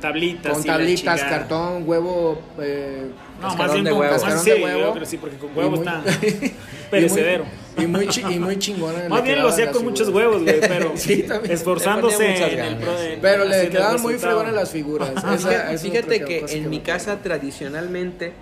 Tablitas. 0.00 0.52
con 0.52 0.64
tablitas, 0.64 1.20
cartón, 1.24 1.82
huevo, 1.86 2.40
eh, 2.60 3.10
No, 3.40 3.54
más 3.56 3.72
bien 3.72 3.84
de 3.84 3.90
con 3.90 4.00
huevo. 4.00 4.12
Cascarón 4.12 4.38
sí, 4.40 4.50
de 4.50 4.64
huevo. 4.64 4.80
yo 4.80 4.90
creo 4.92 5.00
que 5.02 5.06
sí, 5.06 5.16
porque 5.18 5.36
con 5.36 5.50
y 5.50 5.58
huevo 5.58 5.70
muy- 5.70 5.78
está 5.80 6.02
y 6.26 6.30
muy- 6.40 6.52
perecedero. 6.90 7.44
Y 7.78 7.86
muy, 7.86 8.08
chi- 8.08 8.22
y 8.28 8.38
muy 8.40 8.58
chingona. 8.58 9.02
le 9.04 9.08
Más 9.08 9.22
bien 9.22 9.40
lo 9.40 9.48
hacía 9.48 9.70
con 9.70 9.84
muchos 9.84 10.08
huevos, 10.08 10.42
güey, 10.42 10.60
pero 10.60 10.92
Sí, 10.96 11.22
también. 11.22 11.52
esforzándose 11.54 12.52
en 12.52 12.58
el 12.58 12.76
pro 12.76 12.92
de- 12.98 13.18
Pero 13.22 13.44
le 13.44 13.68
quedaban 13.68 14.00
muy 14.02 14.14
fregonas 14.14 14.52
las 14.52 14.70
figuras. 14.70 15.10
Esa- 15.10 15.36
Fíjate, 15.36 15.74
es 15.74 15.82
fíjate 15.82 16.14
otra 16.16 16.26
que 16.26 16.44
en 16.56 16.70
mi 16.70 16.80
casa 16.80 17.18
tradicionalmente 17.22 18.32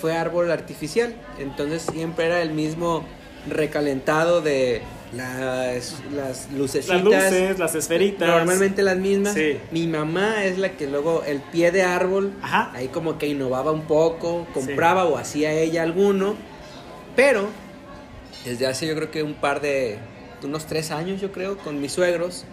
fue 0.00 0.16
árbol 0.16 0.50
artificial, 0.50 1.14
entonces 1.38 1.82
siempre 1.82 2.26
era 2.26 2.40
el 2.40 2.50
mismo 2.52 3.04
recalentado 3.48 4.40
de 4.40 4.80
las, 5.12 6.02
las 6.12 6.50
lucecitas. 6.52 7.02
Las 7.02 7.04
luces, 7.04 7.58
las 7.58 7.74
esferitas. 7.74 8.28
Normalmente 8.28 8.82
las 8.82 8.96
mismas. 8.96 9.34
Sí. 9.34 9.58
Mi 9.70 9.86
mamá 9.86 10.44
es 10.44 10.58
la 10.58 10.70
que 10.70 10.86
luego 10.86 11.22
el 11.24 11.40
pie 11.40 11.70
de 11.70 11.82
árbol, 11.82 12.32
Ajá. 12.42 12.70
ahí 12.74 12.88
como 12.88 13.18
que 13.18 13.26
innovaba 13.26 13.72
un 13.72 13.82
poco, 13.82 14.46
compraba 14.52 15.04
o 15.06 15.16
hacía 15.16 15.52
ella 15.52 15.82
alguno, 15.82 16.36
pero 17.16 17.48
desde 18.44 18.66
hace 18.66 18.86
yo 18.86 18.94
creo 18.94 19.10
que 19.10 19.22
un 19.22 19.34
par 19.34 19.60
de, 19.60 19.98
unos 20.42 20.66
tres 20.66 20.90
años 20.90 21.20
yo 21.20 21.32
creo, 21.32 21.56
con 21.58 21.80
mis 21.80 21.92
suegros, 21.92 22.44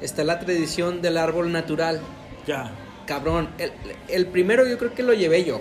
está 0.00 0.24
la 0.24 0.38
tradición 0.38 1.02
del 1.02 1.18
árbol 1.18 1.52
natural. 1.52 2.00
Ya. 2.46 2.72
Cabrón, 3.06 3.48
el, 3.58 3.72
el 4.08 4.26
primero 4.26 4.66
yo 4.66 4.78
creo 4.78 4.94
que 4.94 5.02
lo 5.02 5.12
llevé 5.12 5.44
yo. 5.44 5.60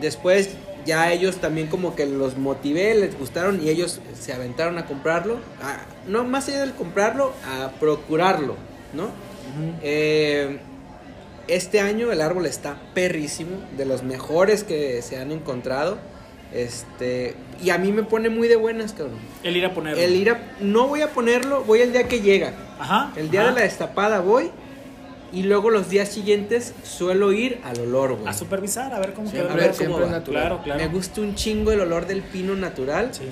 Después 0.00 0.56
ya 0.86 1.12
ellos 1.12 1.36
también 1.36 1.66
como 1.66 1.94
que 1.94 2.06
los 2.06 2.38
motivé, 2.38 2.94
les 2.94 3.18
gustaron 3.18 3.60
y 3.62 3.68
ellos 3.68 4.00
se 4.18 4.32
aventaron 4.32 4.78
a 4.78 4.86
comprarlo. 4.86 5.34
a- 5.62 5.84
no 6.08 6.24
más 6.24 6.48
allá 6.48 6.60
del 6.60 6.72
comprarlo, 6.72 7.32
a 7.44 7.70
procurarlo, 7.80 8.54
¿no? 8.94 9.08
Eh, 9.82 10.58
este 11.48 11.80
año 11.80 12.12
el 12.12 12.20
árbol 12.20 12.46
está 12.46 12.76
perrísimo, 12.94 13.58
de 13.76 13.84
los 13.84 14.02
mejores 14.02 14.64
que 14.64 15.02
se 15.02 15.18
han 15.18 15.32
encontrado. 15.32 15.98
Este, 16.52 17.34
y 17.62 17.70
a 17.70 17.78
mí 17.78 17.92
me 17.92 18.02
pone 18.04 18.28
muy 18.28 18.46
de 18.48 18.56
buenas, 18.56 18.92
cabrón. 18.92 19.18
El 19.42 19.56
ir 19.56 19.66
a 19.66 19.74
ponerlo. 19.74 20.00
El 20.00 20.14
ir 20.14 20.30
a, 20.30 20.52
no 20.60 20.86
voy 20.86 21.02
a 21.02 21.10
ponerlo, 21.10 21.64
voy 21.64 21.80
el 21.80 21.92
día 21.92 22.06
que 22.08 22.20
llega. 22.20 22.52
Ajá. 22.78 23.12
El 23.16 23.30
día 23.30 23.40
ajá. 23.42 23.50
de 23.50 23.56
la 23.56 23.62
destapada 23.62 24.20
voy 24.20 24.50
y 25.36 25.42
luego 25.42 25.68
los 25.68 25.90
días 25.90 26.08
siguientes 26.08 26.72
suelo 26.82 27.30
ir 27.30 27.60
al 27.62 27.78
olor, 27.78 28.14
güey. 28.14 28.26
A 28.26 28.32
supervisar, 28.32 28.94
a 28.94 28.98
ver 28.98 29.12
cómo 29.12 29.30
Siempre, 29.30 29.52
queda. 29.54 29.64
A 29.64 29.66
ver 29.66 29.76
cómo 29.76 29.78
siempre 29.78 30.04
va. 30.06 30.10
natural. 30.10 30.42
Claro, 30.42 30.62
claro. 30.64 30.80
Me 30.80 30.88
gusta 30.88 31.20
un 31.20 31.34
chingo 31.34 31.72
el 31.72 31.80
olor 31.80 32.06
del 32.06 32.22
pino 32.22 32.54
natural. 32.54 33.10
Sí. 33.12 33.24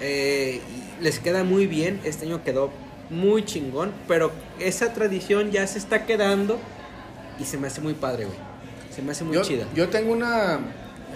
Eh, 0.00 0.60
les 1.00 1.20
queda 1.20 1.44
muy 1.44 1.68
bien. 1.68 2.00
Este 2.02 2.26
año 2.26 2.42
quedó 2.42 2.70
muy 3.10 3.44
chingón. 3.44 3.92
Pero 4.08 4.32
esa 4.58 4.92
tradición 4.92 5.52
ya 5.52 5.64
se 5.68 5.78
está 5.78 6.04
quedando 6.04 6.58
y 7.38 7.44
se 7.44 7.58
me 7.58 7.68
hace 7.68 7.80
muy 7.80 7.94
padre, 7.94 8.24
güey. 8.24 8.38
Se 8.92 9.00
me 9.00 9.12
hace 9.12 9.22
muy 9.22 9.36
yo, 9.36 9.42
chida. 9.42 9.64
yo 9.72 9.88
tengo 9.88 10.12
una 10.12 10.58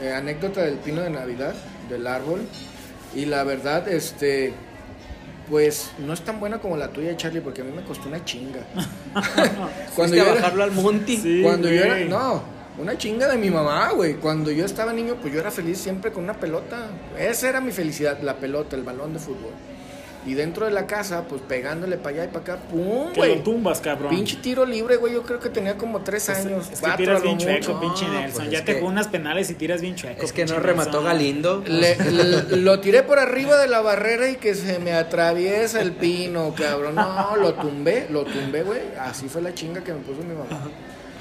eh, 0.00 0.12
anécdota 0.12 0.62
del 0.62 0.76
pino 0.76 1.00
de 1.00 1.10
Navidad, 1.10 1.56
del 1.90 2.06
árbol. 2.06 2.42
Y 3.16 3.24
la 3.24 3.42
verdad, 3.42 3.88
este. 3.88 4.54
Pues 5.50 5.90
no 5.98 6.12
es 6.12 6.20
tan 6.22 6.40
buena 6.40 6.58
como 6.58 6.76
la 6.76 6.88
tuya, 6.88 7.16
Charlie, 7.16 7.40
porque 7.40 7.60
a 7.60 7.64
mí 7.64 7.70
me 7.74 7.82
costó 7.82 8.08
una 8.08 8.24
chinga. 8.24 8.60
A 9.14 10.06
yo 10.16 10.22
era- 10.24 10.34
bajarlo 10.34 10.64
al 10.64 10.72
monte. 10.72 11.16
Sí, 11.16 11.40
cuando 11.42 11.70
yo 11.70 11.82
era, 11.84 11.98
no, 12.00 12.42
una 12.78 12.98
chinga 12.98 13.28
de 13.28 13.38
mi 13.38 13.50
mamá, 13.50 13.90
güey. 13.92 14.14
Cuando 14.14 14.50
yo 14.50 14.64
estaba 14.64 14.92
niño, 14.92 15.16
pues 15.20 15.32
yo 15.32 15.40
era 15.40 15.50
feliz 15.50 15.78
siempre 15.78 16.10
con 16.12 16.24
una 16.24 16.34
pelota. 16.34 16.88
Esa 17.18 17.48
era 17.48 17.60
mi 17.60 17.70
felicidad, 17.72 18.20
la 18.22 18.34
pelota, 18.36 18.74
el 18.76 18.82
balón 18.82 19.12
de 19.12 19.18
fútbol. 19.20 19.52
Y 20.26 20.34
dentro 20.34 20.66
de 20.66 20.72
la 20.72 20.86
casa, 20.86 21.22
pues 21.28 21.40
pegándole 21.40 21.96
para 21.96 22.16
allá 22.16 22.24
y 22.24 22.28
para 22.28 22.40
acá, 22.40 22.56
pum, 22.68 23.12
Que 23.12 23.26
lo 23.26 23.42
tumbas, 23.42 23.80
cabrón. 23.80 24.10
Pinche 24.10 24.36
tiro 24.36 24.66
libre, 24.66 24.96
güey. 24.96 25.14
Yo 25.14 25.22
creo 25.22 25.38
que 25.38 25.48
tenía 25.50 25.76
como 25.78 26.00
tres 26.00 26.28
Es- 26.28 26.38
años. 26.44 26.64
Es, 26.64 26.70
que 26.70 26.80
cuatro 26.80 26.96
tiras 26.98 27.20
lo 27.20 27.24
bien 27.26 27.38
chueco, 27.38 27.80
pinche 27.80 28.06
No, 28.06 28.12
Nelson. 28.14 28.34
pues 28.42 28.50
ya 28.50 28.64
te 28.64 28.76
que- 28.78 28.82
unas 28.84 29.06
penales 29.08 29.48
y 29.50 29.54
tiras 29.54 29.80
bien 29.80 29.94
chueco. 29.94 30.22
Es 30.24 30.32
que 30.32 30.44
no 30.44 30.58
remató 30.58 31.00
Nelson. 31.00 31.04
Galindo. 31.04 31.62
Le- 31.66 31.96
le- 32.10 32.56
lo 32.56 32.80
tiré 32.80 33.04
por 33.04 33.18
arriba 33.20 33.56
de 33.58 33.68
la 33.68 33.80
barrera 33.82 34.28
y 34.28 34.36
que 34.36 34.54
se 34.56 34.80
me 34.80 34.92
atraviesa 34.94 35.80
el 35.80 35.92
pino, 35.92 36.54
cabrón. 36.56 36.96
No, 36.96 37.36
lo 37.36 37.54
tumbé, 37.54 38.08
lo 38.10 38.24
tumbé, 38.24 38.64
güey. 38.64 38.80
Así 39.00 39.28
fue 39.28 39.42
la 39.42 39.54
chinga 39.54 39.84
que 39.84 39.92
me 39.92 40.00
puso 40.00 40.22
mi 40.22 40.34
mamá. 40.34 40.46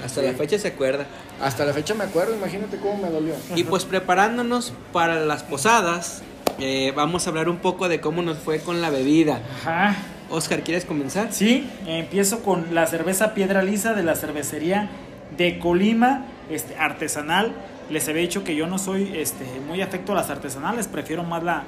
Hasta 0.04 0.20
la 0.20 0.32
fecha 0.32 0.58
se 0.58 0.68
acuerda. 0.68 1.06
Hasta 1.40 1.64
la 1.64 1.72
fecha 1.72 1.94
me 1.94 2.04
acuerdo, 2.04 2.34
imagínate 2.34 2.76
cómo 2.78 3.02
me 3.02 3.08
dolió. 3.08 3.34
Y 3.54 3.64
pues 3.64 3.84
preparándonos 3.84 4.72
para 4.92 5.20
las 5.20 5.42
posadas, 5.42 6.22
eh, 6.58 6.92
vamos 6.94 7.26
a 7.26 7.30
hablar 7.30 7.48
un 7.48 7.58
poco 7.58 7.88
de 7.88 8.00
cómo 8.00 8.22
nos 8.22 8.38
fue 8.38 8.60
con 8.60 8.80
la 8.80 8.90
bebida. 8.90 9.40
Ajá. 9.62 9.96
Oscar, 10.30 10.62
¿quieres 10.62 10.84
comenzar? 10.84 11.28
Sí, 11.32 11.68
empiezo 11.86 12.40
con 12.42 12.74
la 12.74 12.86
cerveza 12.86 13.32
Piedra 13.34 13.62
Lisa 13.62 13.94
de 13.94 14.02
la 14.02 14.16
cervecería 14.16 14.88
de 15.36 15.58
Colima, 15.58 16.24
este, 16.50 16.76
artesanal. 16.76 17.52
Les 17.90 18.08
había 18.08 18.22
dicho 18.22 18.42
que 18.42 18.56
yo 18.56 18.66
no 18.66 18.78
soy 18.78 19.12
este, 19.16 19.44
muy 19.68 19.80
afecto 19.82 20.12
a 20.12 20.14
las 20.16 20.28
artesanales, 20.30 20.88
prefiero 20.88 21.22
más 21.22 21.44
la, 21.44 21.62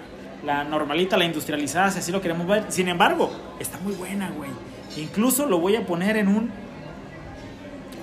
la 0.44 0.64
normalita, 0.64 1.16
la 1.16 1.24
industrializada, 1.24 1.90
si 1.92 2.01
así 2.01 2.11
lo 2.11 2.20
queremos 2.20 2.46
ver. 2.48 2.64
Sin 2.68 2.88
embargo, 2.88 3.31
está 3.61 3.79
muy 3.79 3.92
buena, 3.94 4.31
güey. 4.37 4.51
Incluso 4.96 5.46
lo 5.46 5.61
voy 5.61 5.77
a 5.77 5.87
poner 5.87 6.16
en 6.16 6.27
un 6.27 6.51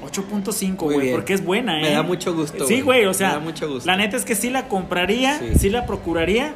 8.5, 0.06 0.84
Muy 0.86 0.94
güey, 0.94 1.12
porque 1.12 1.34
es 1.34 1.44
buena, 1.44 1.80
¿eh? 1.80 1.82
Me 1.84 1.92
da 1.92 2.04
mucho 2.04 2.34
gusto, 2.34 2.66
Sí, 2.68 2.82
güey. 2.82 3.06
o 3.06 3.10
Me 3.10 3.14
sea, 3.16 3.34
da 3.34 3.40
mucho 3.40 3.68
gusto. 3.68 3.88
la 3.88 3.98
neta 3.98 4.16
es 4.18 4.24
que 4.24 4.36
sí 4.36 4.50
la 4.50 4.68
compraría, 4.68 5.40
Sí. 5.40 5.56
sí 5.60 5.70
la 5.70 5.86
procuraría. 5.86 6.54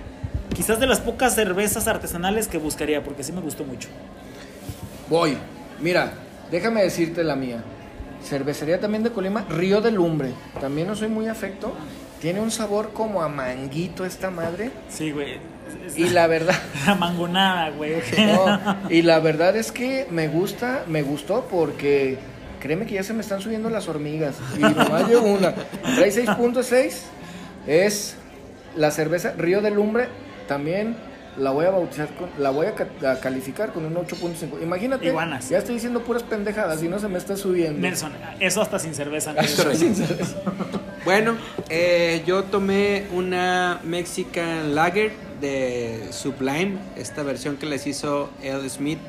Quizás 0.59 0.77
de 0.77 0.87
las 0.87 0.99
pocas 0.99 1.35
cervezas 1.35 1.87
artesanales 1.87 2.49
que 2.49 2.57
buscaría, 2.57 3.01
porque 3.01 3.23
sí 3.23 3.31
me 3.31 3.39
gustó 3.39 3.63
mucho. 3.63 3.87
Voy. 5.07 5.37
Mira, 5.79 6.11
déjame 6.51 6.83
decirte 6.83 7.23
la 7.23 7.37
mía. 7.37 7.63
Cervecería 8.21 8.77
también 8.77 9.03
de 9.03 9.11
Colima, 9.13 9.45
Río 9.47 9.79
de 9.79 9.91
Lumbre. 9.91 10.33
También 10.59 10.87
no 10.87 10.97
soy 10.97 11.07
muy 11.07 11.29
afecto. 11.29 11.71
Tiene 12.19 12.41
un 12.41 12.51
sabor 12.51 12.91
como 12.91 13.21
a 13.21 13.29
manguito 13.29 14.03
esta 14.03 14.31
madre. 14.31 14.71
Sí, 14.89 15.11
güey. 15.11 15.37
Y 15.95 16.09
la 16.09 16.27
verdad, 16.27 16.55
La 16.85 16.95
mangonada, 16.95 17.69
güey. 17.69 17.93
no, 18.17 18.59
y 18.89 19.01
la 19.01 19.19
verdad 19.19 19.55
es 19.55 19.71
que 19.71 20.07
me 20.11 20.27
gusta, 20.27 20.83
me 20.87 21.03
gustó 21.03 21.47
porque 21.49 22.17
créeme 22.59 22.85
que 22.85 22.95
ya 22.95 23.03
se 23.03 23.13
me 23.13 23.21
están 23.21 23.39
subiendo 23.39 23.69
las 23.69 23.87
hormigas. 23.87 24.35
Y 24.57 24.59
nomás 24.59 25.07
llevo 25.07 25.27
una. 25.27 25.53
Trae 25.55 26.11
6.6. 26.11 26.95
Es 27.65 28.17
la 28.75 28.91
cerveza 28.91 29.35
Río 29.37 29.61
de 29.61 29.71
Lumbre. 29.71 30.09
También 30.49 30.97
la 31.37 31.51
voy 31.51 31.65
a 31.65 31.69
bautizar 31.69 32.09
con, 32.15 32.27
la 32.37 32.49
voy 32.49 32.65
a, 32.67 32.73
ca- 32.75 33.11
a 33.11 33.19
calificar 33.21 33.71
con 33.71 33.85
un 33.85 33.95
8.5. 33.95 34.61
Imagínate. 34.61 35.05
Iguanas. 35.07 35.47
Ya 35.47 35.59
estoy 35.59 35.75
diciendo 35.75 36.01
puras 36.01 36.23
pendejadas 36.23 36.83
y 36.83 36.89
no 36.89 36.99
se 36.99 37.07
me 37.07 37.17
está 37.17 37.37
subiendo. 37.37 37.79
Nelson, 37.79 38.11
eso 38.41 38.61
hasta 38.61 38.79
sin 38.79 38.93
cerveza. 38.93 39.33
Hasta 39.37 39.73
sin 39.75 39.95
cerveza. 39.95 40.35
Bueno, 41.05 41.37
eh, 41.69 42.23
yo 42.27 42.43
tomé 42.43 43.05
una 43.13 43.79
Mexican 43.85 44.75
Lager 44.75 45.13
de 45.39 46.07
Sublime, 46.11 46.77
esta 46.97 47.23
versión 47.23 47.55
que 47.55 47.65
les 47.65 47.87
hizo 47.87 48.29
Ed 48.43 48.67
Smith. 48.67 48.99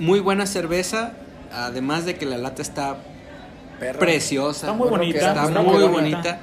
Muy 0.00 0.18
buena 0.18 0.46
cerveza, 0.46 1.12
además 1.52 2.04
de 2.06 2.16
que 2.16 2.26
la 2.26 2.38
lata 2.38 2.60
está 2.60 2.96
Perra. 3.78 4.00
preciosa. 4.00 4.66
Está 4.66 4.72
muy 4.72 4.88
Bueno, 4.88 5.04
bonita. 5.04 5.18
Está 5.28 5.44
Está 5.46 5.62
muy 5.62 5.74
muy 5.78 5.88
bonita. 5.88 6.38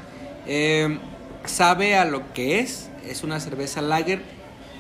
Eh, 0.48 0.98
sabe 1.46 1.96
a 1.98 2.06
lo 2.06 2.32
que 2.34 2.60
es, 2.60 2.88
es 3.08 3.24
una 3.24 3.40
cerveza 3.40 3.82
lager. 3.82 4.22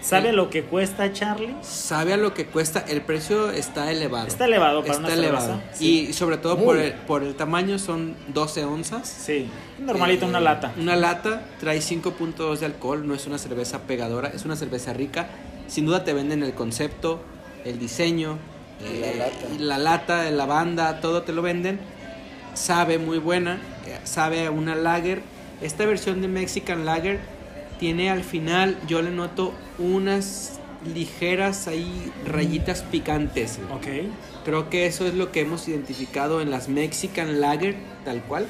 ¿Sabe 0.02 0.32
lo 0.34 0.50
que 0.50 0.64
cuesta, 0.64 1.14
Charlie? 1.14 1.54
Sabe 1.62 2.14
a 2.14 2.18
lo 2.18 2.34
que 2.34 2.48
cuesta, 2.48 2.84
el 2.88 3.02
precio 3.02 3.52
está 3.52 3.92
elevado. 3.92 4.26
Está 4.26 4.46
elevado 4.46 4.82
para 4.82 4.94
Está 4.94 5.06
una 5.06 5.14
elevado. 5.14 5.46
cerveza, 5.48 5.64
sí. 5.78 6.08
Y 6.10 6.14
sobre 6.14 6.38
todo 6.38 6.58
por 6.58 6.78
el, 6.78 6.94
por 6.94 7.22
el 7.22 7.36
tamaño, 7.36 7.78
son 7.78 8.16
12 8.30 8.66
onzas. 8.66 9.08
Sí. 9.08 9.48
Normalita 9.80 10.26
Eh, 10.26 10.30
una 10.30 10.40
lata. 10.40 10.74
Una 10.80 10.96
lata 10.96 11.44
trae 11.60 11.78
5.2 11.82 12.58
de 12.58 12.66
alcohol, 12.66 13.08
no 13.08 13.14
es 13.14 13.28
una 13.28 13.38
cerveza 13.38 13.82
pegadora, 13.84 14.30
es 14.34 14.44
una 14.44 14.56
cerveza 14.56 14.92
rica. 14.92 15.28
Sin 15.68 15.86
duda 15.86 16.04
te 16.04 16.14
venden 16.14 16.42
el 16.42 16.54
concepto, 16.56 17.22
el 17.64 17.78
diseño, 17.78 18.40
Y 18.84 19.00
la 19.02 19.08
eh, 19.08 19.16
lata. 19.18 19.48
la 19.60 19.78
lata, 19.78 20.32
la 20.32 20.46
banda, 20.48 21.00
todo 21.00 21.22
te 21.22 21.32
lo 21.32 21.44
venden. 21.44 21.80
Sabe 22.56 22.98
muy 22.98 23.20
buena, 23.20 23.62
eh, 23.86 24.00
sabe 24.04 24.48
a 24.48 24.52
una 24.52 24.74
lager. 24.76 25.22
Esta 25.62 25.86
versión 25.86 26.24
de 26.24 26.28
Mexican 26.28 26.86
Lager 26.86 27.20
tiene 27.82 28.12
al 28.12 28.24
final, 28.24 28.78
yo 28.88 29.02
le 29.02 29.10
noto 29.10 29.54
unas 29.80 30.60
ligeras 30.94 31.68
ahí 31.68 32.14
rayitas 32.28 32.84
picantes. 32.84 33.58
Ok. 33.74 33.88
Creo 34.46 34.70
que 34.70 34.86
eso 34.86 35.08
es 35.08 35.16
lo 35.16 35.32
que 35.32 35.42
hemos 35.42 35.68
identificado 35.68 36.42
en 36.42 36.52
las 36.52 36.70
Mexican 36.70 37.42
Lager, 37.42 37.76
tal 38.06 38.22
cual. 38.22 38.46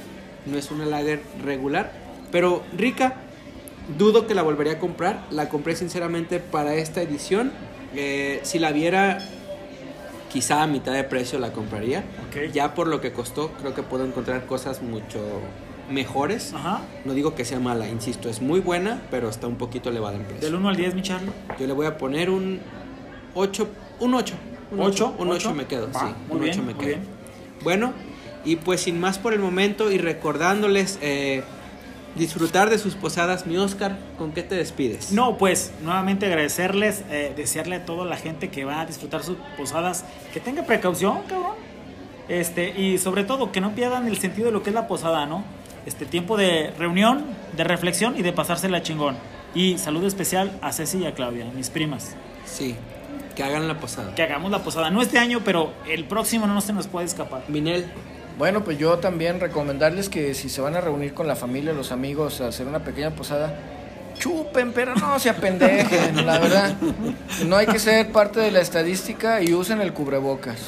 No 0.46 0.58
es 0.58 0.70
una 0.70 0.86
lager 0.86 1.22
regular, 1.46 1.94
pero 2.30 2.62
rica. 2.76 3.16
Dudo 3.98 4.28
que 4.28 4.36
la 4.36 4.42
volvería 4.42 4.74
a 4.74 4.80
comprar. 4.80 5.26
La 5.32 5.48
compré 5.48 5.78
sinceramente 5.78 6.40
para 6.40 6.76
esta 6.76 7.02
edición. 7.02 7.54
Eh, 7.96 8.42
si 8.44 8.60
la 8.60 8.74
viera, 8.74 9.20
quizá 10.30 10.62
a 10.62 10.68
mitad 10.68 10.92
de 10.92 11.06
precio 11.06 11.40
la 11.40 11.54
compraría. 11.54 12.04
Ok. 12.28 12.52
Ya 12.52 12.74
por 12.74 12.88
lo 12.88 13.00
que 13.00 13.14
costó, 13.14 13.54
creo 13.54 13.74
que 13.74 13.82
puedo 13.82 14.06
encontrar 14.06 14.46
cosas 14.46 14.82
mucho 14.82 15.22
mejores. 15.92 16.54
Ajá. 16.54 16.82
No 17.06 17.14
digo 17.14 17.36
que 17.36 17.46
sea 17.46 17.60
mala, 17.60 17.88
insisto, 17.88 18.30
es 18.30 18.42
muy 18.42 18.60
buena, 18.60 19.02
pero 19.12 19.30
está 19.30 19.48
un 19.48 19.56
poquito 19.58 19.90
elevada 19.90 20.16
en 20.16 20.24
precio. 20.24 20.42
Del 20.42 20.56
1 20.56 20.70
al 20.70 20.76
10, 20.76 20.96
mi 20.96 21.02
Charlie. 21.02 21.32
Yo 21.60 21.68
le 21.68 21.74
voy 21.74 21.86
a 21.86 21.98
poner 21.98 22.30
un 22.30 22.60
8, 23.36 23.68
un 24.00 24.14
8. 24.14 24.34
Un 24.72 24.80
¿Ocho? 24.80 25.14
8, 25.16 25.16
un 25.20 25.28
8 25.30 25.36
¿Ocho? 25.50 25.54
me 25.54 25.66
quedo, 25.66 25.90
sí, 25.92 26.06
un 26.30 26.40
bien, 26.40 26.54
8 26.54 26.64
me 26.64 26.74
muy 26.74 26.86
quedo. 26.86 26.88
bien. 26.88 27.02
Bueno, 27.64 27.94
y 28.46 28.56
pues 28.56 28.82
sin 28.82 29.00
más 29.02 29.20
por 29.20 29.34
el 29.34 29.40
momento 29.40 29.92
y 29.92 29.98
recordándoles 29.98 30.98
eh, 31.02 31.44
disfrutar 32.16 32.70
de 32.70 32.78
sus 32.78 32.96
posadas, 32.96 33.46
mi 33.46 33.58
Oscar, 33.58 33.98
¿con 34.18 34.32
qué 34.32 34.44
te 34.44 34.56
despides? 34.56 35.12
No, 35.12 35.38
pues 35.38 35.72
nuevamente 35.84 36.26
agradecerles, 36.26 37.04
eh, 37.10 37.34
desearle 37.36 37.76
a 37.76 37.86
toda 37.86 38.06
la 38.06 38.16
gente 38.16 38.50
que 38.50 38.64
va 38.64 38.80
a 38.82 38.86
disfrutar 38.86 39.24
sus 39.24 39.36
posadas 39.58 40.06
que 40.34 40.40
tenga 40.40 40.64
precaución, 40.64 41.20
cabrón. 41.28 41.56
Este, 42.30 42.70
y 42.80 42.98
sobre 42.98 43.26
todo 43.26 43.52
que 43.52 43.60
no 43.60 43.76
pierdan 43.76 44.08
el 44.08 44.18
sentido 44.18 44.48
de 44.48 44.52
lo 44.54 44.64
que 44.64 44.70
es 44.70 44.74
la 44.74 44.88
posada, 44.88 45.26
¿no? 45.26 45.44
Este 45.86 46.06
tiempo 46.06 46.38
de 46.38 46.72
reunión, 46.78 47.26
de 47.58 47.64
reflexión 47.64 48.18
y 48.18 48.22
de 48.22 48.34
pasársela 48.34 48.82
chingón. 48.84 49.16
Y 49.54 49.78
saludo 49.78 50.08
especial 50.08 50.52
a 50.62 50.72
Ceci 50.72 51.00
y 51.00 51.06
a 51.06 51.14
Claudia, 51.14 51.46
mis 51.56 51.70
primas. 51.70 52.16
Sí, 52.46 52.76
que 53.36 53.44
hagan 53.44 53.68
la 53.68 53.80
posada. 53.80 54.16
Que 54.16 54.24
hagamos 54.24 54.52
la 54.52 54.64
posada, 54.64 54.90
no 54.92 55.02
este 55.02 55.18
año, 55.18 55.42
pero 55.44 55.74
el 55.90 56.06
próximo 56.06 56.48
no 56.48 56.62
se 56.62 56.74
nos 56.74 56.88
puede 56.88 57.06
escapar. 57.06 57.44
Minel, 57.48 57.86
Bueno, 58.38 58.64
pues 58.64 58.78
yo 58.78 58.98
también 59.00 59.40
recomendarles 59.40 60.08
que 60.10 60.34
si 60.34 60.50
se 60.50 60.62
van 60.62 60.76
a 60.76 60.82
reunir 60.82 61.14
con 61.14 61.28
la 61.28 61.36
familia, 61.36 61.74
los 61.74 61.92
amigos, 61.92 62.42
a 62.42 62.48
hacer 62.48 62.68
una 62.68 62.80
pequeña 62.80 63.12
posada, 63.12 63.54
chupen, 64.18 64.72
pero 64.72 64.96
no 64.96 65.20
se 65.20 65.30
apendejen, 65.30 66.26
la 66.26 66.40
verdad. 66.40 66.76
No 67.46 67.58
hay 67.58 67.68
que 67.68 67.80
ser 67.80 68.12
parte 68.12 68.40
de 68.40 68.52
la 68.52 68.62
estadística 68.62 69.42
y 69.42 69.54
usen 69.54 69.82
el 69.82 69.94
cubrebocas. 69.94 70.60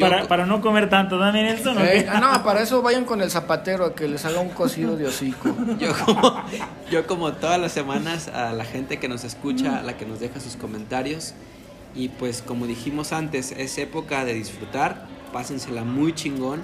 Yo- 0.00 0.08
para, 0.08 0.26
para 0.26 0.46
no 0.46 0.60
comer 0.60 0.88
tanto, 0.88 1.18
¿Dani 1.18 1.42
Nelson? 1.42 1.78
¿o 1.78 1.80
Eh, 1.80 2.06
ah, 2.10 2.20
no, 2.20 2.42
para 2.42 2.62
eso 2.62 2.82
vayan 2.82 3.04
con 3.04 3.20
el 3.22 3.30
zapatero 3.30 3.84
a 3.84 3.94
que 3.94 4.08
les 4.08 4.24
haga 4.24 4.40
un 4.40 4.48
cocido 4.50 4.96
de 4.96 5.06
hocico. 5.06 5.54
yo 5.78 5.92
como, 6.04 6.42
yo 6.90 7.06
como 7.06 7.32
todas 7.34 7.60
las 7.60 7.72
semanas 7.72 8.28
a 8.28 8.52
la 8.52 8.64
gente 8.64 8.98
que 8.98 9.08
nos 9.08 9.24
escucha, 9.24 9.78
a 9.78 9.82
la 9.82 9.96
que 9.96 10.06
nos 10.06 10.20
deja 10.20 10.40
sus 10.40 10.56
comentarios. 10.56 11.34
Y 11.94 12.08
pues 12.08 12.42
como 12.42 12.66
dijimos 12.66 13.12
antes, 13.12 13.52
es 13.52 13.76
época 13.78 14.24
de 14.24 14.34
disfrutar, 14.34 15.06
pásensela 15.32 15.84
muy 15.84 16.14
chingón. 16.14 16.62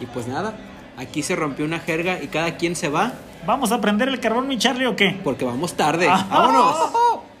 Y 0.00 0.06
pues 0.06 0.26
nada, 0.26 0.54
aquí 0.96 1.22
se 1.22 1.36
rompió 1.36 1.64
una 1.64 1.78
jerga 1.80 2.22
y 2.22 2.28
cada 2.28 2.56
quien 2.56 2.76
se 2.76 2.88
va 2.88 3.12
¿Vamos 3.46 3.72
a 3.72 3.80
prender 3.80 4.08
el 4.08 4.20
carbón, 4.20 4.48
mi 4.48 4.56
Charlie, 4.56 4.86
o 4.86 4.96
qué? 4.96 5.20
porque 5.22 5.44
vamos 5.44 5.74
tarde. 5.74 6.06
¡Vámonos! 6.30 6.76